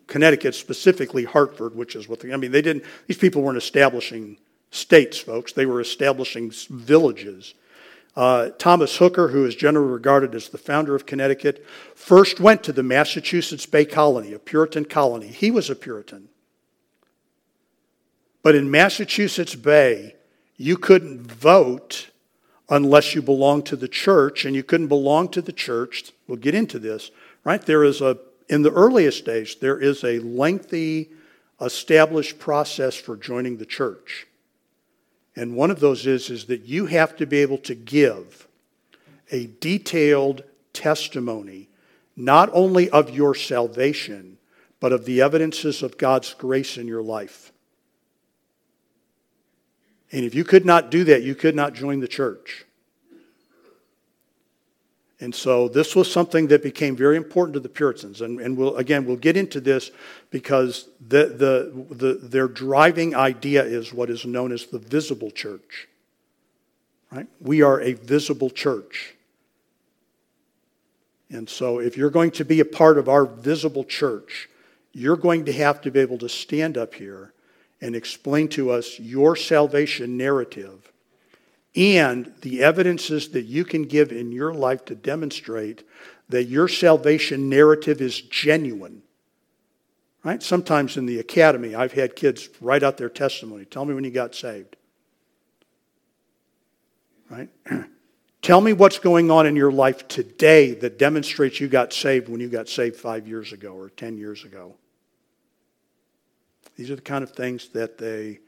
Connecticut, 0.06 0.54
specifically 0.54 1.24
Hartford, 1.24 1.74
which 1.74 1.96
is 1.96 2.06
what 2.10 2.20
the, 2.20 2.34
I 2.34 2.36
mean, 2.36 2.52
they 2.52 2.60
didn't, 2.60 2.84
these 3.06 3.16
people 3.16 3.40
weren't 3.40 3.56
establishing 3.56 4.36
states, 4.70 5.16
folks. 5.16 5.54
They 5.54 5.64
were 5.64 5.80
establishing 5.80 6.50
villages. 6.50 7.54
Uh, 8.16 8.50
Thomas 8.58 8.96
Hooker, 8.96 9.28
who 9.28 9.44
is 9.44 9.54
generally 9.54 9.92
regarded 9.92 10.34
as 10.34 10.48
the 10.48 10.58
founder 10.58 10.94
of 10.94 11.06
Connecticut, 11.06 11.64
first 11.94 12.40
went 12.40 12.64
to 12.64 12.72
the 12.72 12.82
Massachusetts 12.82 13.66
Bay 13.66 13.84
Colony, 13.84 14.32
a 14.32 14.38
Puritan 14.38 14.84
colony. 14.84 15.28
He 15.28 15.50
was 15.50 15.70
a 15.70 15.76
Puritan. 15.76 16.28
But 18.42 18.54
in 18.54 18.70
Massachusetts 18.70 19.54
Bay, 19.54 20.16
you 20.56 20.76
couldn't 20.76 21.30
vote 21.30 22.10
unless 22.68 23.14
you 23.14 23.22
belonged 23.22 23.66
to 23.66 23.76
the 23.76 23.88
church, 23.88 24.44
and 24.44 24.54
you 24.54 24.62
couldn't 24.62 24.88
belong 24.88 25.28
to 25.28 25.42
the 25.42 25.52
church. 25.52 26.12
We'll 26.26 26.38
get 26.38 26.54
into 26.54 26.78
this, 26.78 27.10
right? 27.44 27.60
There 27.60 27.84
is 27.84 28.00
a, 28.00 28.18
in 28.48 28.62
the 28.62 28.72
earliest 28.72 29.24
days, 29.24 29.56
there 29.60 29.78
is 29.78 30.04
a 30.04 30.20
lengthy 30.20 31.10
established 31.60 32.38
process 32.38 32.94
for 32.94 33.16
joining 33.16 33.56
the 33.56 33.66
church. 33.66 34.26
And 35.40 35.56
one 35.56 35.70
of 35.70 35.80
those 35.80 36.06
is, 36.06 36.28
is 36.28 36.44
that 36.44 36.66
you 36.66 36.84
have 36.84 37.16
to 37.16 37.24
be 37.24 37.38
able 37.38 37.56
to 37.60 37.74
give 37.74 38.46
a 39.30 39.46
detailed 39.46 40.44
testimony, 40.74 41.70
not 42.14 42.50
only 42.52 42.90
of 42.90 43.08
your 43.08 43.34
salvation, 43.34 44.36
but 44.80 44.92
of 44.92 45.06
the 45.06 45.22
evidences 45.22 45.82
of 45.82 45.96
God's 45.96 46.34
grace 46.34 46.76
in 46.76 46.86
your 46.86 47.00
life. 47.00 47.52
And 50.12 50.26
if 50.26 50.34
you 50.34 50.44
could 50.44 50.66
not 50.66 50.90
do 50.90 51.04
that, 51.04 51.22
you 51.22 51.34
could 51.34 51.56
not 51.56 51.72
join 51.72 52.00
the 52.00 52.06
church. 52.06 52.66
And 55.20 55.34
so 55.34 55.68
this 55.68 55.94
was 55.94 56.10
something 56.10 56.46
that 56.48 56.62
became 56.62 56.96
very 56.96 57.16
important 57.16 57.52
to 57.52 57.60
the 57.60 57.68
Puritans. 57.68 58.22
And, 58.22 58.40
and 58.40 58.56
we'll, 58.56 58.76
again, 58.76 59.04
we'll 59.04 59.16
get 59.16 59.36
into 59.36 59.60
this 59.60 59.90
because 60.30 60.88
the, 61.06 61.26
the, 61.26 61.94
the, 61.94 62.14
their 62.14 62.48
driving 62.48 63.14
idea 63.14 63.62
is 63.62 63.92
what 63.92 64.08
is 64.08 64.24
known 64.24 64.50
as 64.50 64.66
the 64.66 64.78
visible 64.78 65.30
church. 65.30 65.88
Right? 67.12 67.26
We 67.38 67.60
are 67.60 67.80
a 67.80 67.92
visible 67.92 68.48
church. 68.48 69.14
And 71.28 71.48
so 71.48 71.80
if 71.80 71.98
you're 71.98 72.10
going 72.10 72.30
to 72.32 72.44
be 72.44 72.60
a 72.60 72.64
part 72.64 72.96
of 72.96 73.08
our 73.08 73.26
visible 73.26 73.84
church, 73.84 74.48
you're 74.92 75.16
going 75.16 75.44
to 75.44 75.52
have 75.52 75.82
to 75.82 75.90
be 75.90 76.00
able 76.00 76.18
to 76.18 76.28
stand 76.30 76.78
up 76.78 76.94
here 76.94 77.34
and 77.82 77.94
explain 77.94 78.48
to 78.48 78.70
us 78.70 78.98
your 78.98 79.36
salvation 79.36 80.16
narrative 80.16 80.90
and 81.76 82.32
the 82.40 82.62
evidences 82.62 83.28
that 83.30 83.44
you 83.44 83.64
can 83.64 83.84
give 83.84 84.10
in 84.10 84.32
your 84.32 84.52
life 84.52 84.84
to 84.86 84.94
demonstrate 84.94 85.86
that 86.28 86.44
your 86.44 86.68
salvation 86.68 87.48
narrative 87.48 88.00
is 88.00 88.20
genuine. 88.20 89.02
Right? 90.22 90.42
Sometimes 90.42 90.96
in 90.96 91.06
the 91.06 91.18
academy, 91.18 91.74
I've 91.74 91.92
had 91.92 92.14
kids 92.16 92.48
write 92.60 92.82
out 92.82 92.96
their 92.96 93.08
testimony. 93.08 93.64
Tell 93.64 93.84
me 93.84 93.94
when 93.94 94.04
you 94.04 94.10
got 94.10 94.34
saved. 94.34 94.76
Right? 97.30 97.48
Tell 98.42 98.60
me 98.60 98.72
what's 98.72 98.98
going 98.98 99.30
on 99.30 99.46
in 99.46 99.54
your 99.54 99.70
life 99.70 100.08
today 100.08 100.74
that 100.74 100.98
demonstrates 100.98 101.60
you 101.60 101.68
got 101.68 101.92
saved 101.92 102.28
when 102.28 102.40
you 102.40 102.48
got 102.48 102.68
saved 102.68 102.96
five 102.96 103.28
years 103.28 103.52
ago 103.52 103.72
or 103.72 103.90
10 103.90 104.16
years 104.16 104.44
ago. 104.44 104.74
These 106.76 106.90
are 106.90 106.96
the 106.96 107.02
kind 107.02 107.22
of 107.22 107.30
things 107.32 107.68
that 107.70 107.98
they 107.98 108.40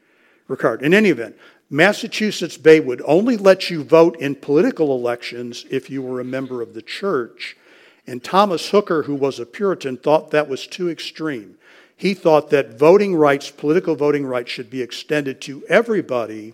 required. 0.47 0.81
In 0.81 0.93
any 0.93 1.09
event, 1.09 1.35
Massachusetts 1.69 2.57
Bay 2.57 2.79
would 2.79 3.01
only 3.05 3.35
let 3.37 3.69
you 3.69 3.83
vote 3.83 4.15
in 4.19 4.35
political 4.35 4.95
elections 4.95 5.65
if 5.71 5.89
you 5.89 6.01
were 6.01 6.19
a 6.19 6.25
member 6.25 6.61
of 6.61 6.73
the 6.73 6.81
church. 6.81 7.57
And 8.05 8.23
Thomas 8.23 8.69
Hooker, 8.69 9.03
who 9.03 9.15
was 9.15 9.39
a 9.39 9.45
Puritan, 9.45 9.97
thought 9.97 10.31
that 10.31 10.49
was 10.49 10.67
too 10.67 10.89
extreme. 10.89 11.57
He 11.95 12.13
thought 12.13 12.49
that 12.49 12.77
voting 12.77 13.15
rights, 13.15 13.49
political 13.49 13.95
voting 13.95 14.25
rights, 14.25 14.51
should 14.51 14.69
be 14.69 14.81
extended 14.81 15.41
to 15.41 15.63
everybody 15.67 16.53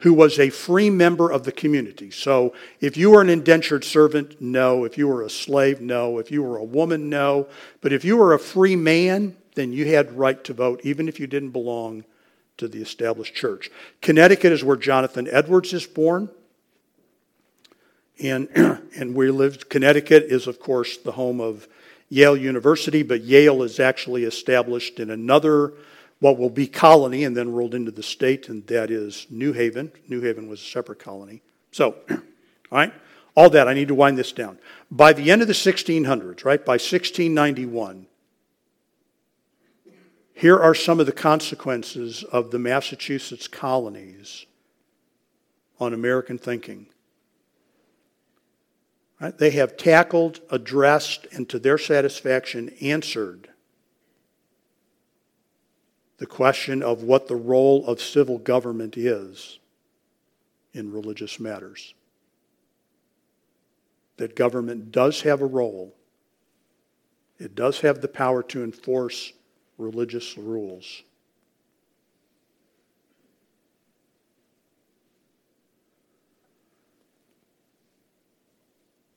who 0.00 0.12
was 0.12 0.38
a 0.38 0.50
free 0.50 0.90
member 0.90 1.30
of 1.30 1.44
the 1.44 1.52
community. 1.52 2.10
So 2.10 2.54
if 2.80 2.96
you 2.96 3.10
were 3.10 3.22
an 3.22 3.30
indentured 3.30 3.84
servant, 3.84 4.40
no. 4.40 4.84
If 4.84 4.96
you 4.96 5.08
were 5.08 5.22
a 5.22 5.30
slave, 5.30 5.80
no. 5.80 6.18
If 6.18 6.30
you 6.30 6.42
were 6.42 6.58
a 6.58 6.64
woman, 6.64 7.08
no. 7.08 7.48
But 7.80 7.92
if 7.92 8.04
you 8.04 8.16
were 8.16 8.32
a 8.32 8.38
free 8.38 8.76
man, 8.76 9.36
then 9.54 9.72
you 9.72 9.86
had 9.86 10.16
right 10.16 10.42
to 10.44 10.52
vote, 10.52 10.80
even 10.84 11.08
if 11.08 11.18
you 11.18 11.26
didn't 11.26 11.50
belong 11.50 12.04
to 12.58 12.68
the 12.68 12.80
established 12.80 13.34
church. 13.34 13.70
Connecticut 14.00 14.52
is 14.52 14.64
where 14.64 14.76
Jonathan 14.76 15.28
Edwards 15.30 15.72
is 15.72 15.86
born. 15.86 16.28
And, 18.22 18.48
and 18.96 19.14
we 19.14 19.30
lived, 19.30 19.68
Connecticut 19.68 20.24
is, 20.24 20.46
of 20.46 20.58
course, 20.60 20.96
the 20.96 21.12
home 21.12 21.40
of 21.40 21.68
Yale 22.08 22.36
University, 22.36 23.02
but 23.02 23.22
Yale 23.22 23.62
is 23.62 23.80
actually 23.80 24.24
established 24.24 25.00
in 25.00 25.10
another, 25.10 25.74
what 26.20 26.38
will 26.38 26.50
be 26.50 26.66
colony 26.66 27.24
and 27.24 27.36
then 27.36 27.52
rolled 27.52 27.74
into 27.74 27.90
the 27.90 28.02
state, 28.02 28.48
and 28.48 28.66
that 28.68 28.90
is 28.90 29.26
New 29.28 29.52
Haven. 29.52 29.92
New 30.08 30.20
Haven 30.20 30.48
was 30.48 30.60
a 30.60 30.64
separate 30.64 30.98
colony. 30.98 31.42
So, 31.72 31.96
all 32.10 32.18
right, 32.70 32.92
all 33.34 33.50
that, 33.50 33.68
I 33.68 33.74
need 33.74 33.88
to 33.88 33.94
wind 33.94 34.16
this 34.16 34.32
down. 34.32 34.58
By 34.90 35.12
the 35.12 35.30
end 35.30 35.42
of 35.42 35.48
the 35.48 35.54
1600s, 35.54 36.44
right, 36.44 36.64
by 36.64 36.74
1691, 36.74 38.06
here 40.38 40.58
are 40.60 40.74
some 40.74 41.00
of 41.00 41.06
the 41.06 41.12
consequences 41.12 42.22
of 42.22 42.50
the 42.50 42.58
Massachusetts 42.58 43.48
colonies 43.48 44.44
on 45.80 45.94
American 45.94 46.36
thinking. 46.36 46.88
Right? 49.18 49.36
They 49.36 49.52
have 49.52 49.78
tackled, 49.78 50.40
addressed, 50.50 51.26
and 51.32 51.48
to 51.48 51.58
their 51.58 51.78
satisfaction 51.78 52.68
answered 52.82 53.48
the 56.18 56.26
question 56.26 56.82
of 56.82 57.02
what 57.02 57.28
the 57.28 57.36
role 57.36 57.86
of 57.86 57.98
civil 58.02 58.36
government 58.36 58.98
is 58.98 59.58
in 60.74 60.92
religious 60.92 61.40
matters. 61.40 61.94
That 64.18 64.36
government 64.36 64.92
does 64.92 65.22
have 65.22 65.40
a 65.40 65.46
role, 65.46 65.94
it 67.38 67.54
does 67.54 67.80
have 67.80 68.02
the 68.02 68.08
power 68.08 68.42
to 68.42 68.62
enforce 68.62 69.32
religious 69.78 70.36
rules. 70.36 71.02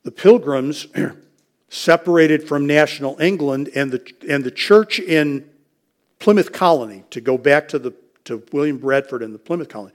The 0.03 0.11
pilgrims 0.11 0.87
separated 1.69 2.47
from 2.47 2.65
national 2.65 3.19
England 3.19 3.69
and 3.75 3.91
the, 3.91 4.13
and 4.27 4.43
the 4.43 4.51
church 4.51 4.99
in 4.99 5.47
Plymouth 6.17 6.51
Colony, 6.51 7.03
to 7.11 7.21
go 7.21 7.37
back 7.37 7.67
to, 7.69 7.79
the, 7.79 7.93
to 8.25 8.43
William 8.51 8.77
Bradford 8.77 9.23
and 9.23 9.33
the 9.33 9.39
Plymouth 9.39 9.69
Colony, 9.69 9.93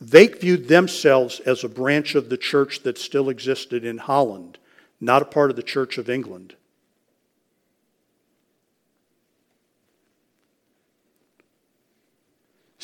they 0.00 0.26
viewed 0.26 0.68
themselves 0.68 1.40
as 1.40 1.64
a 1.64 1.68
branch 1.68 2.14
of 2.14 2.28
the 2.28 2.36
church 2.36 2.82
that 2.82 2.98
still 2.98 3.30
existed 3.30 3.84
in 3.84 3.98
Holland, 3.98 4.58
not 5.00 5.22
a 5.22 5.24
part 5.24 5.50
of 5.50 5.56
the 5.56 5.62
Church 5.62 5.96
of 5.96 6.10
England. 6.10 6.54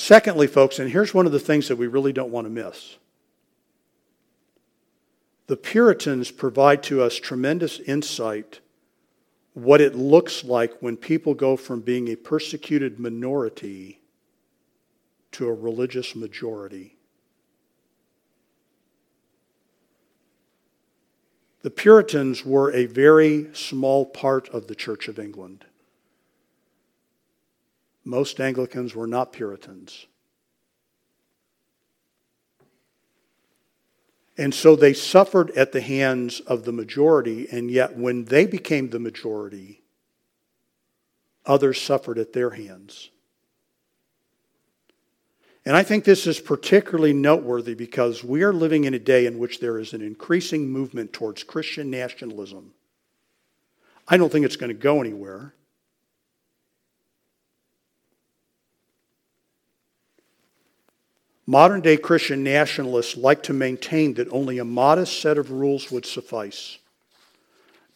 Secondly, 0.02 0.48
folks, 0.48 0.80
and 0.80 0.90
here's 0.90 1.14
one 1.14 1.26
of 1.26 1.32
the 1.32 1.38
things 1.38 1.68
that 1.68 1.76
we 1.76 1.86
really 1.86 2.12
don't 2.12 2.32
want 2.32 2.44
to 2.44 2.50
miss 2.50 2.96
the 5.46 5.56
Puritans 5.56 6.32
provide 6.32 6.82
to 6.82 7.00
us 7.00 7.14
tremendous 7.14 7.78
insight 7.78 8.58
what 9.54 9.80
it 9.80 9.94
looks 9.94 10.42
like 10.42 10.72
when 10.80 10.96
people 10.96 11.34
go 11.34 11.56
from 11.56 11.82
being 11.82 12.08
a 12.08 12.16
persecuted 12.16 12.98
minority 12.98 14.00
to 15.30 15.46
a 15.46 15.54
religious 15.54 16.16
majority. 16.16 16.96
The 21.60 21.70
Puritans 21.70 22.44
were 22.44 22.72
a 22.72 22.86
very 22.86 23.50
small 23.52 24.04
part 24.04 24.48
of 24.48 24.66
the 24.66 24.74
Church 24.74 25.06
of 25.06 25.20
England. 25.20 25.64
Most 28.04 28.40
Anglicans 28.40 28.94
were 28.94 29.06
not 29.06 29.32
Puritans. 29.32 30.06
And 34.36 34.54
so 34.54 34.74
they 34.74 34.94
suffered 34.94 35.50
at 35.52 35.72
the 35.72 35.80
hands 35.80 36.40
of 36.40 36.64
the 36.64 36.72
majority, 36.72 37.46
and 37.52 37.70
yet 37.70 37.96
when 37.96 38.24
they 38.24 38.46
became 38.46 38.90
the 38.90 38.98
majority, 38.98 39.82
others 41.44 41.80
suffered 41.80 42.18
at 42.18 42.32
their 42.32 42.50
hands. 42.50 43.10
And 45.64 45.76
I 45.76 45.82
think 45.84 46.04
this 46.04 46.26
is 46.26 46.40
particularly 46.40 47.12
noteworthy 47.12 47.74
because 47.74 48.24
we 48.24 48.42
are 48.42 48.52
living 48.52 48.84
in 48.84 48.94
a 48.94 48.98
day 48.98 49.26
in 49.26 49.38
which 49.38 49.60
there 49.60 49.78
is 49.78 49.92
an 49.92 50.02
increasing 50.02 50.68
movement 50.68 51.12
towards 51.12 51.44
Christian 51.44 51.88
nationalism. 51.88 52.72
I 54.08 54.16
don't 54.16 54.32
think 54.32 54.44
it's 54.44 54.56
going 54.56 54.68
to 54.68 54.74
go 54.74 55.00
anywhere. 55.00 55.54
Modern 61.46 61.80
day 61.80 61.96
Christian 61.96 62.44
nationalists 62.44 63.16
like 63.16 63.42
to 63.44 63.52
maintain 63.52 64.14
that 64.14 64.30
only 64.30 64.58
a 64.58 64.64
modest 64.64 65.20
set 65.20 65.38
of 65.38 65.50
rules 65.50 65.90
would 65.90 66.06
suffice. 66.06 66.78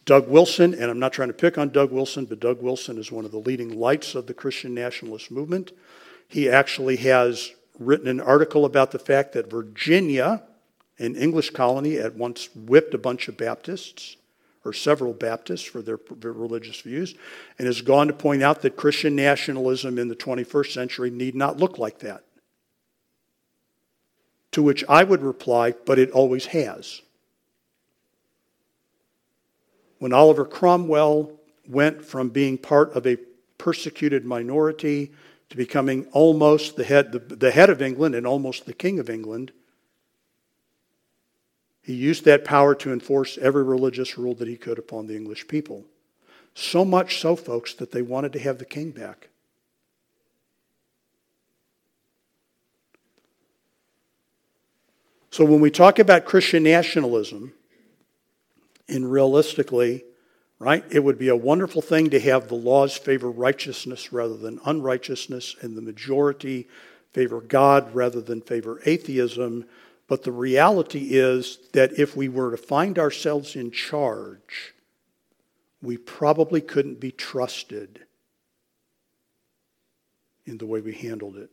Doug 0.03 0.27
Wilson, 0.29 0.73
and 0.73 0.85
I'm 0.85 0.99
not 0.99 1.13
trying 1.13 1.29
to 1.29 1.33
pick 1.33 1.57
on 1.57 1.69
Doug 1.69 1.91
Wilson, 1.91 2.25
but 2.25 2.39
Doug 2.39 2.61
Wilson 2.61 2.97
is 2.97 3.11
one 3.11 3.25
of 3.25 3.31
the 3.31 3.39
leading 3.39 3.77
lights 3.77 4.15
of 4.15 4.27
the 4.27 4.33
Christian 4.33 4.73
nationalist 4.73 5.31
movement. 5.31 5.71
He 6.27 6.49
actually 6.49 6.97
has 6.97 7.51
written 7.79 8.07
an 8.07 8.19
article 8.19 8.65
about 8.65 8.91
the 8.91 8.99
fact 8.99 9.33
that 9.33 9.49
Virginia, 9.49 10.43
an 10.99 11.15
English 11.15 11.51
colony, 11.51 11.97
at 11.97 12.15
once 12.15 12.49
whipped 12.55 12.93
a 12.93 12.97
bunch 12.97 13.27
of 13.27 13.37
Baptists, 13.37 14.17
or 14.65 14.73
several 14.73 15.13
Baptists, 15.13 15.63
for 15.63 15.81
their, 15.81 15.99
religious 16.21 16.81
views, 16.81 17.15
and 17.57 17.65
has 17.65 17.81
gone 17.81 18.07
to 18.07 18.13
point 18.13 18.43
out 18.43 18.61
that 18.61 18.75
Christian 18.75 19.15
nationalism 19.15 19.97
in 19.97 20.09
the 20.09 20.15
21st 20.15 20.73
century 20.73 21.09
need 21.09 21.35
not 21.35 21.57
look 21.57 21.77
like 21.77 21.99
that. 21.99 22.23
To 24.51 24.63
which 24.63 24.83
I 24.89 25.03
would 25.03 25.21
reply, 25.21 25.73
but 25.85 25.99
it 25.99 26.11
always 26.11 26.47
has. 26.47 27.01
When 29.99 30.13
Oliver 30.13 30.45
Cromwell 30.45 31.31
went 31.67 32.05
from 32.05 32.29
being 32.29 32.57
part 32.57 32.93
of 32.93 33.05
a 33.05 33.17
persecuted 33.57 34.25
minority 34.25 35.11
to 35.49 35.57
becoming 35.57 36.05
almost 36.11 36.75
the 36.75 36.83
head, 36.83 37.11
the, 37.11 37.19
the 37.19 37.51
head 37.51 37.69
of 37.69 37.81
England 37.81 38.15
and 38.15 38.27
almost 38.27 38.65
the 38.65 38.73
king 38.73 38.99
of 38.99 39.09
England, 39.09 39.51
he 41.81 41.93
used 41.93 42.25
that 42.25 42.43
power 42.43 42.75
to 42.75 42.91
enforce 42.91 43.37
every 43.37 43.63
religious 43.63 44.17
rule 44.17 44.35
that 44.35 44.47
he 44.47 44.57
could 44.57 44.77
upon 44.77 45.07
the 45.07 45.15
English 45.15 45.47
people. 45.47 45.85
So 46.53 46.83
much 46.83 47.19
so, 47.21 47.35
folks, 47.35 47.73
that 47.75 47.91
they 47.91 48.01
wanted 48.01 48.33
to 48.33 48.39
have 48.39 48.59
the 48.59 48.65
king 48.65 48.91
back. 48.91 49.29
So 55.37 55.45
when 55.45 55.59
we 55.59 55.69
talk 55.69 55.99
about 55.99 56.25
Christian 56.25 56.63
nationalism, 56.63 57.53
And 58.89 59.11
realistically, 59.11 60.03
right, 60.57 60.83
it 60.89 61.03
would 61.03 61.19
be 61.19 61.27
a 61.27 61.35
wonderful 61.35 61.83
thing 61.83 62.09
to 62.09 62.19
have 62.19 62.47
the 62.47 62.55
laws 62.55 62.97
favor 62.97 63.29
righteousness 63.29 64.11
rather 64.11 64.35
than 64.35 64.59
unrighteousness, 64.65 65.55
and 65.61 65.77
the 65.77 65.81
majority 65.83 66.67
favor 67.13 67.39
God 67.39 67.93
rather 67.93 68.19
than 68.19 68.41
favor 68.41 68.81
atheism. 68.83 69.65
But 70.07 70.23
the 70.23 70.31
reality 70.31 71.09
is 71.11 71.59
that 71.73 71.99
if 71.99 72.17
we 72.17 72.29
were 72.29 72.49
to 72.49 72.57
find 72.57 72.97
ourselves 72.97 73.55
in 73.55 73.69
charge, 73.69 74.73
we 75.83 75.97
probably 75.97 76.61
couldn't 76.61 76.99
be 76.99 77.11
trusted 77.11 78.07
in 80.47 80.57
the 80.57 80.65
way 80.65 80.81
we 80.81 80.95
handled 80.95 81.37
it. 81.37 81.51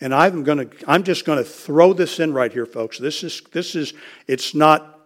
And 0.00 0.14
I'm 0.14 0.42
going 0.42 0.68
to 0.68 0.90
I'm 0.90 1.02
just 1.02 1.24
going 1.24 1.38
to 1.38 1.44
throw 1.44 1.92
this 1.92 2.20
in 2.20 2.32
right 2.32 2.52
here 2.52 2.66
folks. 2.66 2.98
This 2.98 3.22
is 3.22 3.42
this 3.52 3.74
is 3.74 3.94
it's 4.26 4.54
not 4.54 4.96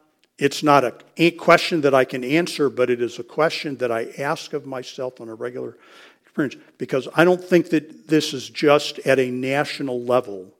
it's 0.41 0.63
not 0.63 1.05
a, 1.19 1.31
question 1.33 1.83
that 1.83 1.95
I 1.95 2.07
can 2.07 2.25
answer, 2.25 2.71
but 2.71 2.89
it 2.89 3.03
is 3.03 3.19
a 3.19 3.23
question 3.23 3.77
that 3.77 3.93
I 3.93 4.07
ask 4.17 4.55
of 4.55 4.65
myself 4.65 5.21
on 5.21 5.29
a 5.29 5.35
regular 5.35 5.77
experience 6.23 6.57
because 6.79 7.07
I 7.15 7.25
don't 7.25 7.45
think 7.45 7.69
that 7.71 8.09
this 8.09 8.33
is 8.33 8.49
just 8.49 9.01
at 9.01 9.19
a 9.19 9.31
national 9.31 10.03
level. 10.03 10.55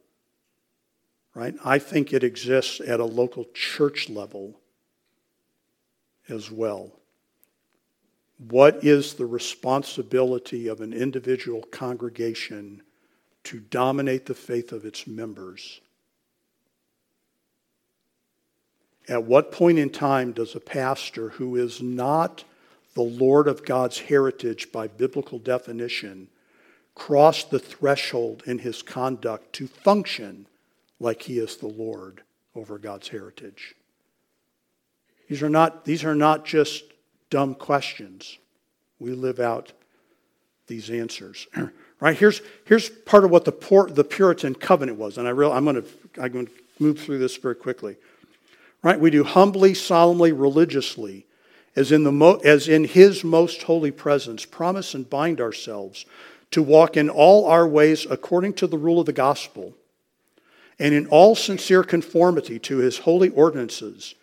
Right? 1.35 1.55
I 1.65 1.79
think 1.79 2.13
it 2.13 2.23
exists 2.23 2.81
at 2.81 3.01
a 3.01 3.05
local 3.07 3.47
church 3.55 4.11
level 4.11 4.61
as 6.29 6.51
well. 6.51 6.93
What 8.37 8.85
is 8.85 9.15
the 9.15 9.27
responsibility 9.27 10.69
of 10.69 10.83
an 10.83 10.93
individual 10.93 11.63
congregation 11.63 12.83
to 13.45 13.61
dominate 13.61 14.27
the 14.27 14.35
faith 14.35 14.73
of 14.73 14.85
its 14.85 15.07
members? 15.07 15.81
At 19.09 19.25
what 19.25 19.51
point 19.51 19.79
in 19.79 19.91
time 19.91 20.33
does 20.33 20.55
a 20.55 20.61
pastor 20.61 21.31
who 21.31 21.57
is 21.57 21.83
not 21.83 22.45
the 22.95 23.03
Lord 23.03 23.49
of 23.49 23.65
God's 23.65 23.99
heritage 23.99 24.71
by 24.73 24.87
biblical 24.87 25.39
definition 25.39 26.29
cross 26.95 27.45
the 27.45 27.59
threshold 27.59 28.43
in 28.47 28.59
his 28.59 28.83
conduct 28.83 29.53
to 29.55 29.67
function 29.67 30.47
like 30.99 31.23
he 31.23 31.39
is 31.39 31.57
the 31.57 31.67
Lord 31.67 32.23
over 32.55 32.79
God's 32.79 33.09
heritage? 33.09 33.75
These 35.29 35.43
are 35.43 35.51
not, 35.51 35.85
these 35.85 36.05
are 36.05 36.15
not 36.15 36.45
just 36.45 36.85
dumb 37.31 37.55
questions. 37.55 38.39
We 38.99 39.13
live 39.13 39.41
out 39.41 39.73
these 40.67 40.91
answers. 40.91 41.47
right? 42.01 42.17
Here's, 42.17 42.41
here's 42.65 42.89
part 42.89 43.25
of 43.25 43.31
what 43.31 43.45
the, 43.45 43.53
poor, 43.53 43.89
the 43.89 44.05
Puritan 44.05 44.55
covenant 44.55 44.99
was. 44.99 45.19
And 45.19 45.29
I 45.29 45.31
real, 45.31 45.53
I'm 45.53 45.65
going 45.65 45.83
to 45.83 45.89
I'm 46.21 46.33
going 46.33 46.47
to 46.47 46.53
move 46.79 46.99
through 46.99 47.19
this 47.19 47.37
very 47.37 47.55
quickly. 47.55 47.97
Right? 48.83 48.99
We 48.99 49.11
do 49.11 49.25
humbly, 49.25 49.75
solemnly, 49.75 50.33
religiously, 50.33 51.27
as 51.77 51.93
in, 51.93 52.05
the 52.05 52.13
mo- 52.13 52.41
as 52.45 52.67
in 52.67 52.85
his 52.85 53.23
most 53.23 53.63
holy 53.63 53.91
presence, 53.91 54.45
promise 54.45 54.95
and 54.95 55.09
bind 55.09 55.41
ourselves 55.41 56.07
to 56.51 56.63
walk 56.63 56.97
in 56.97 57.09
all 57.09 57.47
our 57.47 57.69
ways 57.69 58.07
according 58.11 58.55
to 58.55 58.67
the 58.67 58.79
rule 58.79 59.01
of 59.01 59.07
the 59.07 59.13
gospel 59.13 59.75
and 60.79 60.95
in 60.95 61.07
all 61.09 61.37
sincere 61.37 61.85
conformity 61.85 62.59
to 62.59 62.79
his 62.79 62.99
holy 62.99 63.29
ordinances 63.29 64.15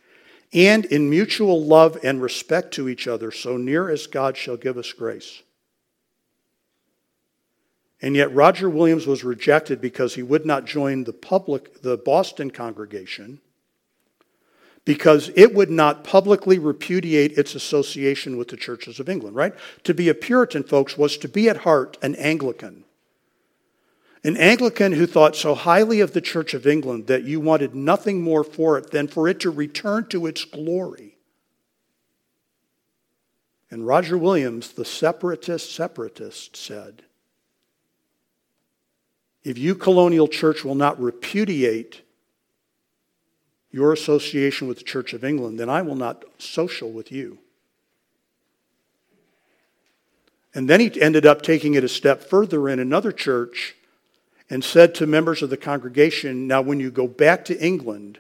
and 0.54 0.86
in 0.86 1.10
mutual 1.10 1.64
love 1.64 1.98
and 2.04 2.22
respect 2.22 2.74
to 2.74 2.90
each 2.90 3.08
other, 3.08 3.32
so 3.32 3.58
near 3.58 3.90
as 3.90 4.08
God 4.08 4.36
shall 4.36 4.58
give 4.58 4.78
us 4.78 4.92
grace. 4.92 5.44
And 8.02 8.16
yet 8.16 8.34
Roger 8.34 8.70
Williams 8.70 9.08
was 9.08 9.24
rejected 9.24 9.82
because 9.82 10.16
he 10.16 10.24
would 10.24 10.46
not 10.46 10.66
join 10.66 11.04
the 11.04 11.14
public, 11.14 11.82
the 11.82 11.98
Boston 11.98 12.52
congregation, 12.52 13.40
because 14.86 15.32
it 15.36 15.54
would 15.54 15.72
not 15.72 16.04
publicly 16.04 16.60
repudiate 16.60 17.38
its 17.38 17.56
association 17.56 18.38
with 18.38 18.50
the 18.50 18.58
churches 18.58 19.00
of 19.00 19.10
England, 19.10 19.36
right? 19.36 19.54
To 19.84 19.94
be 19.94 20.10
a 20.10 20.14
Puritan, 20.14 20.64
folks, 20.64 20.98
was 20.98 21.18
to 21.18 21.28
be 21.28 21.50
at 21.50 21.58
heart 21.58 21.98
an 22.02 22.16
Anglican. 22.16 22.84
An 24.24 24.38
Anglican 24.38 24.94
who 24.94 25.08
thought 25.08 25.36
so 25.36 25.56
highly 25.56 26.00
of 26.00 26.14
the 26.14 26.22
Church 26.22 26.54
of 26.54 26.68
England 26.68 27.08
that 27.08 27.24
you 27.24 27.40
wanted 27.40 27.74
nothing 27.74 28.22
more 28.22 28.44
for 28.44 28.78
it 28.78 28.92
than 28.92 29.08
for 29.08 29.28
it 29.28 29.40
to 29.42 29.50
return 29.50 30.06
to 30.10 30.28
its 30.28 30.46
glory. 30.46 31.18
And 33.70 33.86
Roger 33.86 34.18
Williams, 34.18 34.74
the 34.74 34.86
separatist 34.86 35.74
separatist, 35.74 36.56
said, 36.56 37.04
If 39.48 39.58
you, 39.58 39.76
colonial 39.76 40.28
church, 40.28 40.66
will 40.66 40.76
not 40.76 41.02
repudiate 41.02 42.02
your 43.72 43.94
association 43.94 44.68
with 44.68 44.80
the 44.80 44.84
Church 44.84 45.14
of 45.14 45.24
England, 45.24 45.58
then 45.58 45.70
I 45.70 45.84
will 45.84 45.96
not 45.96 46.26
social 46.38 46.92
with 46.92 47.14
you. 47.14 47.38
And 50.54 50.70
then 50.70 50.82
he 50.82 51.02
ended 51.02 51.26
up 51.26 51.44
taking 51.44 51.76
it 51.76 51.86
a 51.86 51.88
step 51.88 52.24
further 52.24 52.68
in 52.68 52.78
another 52.80 53.14
church 53.14 53.76
and 54.50 54.66
said 54.66 54.94
to 54.96 55.08
members 55.08 55.42
of 55.42 55.50
the 55.50 55.56
congregation, 55.56 56.46
Now, 56.46 56.62
when 56.62 56.82
you 56.82 56.92
go 56.92 57.08
back 57.08 57.46
to 57.46 57.58
England, 57.66 58.20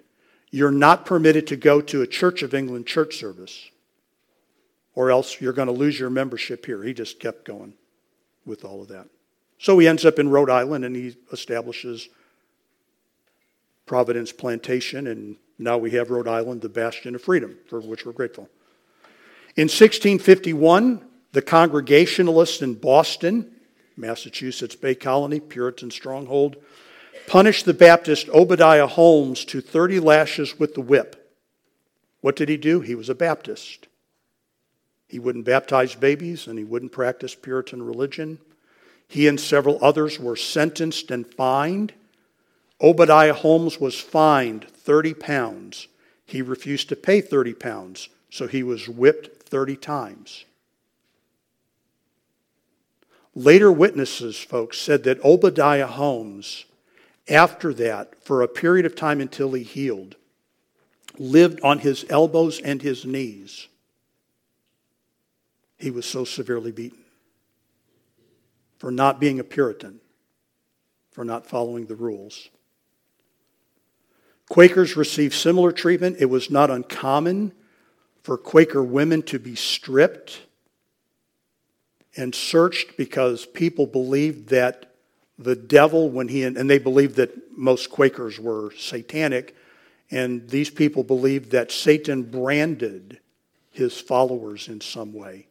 you're 0.49 0.71
not 0.71 1.05
permitted 1.05 1.45
to 1.47 1.57
go 1.57 1.81
to 1.81 2.01
a 2.01 2.07
Church 2.07 2.41
of 2.41 2.53
England 2.53 2.87
church 2.87 3.17
service, 3.17 3.69
or 4.95 5.11
else 5.11 5.41
you're 5.41 5.51
going 5.51 5.67
to 5.67 5.73
lose 5.73 5.99
your 5.99 6.09
membership 6.09 6.65
here. 6.65 6.83
He 6.83 6.93
just 6.93 7.19
kept 7.19 7.43
going 7.43 7.73
with 8.45 8.63
all 8.63 8.81
of 8.81 8.87
that. 8.87 9.09
So 9.59 9.77
he 9.79 9.87
ends 9.87 10.05
up 10.05 10.19
in 10.19 10.29
Rhode 10.29 10.49
Island 10.49 10.85
and 10.85 10.95
he 10.95 11.15
establishes 11.31 12.09
Providence 13.85 14.31
Plantation, 14.31 15.07
and 15.07 15.37
now 15.57 15.77
we 15.77 15.91
have 15.91 16.11
Rhode 16.11 16.27
Island, 16.27 16.61
the 16.61 16.69
bastion 16.69 17.15
of 17.15 17.21
freedom, 17.21 17.57
for 17.69 17.79
which 17.79 18.05
we're 18.05 18.11
grateful. 18.11 18.49
In 19.55 19.63
1651, 19.63 21.01
the 21.31 21.41
Congregationalists 21.41 22.61
in 22.61 22.73
Boston 22.75 23.53
Massachusetts 23.97 24.75
Bay 24.75 24.95
Colony, 24.95 25.39
Puritan 25.39 25.91
stronghold, 25.91 26.55
punished 27.25 27.65
the 27.65 27.73
Baptist 27.73 28.29
Obadiah 28.29 28.87
Holmes 28.87 29.43
to 29.45 29.59
30 29.59 29.99
lashes 29.99 30.59
with 30.59 30.75
the 30.75 30.81
whip. 30.81 31.35
What 32.21 32.35
did 32.35 32.47
he 32.47 32.57
do? 32.57 32.79
He 32.79 32.95
was 32.95 33.09
a 33.09 33.15
Baptist. 33.15 33.87
He 35.07 35.19
wouldn't 35.19 35.45
baptize 35.45 35.95
babies 35.95 36.47
and 36.47 36.57
he 36.57 36.65
wouldn't 36.65 36.91
practice 36.91 37.33
Puritan 37.33 37.81
religion. 37.81 38.39
He 39.07 39.27
and 39.27 39.39
several 39.39 39.79
others 39.81 40.19
were 40.19 40.35
sentenced 40.35 41.11
and 41.11 41.25
fined. 41.33 41.93
Obadiah 42.81 43.33
Holmes 43.33 43.79
was 43.79 43.99
fined 43.99 44.67
30 44.69 45.13
pounds. 45.13 45.87
He 46.25 46.41
refused 46.41 46.89
to 46.89 46.95
pay 46.95 47.21
30 47.21 47.53
pounds, 47.53 48.09
so 48.29 48.47
he 48.47 48.63
was 48.63 48.89
whipped 48.89 49.43
30 49.43 49.77
times. 49.77 50.45
Later 53.33 53.71
witnesses, 53.71 54.37
folks, 54.37 54.77
said 54.77 55.03
that 55.03 55.23
Obadiah 55.23 55.87
Holmes, 55.87 56.65
after 57.29 57.73
that, 57.75 58.21
for 58.23 58.41
a 58.41 58.47
period 58.47 58.85
of 58.85 58.95
time 58.95 59.21
until 59.21 59.53
he 59.53 59.63
healed, 59.63 60.15
lived 61.17 61.61
on 61.61 61.79
his 61.79 62.05
elbows 62.09 62.59
and 62.59 62.81
his 62.81 63.05
knees. 63.05 63.67
He 65.77 65.91
was 65.91 66.05
so 66.05 66.25
severely 66.25 66.71
beaten 66.71 67.06
for 68.77 68.91
not 68.91 69.19
being 69.19 69.39
a 69.39 69.43
Puritan, 69.43 69.99
for 71.11 71.25
not 71.25 71.47
following 71.47 71.87
the 71.87 71.95
rules. 71.95 72.49
Quakers 74.49 74.95
received 74.95 75.33
similar 75.33 75.71
treatment. 75.71 76.17
It 76.19 76.25
was 76.25 76.49
not 76.49 76.69
uncommon 76.69 77.51
for 78.23 78.37
Quaker 78.37 78.83
women 78.83 79.21
to 79.23 79.39
be 79.39 79.55
stripped 79.55 80.41
and 82.15 82.33
searched 82.33 82.97
because 82.97 83.45
people 83.45 83.85
believed 83.85 84.49
that 84.49 84.93
the 85.37 85.55
devil, 85.55 86.09
when 86.09 86.27
he, 86.27 86.43
and 86.43 86.69
they 86.69 86.79
believed 86.79 87.15
that 87.17 87.57
most 87.57 87.89
Quakers 87.91 88.39
were 88.39 88.71
satanic, 88.71 89.55
and 90.09 90.49
these 90.49 90.69
people 90.69 91.03
believed 91.03 91.51
that 91.51 91.71
Satan 91.71 92.23
branded 92.23 93.19
his 93.71 93.99
followers 93.99 94.67
in 94.67 94.81
some 94.81 95.13
way. 95.13 95.46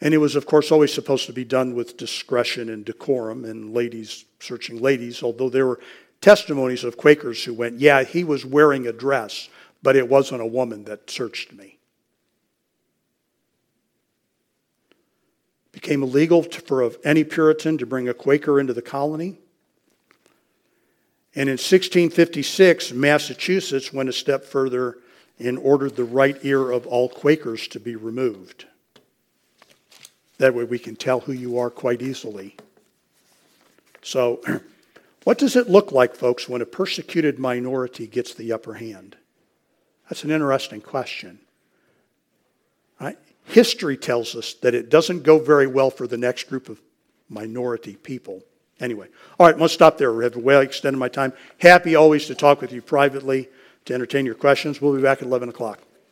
And 0.00 0.12
it 0.12 0.18
was, 0.18 0.36
of 0.36 0.46
course, 0.46 0.70
always 0.70 0.92
supposed 0.92 1.26
to 1.26 1.32
be 1.32 1.44
done 1.44 1.74
with 1.74 1.96
discretion 1.96 2.68
and 2.68 2.84
decorum, 2.84 3.44
and 3.44 3.72
ladies 3.72 4.24
searching 4.40 4.80
ladies, 4.80 5.22
although 5.22 5.48
there 5.48 5.66
were 5.66 5.80
testimonies 6.20 6.84
of 6.84 6.96
Quakers 6.96 7.44
who 7.44 7.54
went, 7.54 7.80
Yeah, 7.80 8.02
he 8.02 8.24
was 8.24 8.44
wearing 8.44 8.86
a 8.86 8.92
dress, 8.92 9.48
but 9.82 9.96
it 9.96 10.08
wasn't 10.08 10.42
a 10.42 10.46
woman 10.46 10.84
that 10.84 11.10
searched 11.10 11.52
me. 11.52 11.74
became 15.74 16.04
illegal 16.04 16.42
for 16.42 16.92
any 17.04 17.24
Puritan 17.24 17.76
to 17.76 17.84
bring 17.84 18.08
a 18.08 18.14
Quaker 18.14 18.60
into 18.60 18.72
the 18.72 18.80
colony. 18.80 19.36
And 21.34 21.48
in 21.48 21.54
1656, 21.54 22.92
Massachusetts 22.92 23.92
went 23.92 24.08
a 24.08 24.12
step 24.12 24.44
further 24.44 24.98
and 25.38 25.58
ordered 25.58 25.96
the 25.96 26.04
right 26.04 26.38
ear 26.42 26.70
of 26.70 26.86
all 26.86 27.08
Quakers 27.08 27.66
to 27.68 27.80
be 27.80 27.96
removed. 27.96 28.66
That 30.38 30.54
way 30.54 30.64
we 30.64 30.78
can 30.78 30.96
tell 30.96 31.20
who 31.20 31.32
you 31.32 31.58
are 31.58 31.70
quite 31.70 32.02
easily. 32.02 32.56
So, 34.02 34.40
What 35.24 35.38
does 35.38 35.56
it 35.56 35.70
look 35.70 35.90
like, 35.90 36.14
folks, 36.14 36.48
when 36.48 36.60
a 36.60 36.66
persecuted 36.66 37.38
minority 37.38 38.06
gets 38.06 38.34
the 38.34 38.52
upper 38.52 38.74
hand? 38.74 39.16
That's 40.08 40.22
an 40.22 40.30
interesting 40.30 40.82
question. 40.82 41.38
Right? 43.00 43.18
History 43.44 43.96
tells 43.96 44.36
us 44.36 44.52
that 44.54 44.74
it 44.74 44.90
doesn't 44.90 45.22
go 45.22 45.38
very 45.38 45.66
well 45.66 45.90
for 45.90 46.06
the 46.06 46.18
next 46.18 46.44
group 46.48 46.68
of 46.68 46.80
minority 47.30 47.96
people. 47.96 48.42
Anyway, 48.80 49.08
all 49.38 49.46
right, 49.46 49.56
to 49.56 49.68
stop 49.68 49.96
there. 49.96 50.22
I've 50.22 50.36
well 50.36 50.60
extended 50.60 50.98
my 50.98 51.08
time. 51.08 51.32
Happy 51.58 51.94
always 51.94 52.26
to 52.26 52.34
talk 52.34 52.60
with 52.60 52.72
you 52.72 52.82
privately, 52.82 53.48
to 53.86 53.94
entertain 53.94 54.26
your 54.26 54.34
questions. 54.34 54.80
We'll 54.80 54.94
be 54.94 55.02
back 55.02 55.18
at 55.18 55.24
11 55.24 55.48
o'clock. 55.48 55.80